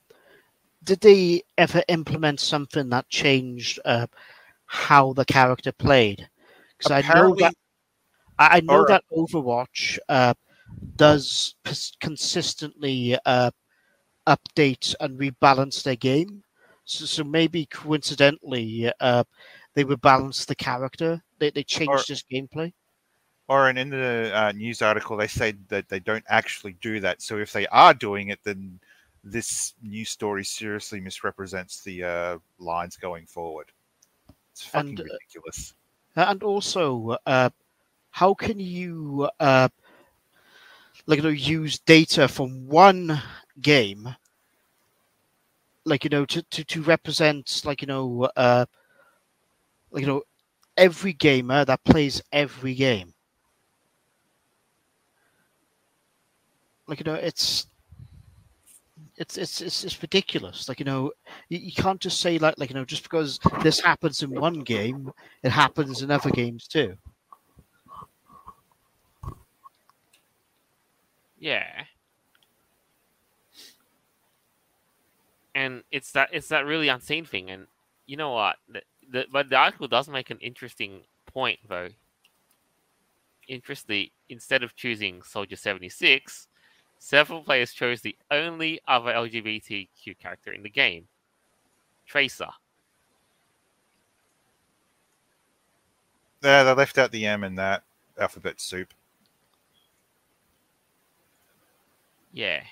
did 0.85 1.01
they 1.01 1.43
ever 1.59 1.83
implement 1.89 2.41
something 2.41 2.89
that 2.91 3.09
changed 3.09 3.79
uh, 3.85 4.07
how 4.67 5.13
the 5.13 5.25
character 5.25 5.73
played? 5.73 6.29
Because 6.79 6.93
I 6.93 7.03
know 7.15 7.35
that 7.35 7.55
I 8.39 8.59
I 8.59 8.61
know 8.61 8.75
Alright. 8.81 8.89
that 8.89 9.05
Overwatch 9.13 9.99
uh, 10.09 10.35
does 10.97 11.55
consistently 12.01 13.17
uh, 13.25 13.51
update 14.27 14.95
and 15.01 15.19
rebalance 15.19 15.83
their 15.83 15.97
game. 15.97 16.43
So, 16.85 17.05
so 17.05 17.25
maybe 17.25 17.67
coincidentally, 17.67 18.91
uh, 19.01 19.25
they 19.75 19.85
would 19.85 20.01
balance 20.01 20.45
the 20.45 20.55
character. 20.55 21.23
They 21.39 21.51
they 21.51 21.65
changed 21.65 22.09
his 22.09 22.23
gameplay. 22.23 22.73
Or 23.49 23.71
in, 23.71 23.77
in 23.79 23.91
the 23.91 24.33
uh, 24.35 24.53
news 24.53 24.83
article, 24.83 25.17
they 25.17 25.29
say 25.29 25.55
that 25.69 25.89
they 25.89 26.01
don't 26.01 26.25
actually 26.29 26.77
do 26.81 27.01
that. 27.01 27.23
So 27.23 27.39
if 27.39 27.53
they 27.53 27.67
are 27.69 27.95
doing 27.95 28.29
it, 28.29 28.41
then 28.43 28.81
this 29.23 29.75
news 29.83 30.11
story 30.11 30.45
seriously 30.45 31.01
misrepresents 31.01 31.83
the 31.83 32.05
uh, 32.05 32.39
lines 32.59 32.97
going 32.97 33.27
forward. 33.27 33.71
It's 34.53 34.65
fucking 34.65 34.91
And, 34.91 35.01
uh, 35.01 35.05
ridiculous. 35.05 35.75
And 36.17 36.43
also, 36.43 37.17
uh, 37.27 37.51
how 38.17 38.33
can 38.33 38.59
you 38.59 39.29
uh, 39.39 39.69
like 41.07 41.19
you 41.19 41.23
know 41.23 41.29
use 41.29 41.79
data 41.79 42.29
from 42.29 42.67
one 42.69 43.21
game, 43.61 44.15
like 45.85 46.05
you 46.05 46.11
know, 46.11 46.25
to 46.27 46.43
to, 46.43 46.65
to 46.65 46.83
represent 46.83 47.63
like 47.65 47.81
you 47.83 47.87
know, 47.89 48.29
uh, 48.37 48.67
like 49.91 50.03
you 50.03 50.07
know, 50.07 50.23
every 50.77 51.13
gamer 51.13 51.65
that 51.65 51.85
plays 51.85 52.23
every 52.33 52.75
game. 52.75 53.15
Like 56.87 57.01
you 57.01 57.05
know, 57.05 57.15
it's 57.15 57.67
it's 59.17 59.37
it's 59.37 59.61
it's, 59.61 59.85
it's 59.85 60.03
ridiculous. 60.03 60.69
Like 60.69 60.79
you 60.79 60.85
know, 60.85 61.13
you, 61.49 61.59
you 61.59 61.73
can't 61.73 62.01
just 62.01 62.21
say 62.21 62.39
like 62.39 62.55
like 62.59 62.71
you 62.71 62.75
know 62.77 62.85
just 62.85 63.03
because 63.03 63.39
this 63.63 63.81
happens 63.81 64.23
in 64.23 64.35
one 64.35 64.61
game, 64.61 65.13
it 65.43 65.51
happens 65.51 66.03
in 66.03 66.11
other 66.11 66.31
games 66.31 66.67
too. 66.67 66.97
Yeah. 71.39 71.85
And 75.55 75.83
it's 75.91 76.13
that 76.13 76.31
it's 76.33 76.49
that 76.49 76.67
really 76.67 76.89
unseen 76.89 77.25
thing, 77.25 77.51
and 77.51 77.67
you 78.07 78.17
know 78.17 78.33
what? 78.33 78.57
The, 78.69 78.83
the, 79.11 79.27
but 79.33 79.49
the 79.49 79.57
article 79.57 79.89
does 79.89 80.09
make 80.09 80.31
an 80.31 80.39
interesting 80.41 81.01
point, 81.25 81.59
though. 81.67 81.89
Interestingly, 83.49 84.13
instead 84.29 84.63
of 84.63 84.77
choosing 84.77 85.23
Soldier 85.23 85.57
seventy 85.57 85.89
six, 85.89 86.49
several 86.99 87.43
players 87.43 87.73
chose 87.73 88.03
the 88.03 88.17
only 88.31 88.81
other 88.87 89.13
LGBTQ 89.13 90.19
character 90.19 90.53
in 90.53 90.63
the 90.63 90.69
game, 90.69 91.09
Tracer. 92.07 92.49
Yeah, 96.43 96.65
they 96.65 96.75
left 96.75 96.99
out 96.99 97.13
the 97.13 97.25
M 97.25 97.45
in 97.45 97.55
that 97.55 97.83
alphabet 98.19 98.61
soup. 98.61 98.93
Yeah, 102.37 102.63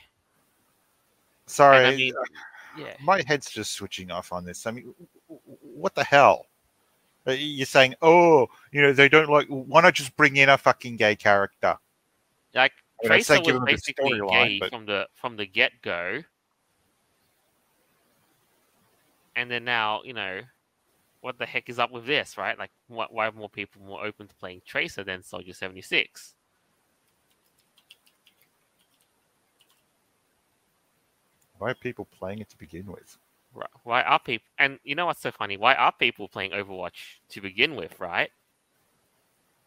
Sorry, 1.47 1.87
I 1.87 1.97
mean, 1.97 2.12
yeah. 2.77 2.95
my 3.03 3.23
head's 3.27 3.51
just 3.51 3.73
switching 3.73 4.11
off 4.11 4.31
on 4.31 4.45
this. 4.45 4.67
I 4.67 4.73
mean, 4.73 4.95
what 5.62 5.95
the 5.95 6.05
hell? 6.05 6.47
Uh, 7.27 7.33
You're 7.33 7.65
saying, 7.65 7.95
oh, 8.03 8.49
you 8.73 8.83
know, 8.83 8.93
they 8.93 9.09
don't 9.09 9.31
like. 9.31 9.47
Why 9.49 9.81
not 9.81 9.95
just 9.95 10.15
bring 10.17 10.37
in 10.37 10.51
a 10.51 10.59
fucking 10.59 10.97
gay 10.97 11.17
character? 11.17 11.79
Like 12.55 12.73
I 13.03 13.09
mean, 13.09 13.25
Tracer 13.25 13.41
was 13.41 13.62
basically 13.65 14.21
gay 14.29 14.59
but- 14.59 14.69
from 14.69 14.85
the 14.85 15.09
from 15.15 15.37
the 15.39 15.47
get 15.47 15.73
go, 15.81 16.23
and 19.35 19.51
then 19.51 19.65
now 19.65 20.03
you 20.05 20.12
know 20.12 20.41
what 21.23 21.39
the 21.39 21.47
heck 21.47 21.71
is 21.71 21.79
up 21.79 21.91
with 21.91 22.05
this, 22.05 22.37
right? 22.37 22.59
Like, 22.59 22.71
why, 22.89 23.07
why 23.09 23.29
are 23.29 23.33
more 23.33 23.49
people 23.49 23.81
more 23.81 24.05
open 24.05 24.29
to 24.29 24.35
playing 24.35 24.61
Tracer 24.67 25.05
than 25.05 25.23
Soldier 25.23 25.55
seventy 25.55 25.81
six? 25.81 26.35
Why 31.59 31.71
are 31.71 31.75
people 31.75 32.07
playing 32.19 32.41
it 32.41 32.51
to 32.51 32.59
begin 32.59 32.87
with? 32.87 33.19
Right? 33.55 33.69
Why 33.85 34.03
are 34.03 34.19
people? 34.19 34.47
And 34.59 34.79
you 34.85 34.95
know 34.95 35.07
what's 35.07 35.23
so 35.23 35.31
funny? 35.31 35.57
Why 35.57 35.75
are 35.75 35.93
people 35.93 36.29
playing 36.29 36.51
Overwatch 36.51 37.21
to 37.31 37.41
begin 37.41 37.77
with, 37.77 37.99
right? 38.01 38.31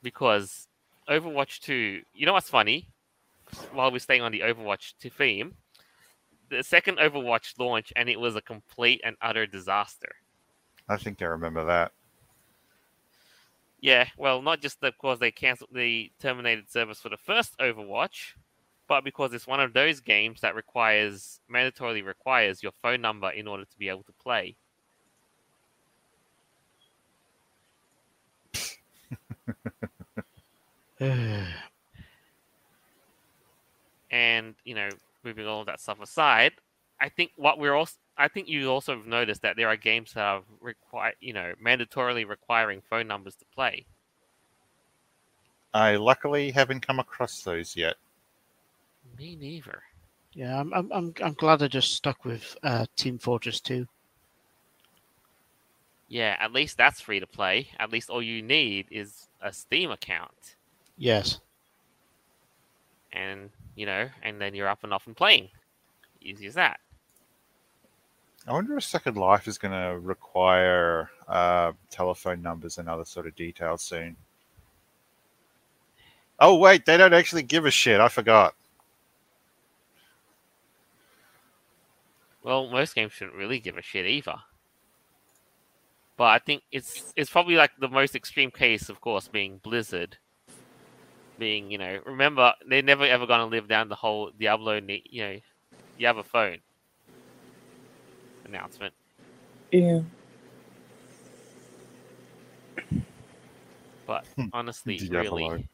Because 0.03 0.67
Overwatch 1.09 1.59
two. 1.59 2.01
You 2.13 2.25
know 2.25 2.33
what's 2.33 2.49
funny? 2.49 2.89
While 3.71 3.91
we're 3.91 3.99
staying 3.99 4.21
on 4.21 4.33
the 4.33 4.41
Overwatch 4.41 4.95
2 4.99 5.09
theme, 5.09 5.55
the 6.49 6.63
second 6.63 6.97
Overwatch 6.97 7.57
launch 7.57 7.93
and 7.95 8.09
it 8.09 8.19
was 8.19 8.35
a 8.35 8.41
complete 8.41 8.99
and 9.05 9.15
utter 9.21 9.45
disaster. 9.45 10.15
I 10.89 10.97
think 10.97 11.21
I 11.21 11.25
remember 11.25 11.65
that. 11.65 11.91
Yeah, 13.79 14.07
well, 14.17 14.41
not 14.41 14.61
just 14.61 14.81
because 14.81 15.19
they 15.19 15.31
canceled 15.31 15.69
the 15.73 16.11
terminated 16.19 16.69
service 16.69 16.99
for 16.99 17.09
the 17.09 17.17
first 17.17 17.57
Overwatch, 17.59 18.33
but 18.87 19.03
because 19.03 19.33
it's 19.33 19.47
one 19.47 19.59
of 19.59 19.73
those 19.73 19.99
games 19.99 20.41
that 20.41 20.55
requires 20.55 21.39
mandatorily 21.53 22.05
requires 22.05 22.63
your 22.63 22.71
phone 22.81 23.01
number 23.01 23.29
in 23.29 23.47
order 23.47 23.65
to 23.65 23.77
be 23.77 23.89
able 23.89 24.03
to 24.03 24.13
play. 24.13 24.55
And 34.09 34.55
you 34.63 34.73
know, 34.73 34.89
moving 35.23 35.45
all 35.45 35.59
of 35.59 35.67
that 35.67 35.81
stuff 35.81 36.01
aside, 36.01 36.53
I 36.99 37.09
think 37.09 37.31
what 37.35 37.59
we're 37.59 37.75
also 37.75 37.97
I 38.17 38.27
think 38.27 38.47
you 38.47 38.69
also 38.71 38.95
have 38.95 39.05
noticed 39.05 39.41
that 39.43 39.57
there 39.57 39.67
are 39.67 39.75
games 39.75 40.13
that 40.13 40.21
are 40.21 40.43
require 40.61 41.13
you 41.19 41.33
know 41.33 41.53
mandatorily 41.63 42.27
requiring 42.27 42.81
phone 42.89 43.07
numbers 43.07 43.35
to 43.35 43.45
play. 43.53 43.85
I 45.73 45.97
luckily 45.97 46.51
haven't 46.51 46.87
come 46.87 46.99
across 46.99 47.43
those 47.43 47.75
yet. 47.75 47.95
Me 49.17 49.35
neither. 49.35 49.81
Yeah, 50.33 50.59
I'm 50.59 50.73
I'm 50.73 50.91
I'm, 50.91 51.13
I'm 51.23 51.33
glad 51.33 51.63
I 51.63 51.67
just 51.67 51.93
stuck 51.93 52.23
with 52.25 52.55
uh, 52.63 52.85
Team 52.95 53.17
Fortress 53.17 53.59
2. 53.61 53.87
Yeah, 56.09 56.37
at 56.39 56.53
least 56.53 56.77
that's 56.77 57.01
free 57.01 57.19
to 57.19 57.27
play. 57.27 57.69
At 57.79 57.91
least 57.91 58.09
all 58.09 58.21
you 58.21 58.41
need 58.41 58.87
is 58.91 59.27
a 59.41 59.51
Steam 59.51 59.91
account, 59.91 60.55
Yes. 60.97 61.39
and 63.11 63.49
you 63.75 63.85
know, 63.85 64.09
and 64.23 64.39
then 64.39 64.55
you're 64.55 64.67
up 64.69 64.83
and 64.83 64.93
off 64.93 65.07
and 65.07 65.15
playing. 65.17 65.49
Easy 66.21 66.47
as 66.47 66.53
that. 66.53 66.79
I 68.47 68.53
wonder 68.53 68.77
if 68.77 68.83
Second 68.85 69.17
Life 69.17 69.47
is 69.47 69.57
going 69.57 69.73
to 69.73 69.99
require 69.99 71.09
uh, 71.27 71.73
telephone 71.91 72.41
numbers 72.41 72.77
and 72.77 72.87
other 72.87 73.03
sort 73.03 73.27
of 73.27 73.35
details 73.35 73.81
soon. 73.81 74.15
Oh 76.39 76.55
wait, 76.55 76.85
they 76.85 76.95
don't 76.97 77.13
actually 77.13 77.43
give 77.43 77.65
a 77.65 77.71
shit. 77.71 77.99
I 77.99 78.07
forgot. 78.07 78.53
Well, 82.47 82.69
most 82.69 82.95
games 82.95 83.11
shouldn't 83.11 83.35
really 83.35 83.59
give 83.59 83.75
a 83.75 83.81
shit 83.81 84.05
either. 84.05 84.35
But 86.15 86.27
I 86.29 86.39
think 86.39 86.63
it's 86.71 87.11
it's 87.17 87.29
probably 87.29 87.55
like 87.55 87.71
the 87.77 87.89
most 87.89 88.15
extreme 88.15 88.51
case, 88.51 88.87
of 88.87 89.01
course, 89.01 89.27
being 89.27 89.59
Blizzard. 89.61 90.17
Being, 91.37 91.69
you 91.69 91.77
know, 91.77 91.99
remember 92.05 92.53
they're 92.69 92.81
never 92.81 93.03
ever 93.03 93.27
going 93.27 93.41
to 93.41 93.45
live 93.47 93.67
down 93.67 93.89
the 93.89 93.95
whole 93.95 94.31
Diablo, 94.39 94.79
you 94.79 95.21
know, 95.21 95.35
you 95.97 96.07
have 96.07 96.15
a 96.15 96.23
phone 96.23 96.59
announcement. 98.45 98.93
Yeah. 99.73 99.99
But 104.07 104.23
Hmm. 104.37 104.45
honestly, 104.53 105.05
really, 105.11 105.67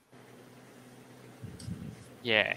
yeah, 2.24 2.56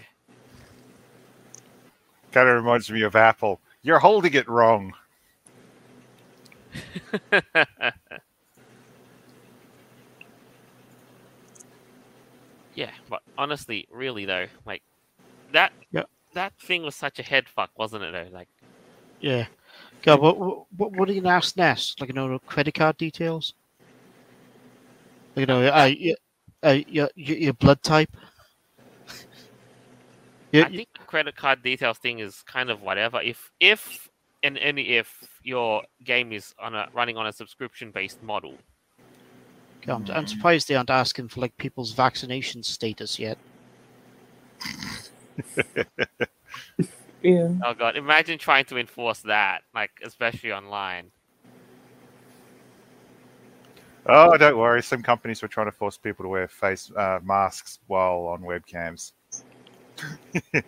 Kind 2.31 2.49
of 2.49 2.55
reminds 2.55 2.89
me 2.89 3.03
of 3.03 3.15
Apple. 3.15 3.61
You're 3.81 3.99
holding 3.99 4.33
it 4.33 4.47
wrong. 4.49 4.93
yeah. 12.75 12.91
But 13.09 13.21
honestly, 13.37 13.87
really 13.91 14.25
though, 14.25 14.47
like 14.65 14.83
that 15.51 15.71
Yeah. 15.91 16.03
that 16.33 16.53
thing 16.59 16.83
was 16.83 16.95
such 16.95 17.19
a 17.19 17.23
head 17.23 17.47
fuck, 17.49 17.71
wasn't 17.77 18.03
it? 18.03 18.11
Though, 18.11 18.29
like. 18.35 18.49
Yeah. 19.19 19.47
God, 20.03 20.21
what 20.21 20.37
what 20.77 20.91
what 20.93 21.09
are 21.09 21.13
you 21.13 21.25
ask 21.27 21.55
next? 21.57 21.99
Like 21.99 22.09
you 22.09 22.15
know, 22.15 22.39
credit 22.45 22.73
card 22.75 22.97
details. 22.97 23.53
Like, 25.35 25.41
you 25.41 25.45
know, 25.47 25.65
uh, 25.67 25.89
y- 25.99 26.15
uh, 26.63 26.77
your, 26.87 27.09
your 27.15 27.37
your 27.37 27.53
blood 27.53 27.81
type. 27.83 28.15
Yeah, 30.51 30.65
I 30.65 30.69
think 30.69 30.89
the 30.96 30.96
credit 31.07 31.35
card 31.35 31.63
details 31.63 31.97
thing 31.97 32.19
is 32.19 32.43
kind 32.43 32.69
of 32.69 32.81
whatever. 32.81 33.21
If 33.21 33.51
if 33.59 34.07
and 34.43 34.59
only 34.63 34.97
if 34.97 35.39
your 35.43 35.83
game 36.03 36.31
is 36.31 36.53
on 36.59 36.75
a 36.75 36.87
running 36.93 37.17
on 37.17 37.25
a 37.25 37.33
subscription 37.33 37.91
based 37.91 38.21
model. 38.21 38.53
I'm, 39.87 40.05
I'm 40.11 40.27
surprised 40.27 40.67
they 40.67 40.75
aren't 40.75 40.89
asking 40.89 41.29
for 41.29 41.39
like 41.39 41.55
people's 41.57 41.93
vaccination 41.93 42.61
status 42.61 43.17
yet. 43.17 43.37
Yeah. 47.23 47.49
Oh 47.65 47.73
god, 47.73 47.97
imagine 47.97 48.37
trying 48.37 48.65
to 48.65 48.77
enforce 48.77 49.19
that, 49.21 49.63
like 49.73 49.91
especially 50.03 50.51
online. 50.51 51.11
Oh, 54.05 54.37
don't 54.37 54.57
worry. 54.57 54.81
Some 54.83 55.03
companies 55.03 55.41
were 55.41 55.47
trying 55.47 55.65
to 55.65 55.71
force 55.71 55.97
people 55.97 56.23
to 56.23 56.29
wear 56.29 56.47
face 56.47 56.91
uh, 56.95 57.19
masks 57.23 57.79
while 57.87 58.27
on 58.27 58.41
webcams. 58.41 59.11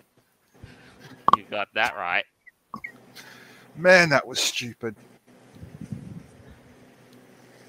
You 1.50 1.58
got 1.58 1.68
that 1.74 1.96
right. 1.96 2.26
Man, 3.76 4.10
that 4.10 4.28
was 4.28 4.40
stupid. 4.40 4.96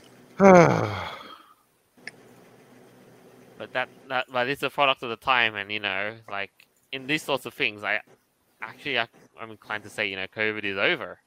but 0.39 1.12
that 3.72 3.89
that 4.09 4.26
but 4.31 4.49
it's 4.49 4.62
a 4.62 4.70
product 4.70 5.03
of 5.03 5.09
the 5.11 5.16
time, 5.16 5.55
and 5.55 5.70
you 5.70 5.81
know, 5.81 6.16
like 6.31 6.51
in 6.93 7.07
these 7.07 7.22
sorts 7.22 7.47
of 7.47 7.55
things, 7.55 7.83
I 7.83 8.01
actually 8.61 8.99
I, 8.99 9.07
I'm 9.41 9.51
inclined 9.51 9.85
to 9.85 9.91
say, 9.91 10.09
you 10.09 10.16
know, 10.16 10.26
COVID 10.26 10.64
is 10.64 10.76
over. 10.76 11.18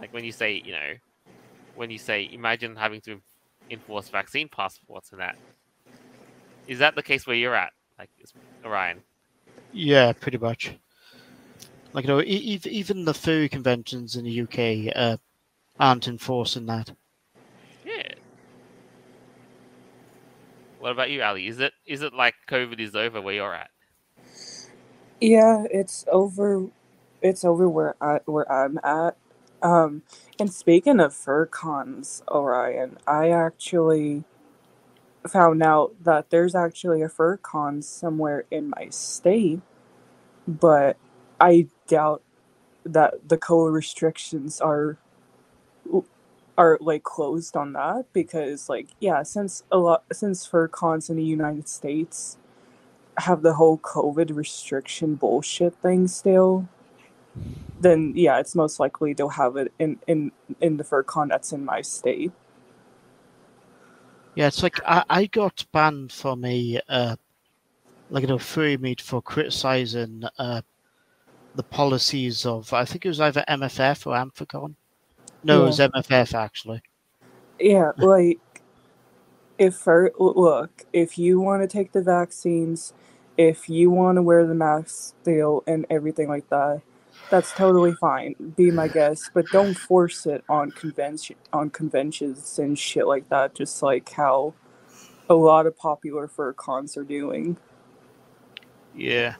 Like 0.00 0.12
when 0.12 0.24
you 0.24 0.32
say, 0.32 0.60
you 0.64 0.72
know, 0.72 0.94
when 1.76 1.90
you 1.90 1.98
say, 1.98 2.28
imagine 2.32 2.74
having 2.74 3.00
to 3.02 3.20
enforce 3.70 4.08
vaccine 4.08 4.48
passports 4.48 5.12
and 5.12 5.20
that. 5.20 5.36
Is 6.66 6.78
that 6.78 6.94
the 6.94 7.02
case 7.02 7.26
where 7.26 7.36
you're 7.36 7.54
at, 7.54 7.72
like 7.98 8.08
Orion? 8.64 9.02
Yeah, 9.72 10.12
pretty 10.12 10.38
much. 10.38 10.74
Like 11.94 12.06
you 12.06 12.10
know, 12.10 12.22
e- 12.22 12.26
e- 12.64 12.70
even 12.70 13.06
the 13.06 13.14
furry 13.14 13.50
conventions 13.50 14.16
in 14.16 14.26
the 14.26 14.42
UK 14.42 14.94
uh, 14.96 15.18
aren't 15.80 16.08
enforcing 16.08 16.66
that. 16.66 16.92
Yeah. 17.84 18.14
What 20.78 20.92
about 20.92 21.10
you, 21.10 21.22
Ally? 21.22 21.42
Is 21.48 21.60
it 21.60 21.74
is 21.86 22.02
it 22.02 22.14
like 22.14 22.34
COVID 22.50 22.80
is 22.80 22.94
over 22.96 23.20
where 23.22 23.34
you're 23.34 23.54
at? 23.54 23.70
Yeah, 25.20 25.64
it's 25.72 26.06
over. 26.12 26.68
It's 27.22 27.44
over 27.44 27.68
where 27.68 27.96
I 28.02 28.20
where 28.26 28.50
I'm 28.52 28.78
at. 28.84 29.16
Um, 29.62 30.02
and 30.40 30.52
speaking 30.52 31.00
of 31.00 31.14
fur 31.14 31.46
cons, 31.46 32.22
Orion, 32.30 32.98
I 33.08 33.30
actually 33.30 34.24
found 35.28 35.62
out 35.62 35.94
that 36.04 36.30
there's 36.30 36.54
actually 36.54 37.02
a 37.02 37.08
fur 37.10 37.36
con 37.38 37.82
somewhere 37.82 38.44
in 38.50 38.70
my 38.70 38.88
state, 38.90 39.62
but 40.48 40.96
I 41.40 41.68
doubt 41.86 42.22
that 42.84 43.28
the 43.28 43.38
co 43.38 43.64
restrictions 43.66 44.60
are 44.60 44.98
are 46.56 46.78
like 46.80 47.02
closed 47.02 47.56
on 47.56 47.72
that 47.72 48.06
because 48.12 48.68
like 48.68 48.88
yeah 49.00 49.22
since 49.22 49.64
a 49.72 49.78
lot 49.78 50.04
since 50.12 50.46
fur 50.46 50.68
cons 50.68 51.10
in 51.10 51.16
the 51.16 51.22
united 51.22 51.68
states 51.68 52.36
have 53.18 53.42
the 53.42 53.54
whole 53.54 53.78
covid 53.78 54.34
restriction 54.34 55.14
bullshit 55.14 55.74
thing 55.76 56.06
still 56.06 56.68
then 57.80 58.12
yeah 58.16 58.38
it's 58.38 58.54
most 58.54 58.80
likely 58.80 59.12
they'll 59.12 59.28
have 59.28 59.56
it 59.56 59.72
in 59.78 59.98
in 60.06 60.32
in 60.60 60.76
the 60.76 60.84
fur 60.84 61.02
con 61.02 61.28
that's 61.28 61.52
in 61.52 61.64
my 61.64 61.80
state. 61.80 62.32
Yeah, 64.34 64.48
it's 64.48 64.62
like 64.62 64.80
I, 64.84 65.04
I 65.08 65.26
got 65.26 65.64
banned 65.72 66.10
from 66.10 66.44
a 66.44 66.80
uh, 66.88 67.16
like 68.10 68.22
you 68.22 68.28
know 68.28 68.76
meet 68.78 69.00
for 69.00 69.22
criticizing 69.22 70.24
uh, 70.38 70.62
the 71.54 71.62
policies 71.62 72.46
of 72.46 72.72
I 72.72 72.84
think 72.84 73.04
it 73.04 73.08
was 73.08 73.20
either 73.20 73.44
MFF 73.48 74.06
or 74.06 74.14
Anthrocon. 74.14 74.74
No, 75.42 75.62
it 75.62 75.66
was 75.66 75.78
MFF 75.78 76.34
actually. 76.34 76.82
Yeah, 77.58 77.92
like 77.96 78.40
if 79.58 79.74
fur 79.76 80.10
look, 80.18 80.84
if 80.92 81.18
you 81.18 81.40
want 81.40 81.62
to 81.62 81.68
take 81.68 81.92
the 81.92 82.02
vaccines, 82.02 82.92
if 83.36 83.68
you 83.68 83.90
want 83.90 84.16
to 84.16 84.22
wear 84.22 84.46
the 84.46 84.54
mask 84.54 85.14
still 85.22 85.62
and 85.66 85.86
everything 85.90 86.28
like 86.28 86.48
that, 86.50 86.82
that's 87.30 87.52
totally 87.52 87.94
fine. 87.94 88.34
Be 88.56 88.70
my 88.70 88.88
guest, 88.88 89.30
but 89.34 89.46
don't 89.52 89.74
force 89.74 90.26
it 90.26 90.44
on 90.48 90.70
convention 90.72 91.36
on 91.52 91.70
conventions 91.70 92.58
and 92.58 92.78
shit 92.78 93.06
like 93.06 93.28
that. 93.28 93.54
Just 93.54 93.82
like 93.82 94.10
how 94.10 94.54
a 95.28 95.34
lot 95.34 95.66
of 95.66 95.76
popular 95.76 96.28
fur 96.28 96.52
cons 96.52 96.96
are 96.96 97.04
doing. 97.04 97.56
Yeah. 98.94 99.36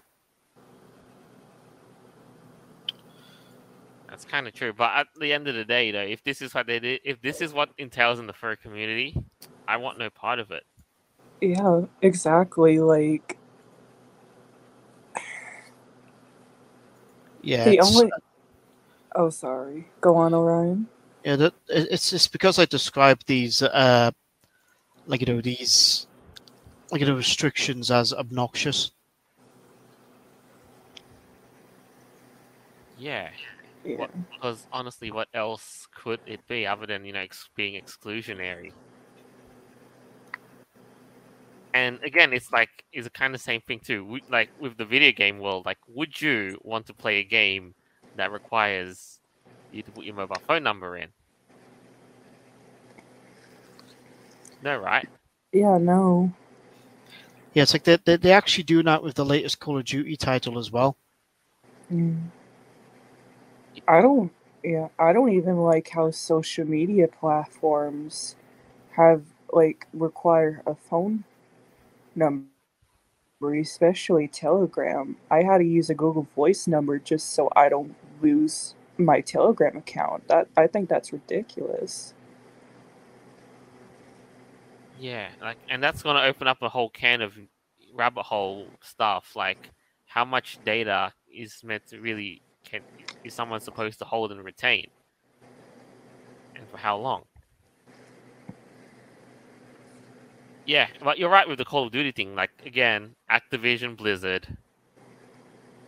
That's 4.15 4.25
kind 4.27 4.47
of 4.47 4.55
true. 4.55 4.73
But 4.73 4.93
at 4.95 5.07
the 5.19 5.33
end 5.33 5.49
of 5.49 5.57
the 5.57 5.65
day, 5.65 5.91
though, 5.91 5.99
if 5.99 6.23
this 6.23 6.41
is 6.41 6.55
what 6.55 6.69
they 6.69 6.79
did, 6.79 7.01
if 7.05 7.21
this 7.21 7.41
is 7.41 7.53
what 7.53 7.71
entails 7.79 8.21
in 8.21 8.29
the 8.29 8.33
fur 8.33 8.55
community, 8.55 9.21
I 9.67 9.77
want 9.79 9.99
no 9.99 10.09
part 10.09 10.39
of 10.39 10.53
it. 10.53 10.63
Yeah, 11.41 11.81
exactly. 12.01 12.79
Like 12.79 13.37
Yeah. 17.43 17.65
the 17.65 17.73
it's- 17.73 17.97
only. 17.97 18.13
Oh, 19.17 19.31
sorry. 19.31 19.89
Go 20.01 20.15
on, 20.15 20.33
Orion. 20.33 20.87
Yeah, 21.25 21.35
that, 21.35 21.55
it- 21.69 21.89
it's 21.91 22.29
because 22.29 22.61
I 22.61 22.67
describe 22.67 23.19
these, 23.27 23.63
uh, 23.63 24.13
like 25.09 25.23
you 25.23 25.27
know, 25.27 25.41
these, 25.41 26.07
like 26.93 27.01
you 27.01 27.09
know, 27.09 27.17
restrictions 27.17 27.91
as 27.91 28.13
obnoxious. 28.13 28.93
Yeah, 32.97 33.31
Yeah. 33.85 33.97
What, 33.97 34.11
because 34.33 34.67
honestly, 34.73 35.11
what 35.11 35.29
else 35.35 35.87
could 35.95 36.21
it 36.27 36.41
be 36.49 36.67
other 36.67 36.87
than 36.87 37.05
you 37.05 37.13
know 37.13 37.21
ex- 37.21 37.49
being 37.57 37.81
exclusionary? 37.81 38.71
And 41.75 41.99
again, 42.05 42.33
it's 42.33 42.53
like 42.53 42.71
it's 42.93 43.07
a 43.07 43.11
kind 43.11 43.35
of 43.35 43.41
same 43.41 43.61
thing 43.61 43.81
too. 43.81 44.05
Would- 44.07 44.31
Like 44.31 44.51
with 44.59 44.77
the 44.77 44.85
video 44.85 45.13
game 45.13 45.39
world, 45.39 45.67
like 45.67 45.79
would 45.89 46.21
you 46.21 46.59
want 46.63 46.87
to 46.87 46.95
play 46.95 47.19
a 47.19 47.25
game 47.25 47.75
that 48.17 48.31
requires 48.33 49.19
you 49.73 49.83
to 49.83 49.93
put 49.93 50.05
your 50.05 50.15
mobile 50.15 50.37
phone 50.47 50.63
number 50.63 50.97
in? 50.97 51.09
No, 54.63 54.79
right? 54.79 55.07
Yeah. 55.53 55.79
No. 55.79 56.33
Yeah, 57.55 57.63
it's 57.65 57.73
like 57.73 57.85
they 57.85 57.97
they 58.05 58.17
they 58.17 58.33
actually 58.33 58.65
do 58.65 58.83
that 58.83 59.03
with 59.03 59.15
the 59.15 59.25
latest 59.25 59.61
Call 59.61 59.79
of 59.79 59.85
Duty 59.85 60.17
title 60.17 60.59
as 60.59 60.71
well. 60.71 60.97
Mm. 61.93 62.31
I 63.87 64.01
don't. 64.01 64.33
Yeah, 64.63 64.89
I 64.99 65.13
don't 65.13 65.33
even 65.33 65.59
like 65.59 65.91
how 65.91 66.11
social 66.11 66.67
media 66.67 67.07
platforms 67.09 68.37
have 68.93 69.25
like 69.53 69.87
require 69.93 70.63
a 70.67 70.75
phone 70.75 71.25
number, 72.15 72.49
especially 73.43 74.27
Telegram. 74.29 75.17
I 75.31 75.43
had 75.43 75.59
to 75.59 75.65
use 75.65 75.91
a 75.91 75.95
Google 75.95 76.27
Voice 76.35 76.67
number 76.67 76.99
just 76.99 77.35
so 77.35 77.51
I 77.55 77.69
don't 77.69 77.95
lose 78.23 78.75
my 78.97 79.21
Telegram 79.21 79.77
account. 79.77 80.29
That 80.29 80.49
I 80.57 80.67
think 80.67 80.89
that's 80.89 81.13
ridiculous. 81.13 82.15
Yeah, 84.99 85.29
like, 85.43 85.59
and 85.69 85.83
that's 85.83 86.03
going 86.03 86.17
to 86.17 86.23
open 86.25 86.47
up 86.47 86.63
a 86.63 86.69
whole 86.69 86.89
can 86.89 87.21
of 87.21 87.35
rabbit 87.93 88.23
hole 88.23 88.67
stuff. 88.81 89.35
Like, 89.37 89.71
how 90.07 90.25
much 90.25 90.59
data 90.65 91.13
is 91.33 91.63
meant 91.65 91.87
to 91.89 92.01
really 92.01 92.41
can 92.65 92.83
is 93.25 93.35
someone 93.35 93.61
supposed 93.61 93.99
to 94.01 94.05
hold 94.05 94.33
and 94.33 94.45
retain, 94.45 94.89
and 96.55 96.69
for 96.69 96.77
how 96.79 96.97
long? 96.97 97.25
Yeah, 100.67 100.89
but 101.03 101.19
you're 101.19 101.31
right 101.31 101.49
with 101.49 101.59
the 101.59 101.65
Call 101.65 101.87
of 101.87 101.93
Duty 101.93 102.13
thing. 102.13 102.35
Like, 102.35 102.51
again, 102.65 103.17
Activision 103.31 103.97
Blizzard. 103.97 104.57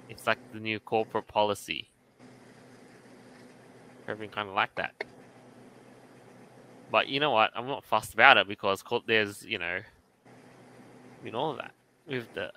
It's 0.08 0.26
like 0.26 0.38
the 0.52 0.60
new 0.60 0.78
corporate 0.80 1.26
policy. 1.26 1.88
Everything 4.08 4.32
kind 4.32 4.48
of 4.48 4.54
like 4.54 4.74
that. 4.76 4.94
But 6.90 7.08
you 7.08 7.20
know 7.20 7.30
what? 7.30 7.50
I'm 7.54 7.66
not 7.66 7.84
fussed 7.84 8.14
about 8.14 8.36
it 8.36 8.46
because 8.48 8.82
there's, 9.06 9.44
you 9.44 9.58
know, 9.58 9.80
I 11.20 11.24
mean, 11.24 11.34
all 11.34 11.50
of 11.50 11.58
that 11.58 11.72
with 12.06 12.32
the. 12.34 12.52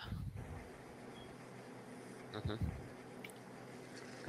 Mhm. 2.34 2.60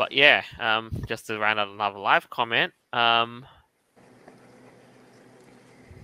But 0.01 0.13
yeah, 0.13 0.45
um, 0.59 0.91
just 1.07 1.27
to 1.27 1.39
round 1.39 1.61
out 1.61 1.69
another 1.69 1.99
live 1.99 2.31
comment, 2.31 2.73
um, 2.95 3.45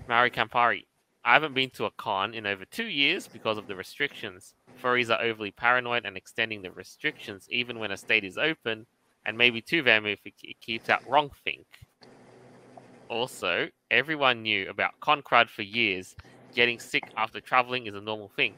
Mari 0.06 0.30
Campari. 0.30 0.84
I 1.24 1.32
haven't 1.32 1.54
been 1.54 1.70
to 1.70 1.86
a 1.86 1.90
con 1.92 2.34
in 2.34 2.46
over 2.46 2.66
two 2.66 2.88
years 2.88 3.26
because 3.26 3.56
of 3.56 3.66
the 3.66 3.74
restrictions. 3.74 4.52
Furries 4.82 5.08
are 5.08 5.22
overly 5.22 5.50
paranoid 5.50 6.04
and 6.04 6.14
extending 6.14 6.60
the 6.60 6.70
restrictions 6.72 7.46
even 7.48 7.78
when 7.78 7.90
a 7.90 7.96
state 7.96 8.22
is 8.22 8.36
open, 8.36 8.84
and 9.24 9.38
maybe 9.38 9.62
too 9.62 9.80
them 9.82 10.04
if 10.04 10.20
it 10.26 10.34
it 10.42 10.60
keeps 10.60 10.90
out 10.90 11.00
wrong 11.08 11.30
think. 11.42 11.64
Also, 13.08 13.68
everyone 13.90 14.42
knew 14.42 14.68
about 14.68 15.00
con 15.00 15.22
crud 15.22 15.48
for 15.48 15.62
years. 15.62 16.14
Getting 16.54 16.78
sick 16.78 17.04
after 17.16 17.40
traveling 17.40 17.86
is 17.86 17.94
a 17.94 18.00
normal 18.02 18.28
thing. 18.36 18.52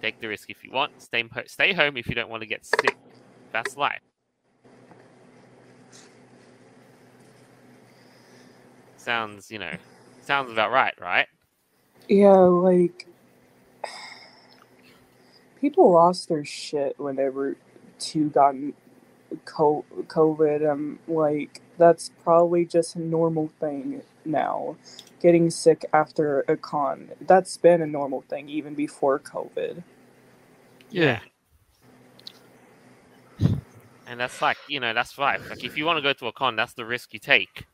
Take 0.00 0.20
the 0.20 0.28
risk 0.28 0.48
if 0.50 0.62
you 0.62 0.70
want. 0.70 1.02
Stay 1.02 1.24
stay 1.46 1.72
home 1.72 1.96
if 1.96 2.06
you 2.06 2.14
don't 2.14 2.30
want 2.30 2.42
to 2.42 2.48
get 2.48 2.64
sick. 2.64 2.96
That's 3.52 3.76
life. 3.76 4.07
Sounds, 9.08 9.50
you 9.50 9.58
know, 9.58 9.72
sounds 10.20 10.52
about 10.52 10.70
right, 10.70 10.92
right? 11.00 11.26
Yeah, 12.10 12.34
like 12.34 13.08
people 15.62 15.90
lost 15.90 16.28
their 16.28 16.44
shit 16.44 16.94
when 16.98 17.16
whenever 17.16 17.56
two 17.98 18.28
got 18.28 18.54
co- 19.46 19.86
COVID. 20.08 20.70
Um, 20.70 20.98
like 21.08 21.62
that's 21.78 22.10
probably 22.22 22.66
just 22.66 22.96
a 22.96 23.00
normal 23.00 23.50
thing 23.58 24.02
now. 24.26 24.76
Getting 25.22 25.48
sick 25.48 25.86
after 25.94 26.44
a 26.46 26.58
con, 26.58 27.08
that's 27.22 27.56
been 27.56 27.80
a 27.80 27.86
normal 27.86 28.20
thing 28.20 28.50
even 28.50 28.74
before 28.74 29.18
COVID. 29.18 29.84
Yeah. 30.90 31.20
And 34.06 34.20
that's 34.20 34.42
like, 34.42 34.58
you 34.68 34.80
know, 34.80 34.92
that's 34.92 35.16
life. 35.16 35.48
Like 35.48 35.64
if 35.64 35.78
you 35.78 35.86
want 35.86 35.96
to 35.96 36.02
go 36.02 36.12
to 36.12 36.26
a 36.26 36.32
con, 36.32 36.56
that's 36.56 36.74
the 36.74 36.84
risk 36.84 37.14
you 37.14 37.18
take. 37.18 37.64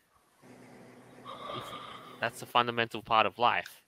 That's 2.24 2.40
a 2.40 2.46
fundamental 2.46 3.02
part 3.02 3.26
of 3.26 3.38
life. 3.38 3.82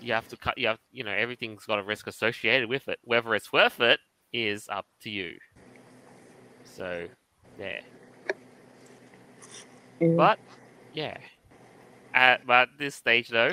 You 0.00 0.14
have 0.14 0.26
to 0.28 0.38
cut. 0.38 0.56
You 0.56 0.68
have, 0.68 0.78
you 0.90 1.04
know, 1.04 1.10
everything's 1.10 1.66
got 1.66 1.78
a 1.78 1.82
risk 1.82 2.06
associated 2.06 2.66
with 2.66 2.88
it. 2.88 2.98
Whether 3.04 3.34
it's 3.34 3.52
worth 3.52 3.78
it 3.80 4.00
is 4.32 4.70
up 4.70 4.86
to 5.02 5.10
you. 5.10 5.36
So, 6.64 7.08
yeah. 7.58 7.82
Yeah. 10.00 10.16
But 10.16 10.38
yeah, 10.94 11.18
at 12.14 12.46
but 12.46 12.70
this 12.78 12.94
stage 12.94 13.28
though, 13.28 13.52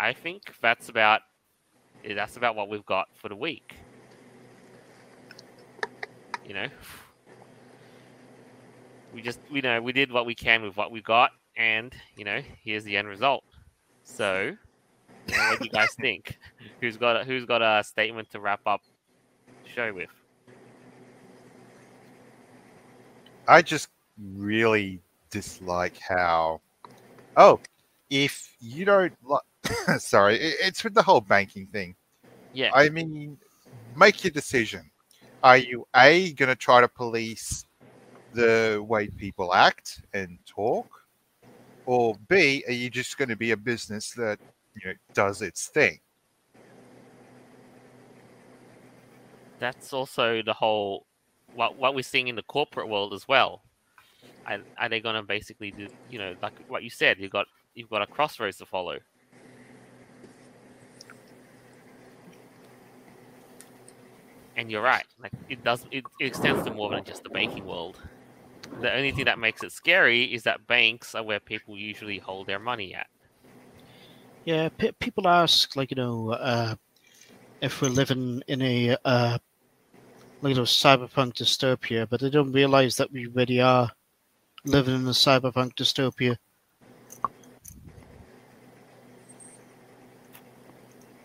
I 0.00 0.12
think 0.12 0.42
that's 0.60 0.88
about 0.88 1.20
that's 2.16 2.36
about 2.36 2.56
what 2.56 2.68
we've 2.68 2.84
got 2.84 3.06
for 3.14 3.28
the 3.28 3.36
week. 3.36 3.76
You 6.44 6.54
know, 6.54 6.66
we 9.14 9.22
just 9.22 9.38
we 9.52 9.60
know 9.60 9.80
we 9.80 9.92
did 9.92 10.10
what 10.10 10.26
we 10.26 10.34
can 10.34 10.62
with 10.64 10.76
what 10.76 10.90
we 10.90 11.00
got, 11.00 11.30
and 11.56 11.94
you 12.16 12.24
know 12.24 12.40
here's 12.62 12.84
the 12.84 12.96
end 12.96 13.08
result. 13.08 13.44
So, 14.04 14.56
what 15.26 15.58
do 15.58 15.64
you 15.64 15.70
guys 15.70 15.94
think? 16.00 16.38
Who's 16.80 16.96
got 16.96 17.20
a, 17.20 17.24
who's 17.24 17.44
got 17.44 17.62
a 17.62 17.82
statement 17.84 18.30
to 18.30 18.40
wrap 18.40 18.60
up 18.66 18.80
the 19.64 19.70
show 19.70 19.92
with? 19.92 20.10
I 23.48 23.62
just 23.62 23.88
really 24.36 25.00
dislike 25.30 25.98
how. 25.98 26.60
Oh, 27.36 27.60
if 28.10 28.54
you 28.60 28.84
don't 28.84 29.12
like, 29.24 29.42
sorry, 30.00 30.36
it- 30.36 30.56
it's 30.62 30.84
with 30.84 30.94
the 30.94 31.02
whole 31.02 31.20
banking 31.20 31.66
thing. 31.66 31.94
Yeah, 32.52 32.70
I 32.74 32.88
mean, 32.88 33.36
make 33.96 34.24
your 34.24 34.30
decision. 34.30 34.90
Are 35.42 35.58
you 35.58 35.86
a 35.94 36.32
going 36.32 36.48
to 36.48 36.56
try 36.56 36.80
to 36.80 36.88
police 36.88 37.66
the 38.32 38.84
way 38.88 39.08
people 39.08 39.54
act 39.54 40.02
and 40.12 40.38
talk, 40.46 40.86
or 41.86 42.16
b 42.28 42.62
are 42.66 42.72
you 42.72 42.90
just 42.90 43.16
going 43.16 43.28
to 43.28 43.36
be 43.36 43.52
a 43.52 43.56
business 43.56 44.10
that 44.10 44.38
you 44.74 44.88
know 44.88 44.94
does 45.14 45.40
its 45.42 45.68
thing? 45.68 45.98
that's 49.58 49.92
also 49.92 50.42
the 50.42 50.52
whole 50.52 51.06
what 51.54 51.76
what 51.78 51.94
we're 51.94 52.02
seeing 52.02 52.28
in 52.28 52.36
the 52.36 52.42
corporate 52.42 52.88
world 52.88 53.12
as 53.12 53.26
well. 53.26 53.62
Are, 54.46 54.58
are 54.78 54.88
they 54.88 55.00
going 55.00 55.16
to 55.16 55.22
basically 55.22 55.70
do 55.70 55.88
you 56.10 56.18
know 56.18 56.34
like 56.42 56.52
what 56.68 56.82
you 56.82 56.90
said? 56.90 57.18
You've 57.18 57.32
got 57.32 57.46
you've 57.74 57.90
got 57.90 58.02
a 58.02 58.06
crossroads 58.06 58.58
to 58.58 58.66
follow. 58.66 58.98
And 64.58 64.70
you're 64.70 64.82
right. 64.82 65.04
Like 65.22 65.32
it 65.50 65.62
does, 65.62 65.84
it, 65.90 66.02
it 66.18 66.26
extends 66.26 66.64
to 66.64 66.72
more 66.72 66.90
than 66.90 67.04
just 67.04 67.22
the 67.22 67.28
banking 67.28 67.66
world. 67.66 68.00
The 68.80 68.94
only 68.94 69.12
thing 69.12 69.24
that 69.24 69.38
makes 69.38 69.62
it 69.62 69.72
scary 69.72 70.24
is 70.24 70.42
that 70.42 70.66
banks 70.66 71.14
are 71.14 71.22
where 71.22 71.40
people 71.40 71.76
usually 71.76 72.18
hold 72.18 72.46
their 72.46 72.58
money 72.58 72.94
at. 72.94 73.06
Yeah, 74.44 74.68
pe 74.68 74.92
people 74.92 75.26
ask, 75.26 75.74
like, 75.76 75.90
you 75.90 75.96
know, 75.96 76.30
uh, 76.30 76.76
if 77.60 77.82
we're 77.82 77.88
living 77.88 78.42
in 78.46 78.62
a, 78.62 78.96
uh, 79.04 79.38
like, 80.42 80.50
you 80.50 80.56
know, 80.56 80.62
cyberpunk 80.62 81.34
dystopia, 81.34 82.08
but 82.08 82.20
they 82.20 82.30
don't 82.30 82.52
realize 82.52 82.96
that 82.96 83.10
we 83.10 83.26
really 83.26 83.60
are 83.60 83.90
living 84.64 84.94
in 84.94 85.06
a 85.06 85.10
cyberpunk 85.10 85.74
dystopia. 85.74 86.36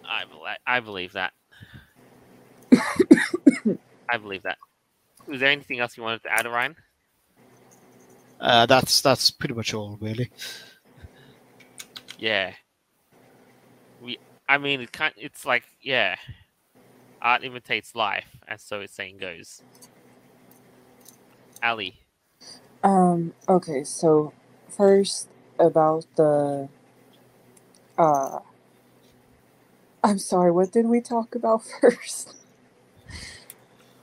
I 0.04 0.26
bel- 0.26 0.48
I 0.66 0.80
believe 0.80 1.14
that. 1.14 1.34
I 4.10 4.18
believe 4.18 4.44
that. 4.44 4.58
Was 5.28 5.40
there 5.40 5.50
anything 5.50 5.80
else 5.80 5.96
you 5.96 6.04
wanted 6.04 6.24
to 6.24 6.32
add, 6.32 6.48
Orion? 6.48 6.76
Uh, 8.42 8.66
that's 8.66 9.02
that's 9.02 9.32
pretty 9.32 9.56
much 9.56 9.74
all, 9.74 9.98
really. 10.02 10.32
Yeah. 12.18 12.54
We 14.02 14.20
I 14.50 14.58
mean 14.58 14.82
it 14.82 14.92
kind 14.92 15.14
it's 15.18 15.46
like 15.46 15.64
yeah. 15.82 16.18
Art 17.22 17.44
imitates 17.44 17.96
life, 17.96 18.38
as 18.48 18.64
so 18.64 18.82
its 18.82 18.96
saying 18.96 19.18
goes. 19.20 19.64
Ally. 21.62 21.92
Um, 22.84 23.34
okay, 23.50 23.84
so 23.84 24.34
first 24.70 25.30
about 25.60 26.06
the 26.18 26.70
uh 27.98 28.40
I'm 30.04 30.20
sorry, 30.20 30.52
what 30.52 30.72
did 30.72 30.88
we 30.88 31.02
talk 31.02 31.36
about 31.36 31.64
first? 31.82 32.36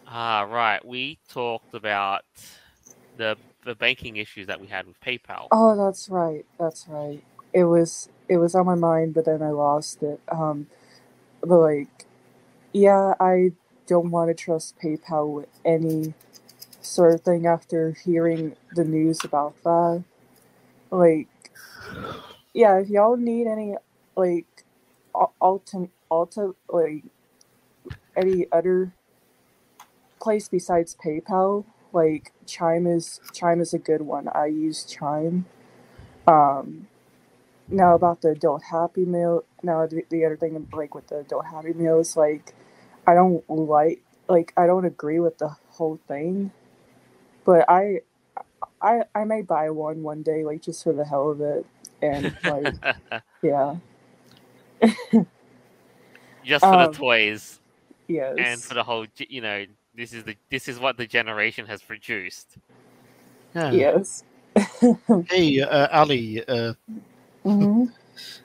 Ah 0.06 0.42
right. 0.42 0.84
We 0.84 1.18
talked 1.28 1.74
about 1.74 2.22
the 3.16 3.36
the 3.64 3.74
banking 3.74 4.16
issues 4.16 4.46
that 4.48 4.60
we 4.60 4.68
had 4.68 4.86
with 4.86 5.00
PayPal. 5.00 5.50
Oh, 5.50 5.76
that's 5.76 6.08
right. 6.10 6.44
That's 6.58 6.86
right. 6.88 7.22
It 7.54 7.64
was 7.64 8.08
it 8.28 8.38
was 8.38 8.54
on 8.54 8.66
my 8.66 8.74
mind, 8.74 9.14
but 9.14 9.24
then 9.24 9.42
I 9.42 9.50
lost 9.50 10.02
it. 10.02 10.20
Um, 10.28 10.68
but 11.42 11.60
like, 11.60 12.06
yeah, 12.72 13.14
I 13.20 13.52
don't 13.86 14.10
want 14.10 14.30
to 14.30 14.34
trust 14.34 14.78
PayPal 14.82 15.32
with 15.32 15.48
any 15.64 16.14
sort 16.82 17.14
of 17.14 17.22
thing 17.22 17.46
after 17.46 17.92
hearing 18.04 18.56
the 18.74 18.84
news 18.84 19.24
about 19.24 19.62
that. 19.64 20.04
Like, 20.90 21.28
yeah, 22.54 22.78
if 22.78 22.88
y'all 22.88 23.16
need 23.16 23.46
any 23.48 23.76
like 24.16 24.64
al- 25.14 25.34
alter 25.40 25.88
alter 26.10 26.54
like 26.68 27.04
any 28.16 28.46
other 28.52 28.94
place 30.20 30.48
besides 30.48 30.96
PayPal, 31.04 31.64
like 31.92 32.32
Chime 32.46 32.86
is 32.86 33.20
Chime 33.32 33.60
is 33.60 33.74
a 33.74 33.78
good 33.78 34.02
one. 34.02 34.28
I 34.28 34.46
use 34.46 34.84
Chime. 34.84 35.46
Um, 36.26 36.88
now 37.68 37.94
about 37.94 38.22
the 38.22 38.30
adult 38.30 38.64
Happy 38.70 39.04
Meal. 39.04 39.44
Now 39.62 39.86
the, 39.86 40.04
the 40.10 40.24
other 40.24 40.36
thing, 40.36 40.68
like 40.72 40.94
with 40.94 41.08
the 41.08 41.18
adult 41.20 41.46
Happy 41.46 41.72
Meals, 41.74 42.16
like 42.16 42.54
I 43.06 43.14
don't 43.14 43.48
like, 43.50 44.02
like 44.28 44.52
I 44.56 44.66
don't 44.66 44.86
agree 44.86 45.20
with 45.20 45.38
the 45.38 45.50
whole 45.70 46.00
thing, 46.08 46.52
but 47.44 47.64
I, 47.68 48.00
I, 48.82 49.02
I 49.14 49.24
may 49.24 49.42
buy 49.42 49.70
one 49.70 50.02
one 50.02 50.22
day, 50.22 50.44
like 50.44 50.62
just 50.62 50.84
for 50.84 50.92
the 50.92 51.04
hell 51.04 51.30
of 51.30 51.40
it, 51.40 51.66
and 52.02 52.34
like 52.44 52.76
yeah, 53.42 53.76
Just 56.44 56.68
for 56.68 56.76
um, 56.76 56.78
the 56.78 56.88
toys 56.88 57.60
yes, 58.08 58.38
and 58.38 58.64
for 58.64 58.74
the 58.74 58.84
whole 58.84 59.06
you 59.28 59.40
know, 59.42 59.66
this 59.98 60.14
is 60.14 60.24
the 60.24 60.36
this 60.50 60.68
is 60.68 60.80
what 60.80 60.96
the 60.96 61.06
generation 61.06 61.66
has 61.66 61.82
produced. 61.82 62.58
Yeah. 63.54 63.72
yes. 63.72 64.24
Hey, 65.28 65.60
uh, 65.60 65.88
Ally, 65.90 66.40
uh, 66.48 66.74
hmm 67.44 67.86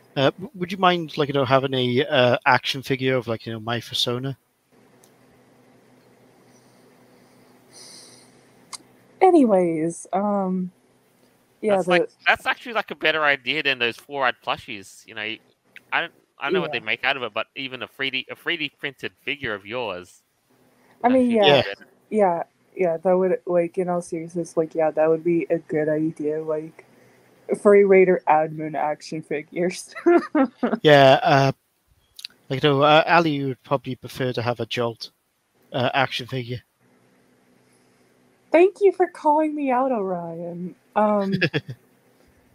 uh, 0.16 0.32
would 0.56 0.72
you 0.72 0.80
mind, 0.80 1.18
like, 1.18 1.30
you 1.30 1.36
know, 1.36 1.46
having 1.46 1.74
a 1.76 2.06
uh, 2.06 2.38
action 2.46 2.82
figure 2.84 3.16
of, 3.18 3.28
like, 3.28 3.46
you 3.46 3.54
know, 3.54 3.62
my 3.62 3.80
persona? 3.82 4.38
Anyways, 9.22 10.08
um, 10.14 10.72
yeah, 11.62 11.78
that's 11.78 11.88
the 11.88 11.92
like 11.92 12.10
that's 12.28 12.48
actually 12.48 12.74
like 12.74 12.92
a 12.92 12.96
better 12.96 13.24
idea 13.24 13.64
than 13.64 13.80
those 13.80 13.98
four-eyed 13.98 14.36
plushies. 14.46 15.06
You 15.08 15.16
know, 15.16 15.22
I 15.22 15.40
don't 16.02 16.14
I 16.40 16.46
don't 16.46 16.54
know 16.56 16.62
what 16.62 16.74
they 16.74 16.82
make 16.82 17.06
out 17.06 17.18
of 17.18 17.24
it, 17.24 17.34
but 17.36 17.48
even 17.56 17.84
a 17.84 17.88
3D 17.88 18.26
a 18.32 18.36
3D 18.36 18.74
printed 18.80 19.14
figure 19.24 19.54
of 19.56 19.66
yours. 19.68 20.23
I 21.04 21.10
mean, 21.10 21.32
actually 21.32 21.36
yeah, 21.36 21.64
yeah, 22.10 22.44
yeah. 22.76 22.98
That 22.98 23.14
would 23.18 23.40
like 23.46 23.78
in 23.78 23.90
all 23.90 24.02
seriousness, 24.02 24.58
like 24.58 24.76
yeah, 24.76 24.92
that 24.92 25.10
would 25.10 25.24
be 25.24 25.46
a 25.50 25.60
good 25.60 25.90
idea. 25.90 26.42
Like 26.44 26.86
Furry 27.62 27.86
Raider 27.86 28.22
admin 28.28 28.76
action 28.76 29.22
figures. 29.22 29.94
Yeah, 30.82 31.20
uh, 31.24 31.52
like, 32.50 32.64
you 32.64 32.70
know, 32.70 32.82
uh, 32.82 33.04
Ally, 33.06 33.30
you 33.30 33.48
would 33.48 33.64
probably 33.64 33.96
prefer 33.96 34.34
to 34.34 34.42
have 34.42 34.60
a 34.60 34.66
Jolt 34.66 35.12
uh, 35.72 35.90
action 35.94 36.28
figure. 36.28 36.62
Thank 38.52 38.82
you 38.82 38.92
for 38.92 39.08
calling 39.08 39.56
me 39.56 39.72
out, 39.72 39.92
Orion. 39.92 40.76
Um. 40.96 41.34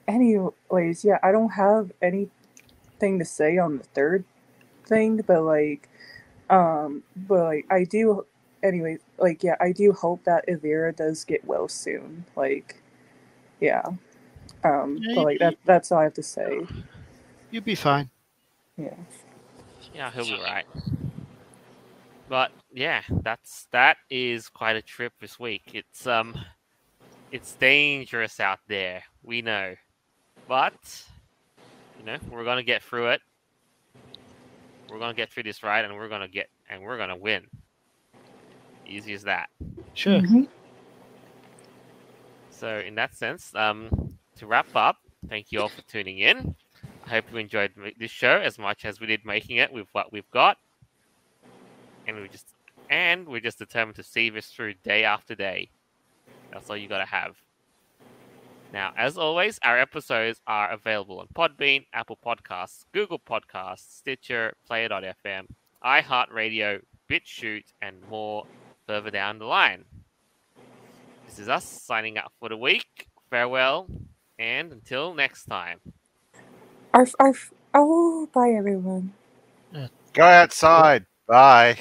anyways, 0.09 1.05
yeah, 1.05 1.18
I 1.22 1.30
don't 1.30 1.51
have 1.51 1.92
anything 2.03 3.18
to 3.18 3.24
say 3.24 3.59
on 3.59 3.78
the 3.78 3.84
third 3.84 4.24
thing, 4.86 5.20
but 5.26 5.42
like, 5.42 5.88
um, 6.51 7.03
but 7.16 7.44
like 7.44 7.66
I 7.70 7.84
do. 7.84 8.26
Anyway, 8.62 8.98
like 9.18 9.42
yeah, 9.42 9.56
I 9.61 9.72
do 9.72 9.92
hope 9.92 10.24
that 10.24 10.46
Evira 10.48 10.94
does 10.94 11.24
get 11.24 11.44
well 11.44 11.68
soon. 11.68 12.24
Like, 12.36 12.82
yeah. 13.61 13.82
Um, 14.64 14.98
Yeah, 15.00 15.14
but 15.14 15.24
like 15.24 15.38
that. 15.38 15.54
That's 15.64 15.92
all 15.92 15.98
I 16.00 16.04
have 16.04 16.14
to 16.14 16.22
say. 16.22 16.66
You'd 17.50 17.64
be 17.64 17.74
fine. 17.74 18.11
Yeah. 18.76 18.94
Yeah, 19.94 20.11
he'll 20.11 20.24
be 20.24 20.40
right. 20.42 20.66
But 22.28 22.50
yeah, 22.72 23.02
that's 23.22 23.66
that 23.72 23.96
is 24.11 24.48
quite 24.48 24.76
a 24.76 24.82
trip 24.82 25.12
this 25.20 25.38
week. 25.38 25.62
It's 25.72 26.06
um 26.06 26.38
it's 27.30 27.54
dangerous 27.54 28.40
out 28.40 28.61
there. 28.68 29.02
We 29.22 29.42
know. 29.42 29.74
But 30.46 31.04
you 31.98 32.04
know, 32.04 32.18
we're 32.30 32.44
gonna 32.44 32.62
get 32.62 32.82
through 32.82 33.09
it. 33.09 33.20
We're 34.90 34.98
gonna 34.98 35.14
get 35.14 35.32
through 35.32 35.44
this 35.44 35.62
ride 35.62 35.84
and 35.84 35.94
we're 35.94 36.09
gonna 36.09 36.28
get 36.28 36.48
and 36.68 36.82
we're 36.82 36.98
gonna 36.98 37.16
win. 37.16 37.46
Easy 38.89 39.12
as 39.12 39.22
that. 39.24 39.51
Sure. 39.95 40.20
Mhm. 40.20 40.49
So 42.51 42.78
in 42.80 42.95
that 42.97 43.14
sense, 43.14 43.55
um 43.55 44.18
to 44.36 44.47
wrap 44.47 44.68
up, 44.74 44.97
thank 45.28 45.53
you 45.53 45.61
all 45.61 45.68
for 45.68 45.82
tuning 45.82 46.18
in. 46.18 46.55
I 47.05 47.11
hope 47.11 47.30
you 47.30 47.39
enjoyed 47.39 47.72
this 47.99 48.11
show 48.11 48.39
as 48.39 48.59
much 48.59 48.84
as 48.84 49.01
we 49.01 49.07
did 49.07 49.24
making 49.24 49.57
it 49.57 49.72
with 49.72 49.86
what 49.93 50.12
we've 50.12 50.30
got, 50.30 50.59
and 52.07 52.20
we 52.20 52.28
just 52.28 52.55
and 52.91 53.26
we're 53.28 53.41
just 53.41 53.59
determined 53.59 53.97
to 53.97 54.03
see 54.03 54.30
this 54.30 54.47
through 54.49 54.74
day 54.74 55.05
after 55.05 55.34
day. 55.34 55.70
That's 56.53 56.70
all 56.70 56.76
you 56.76 56.89
got 56.89 56.99
to 56.99 57.05
have. 57.05 57.36
Now, 58.72 58.93
as 58.97 59.16
always, 59.16 59.59
our 59.62 59.78
episodes 59.78 60.41
are 60.47 60.70
available 60.70 61.20
on 61.20 61.28
Podbean, 61.28 61.86
Apple 61.93 62.18
Podcasts, 62.24 62.84
Google 62.93 63.18
Podcasts, 63.18 63.99
Stitcher, 63.99 64.55
Player.fm, 64.66 65.47
iHeartRadio, 65.84 66.80
BitChute, 67.11 67.72
and 67.80 67.97
more 68.11 68.45
further 68.89 69.12
down 69.12 69.41
the 69.41 69.47
line. 69.47 69.86
This 71.26 71.39
is 71.39 71.49
us 71.49 71.66
signing 71.66 72.18
out 72.18 72.32
for 72.41 72.49
the 72.51 72.57
week. 72.59 73.09
Farewell, 73.30 73.89
and 74.39 74.72
until 74.72 75.14
next 75.14 75.47
time. 75.47 75.80
Arf, 76.95 77.14
arf. 77.20 77.53
Oh, 77.74 78.28
bye 78.34 78.51
everyone. 78.51 79.14
Go 80.14 80.24
outside. 80.24 81.07
Bye. 81.28 81.76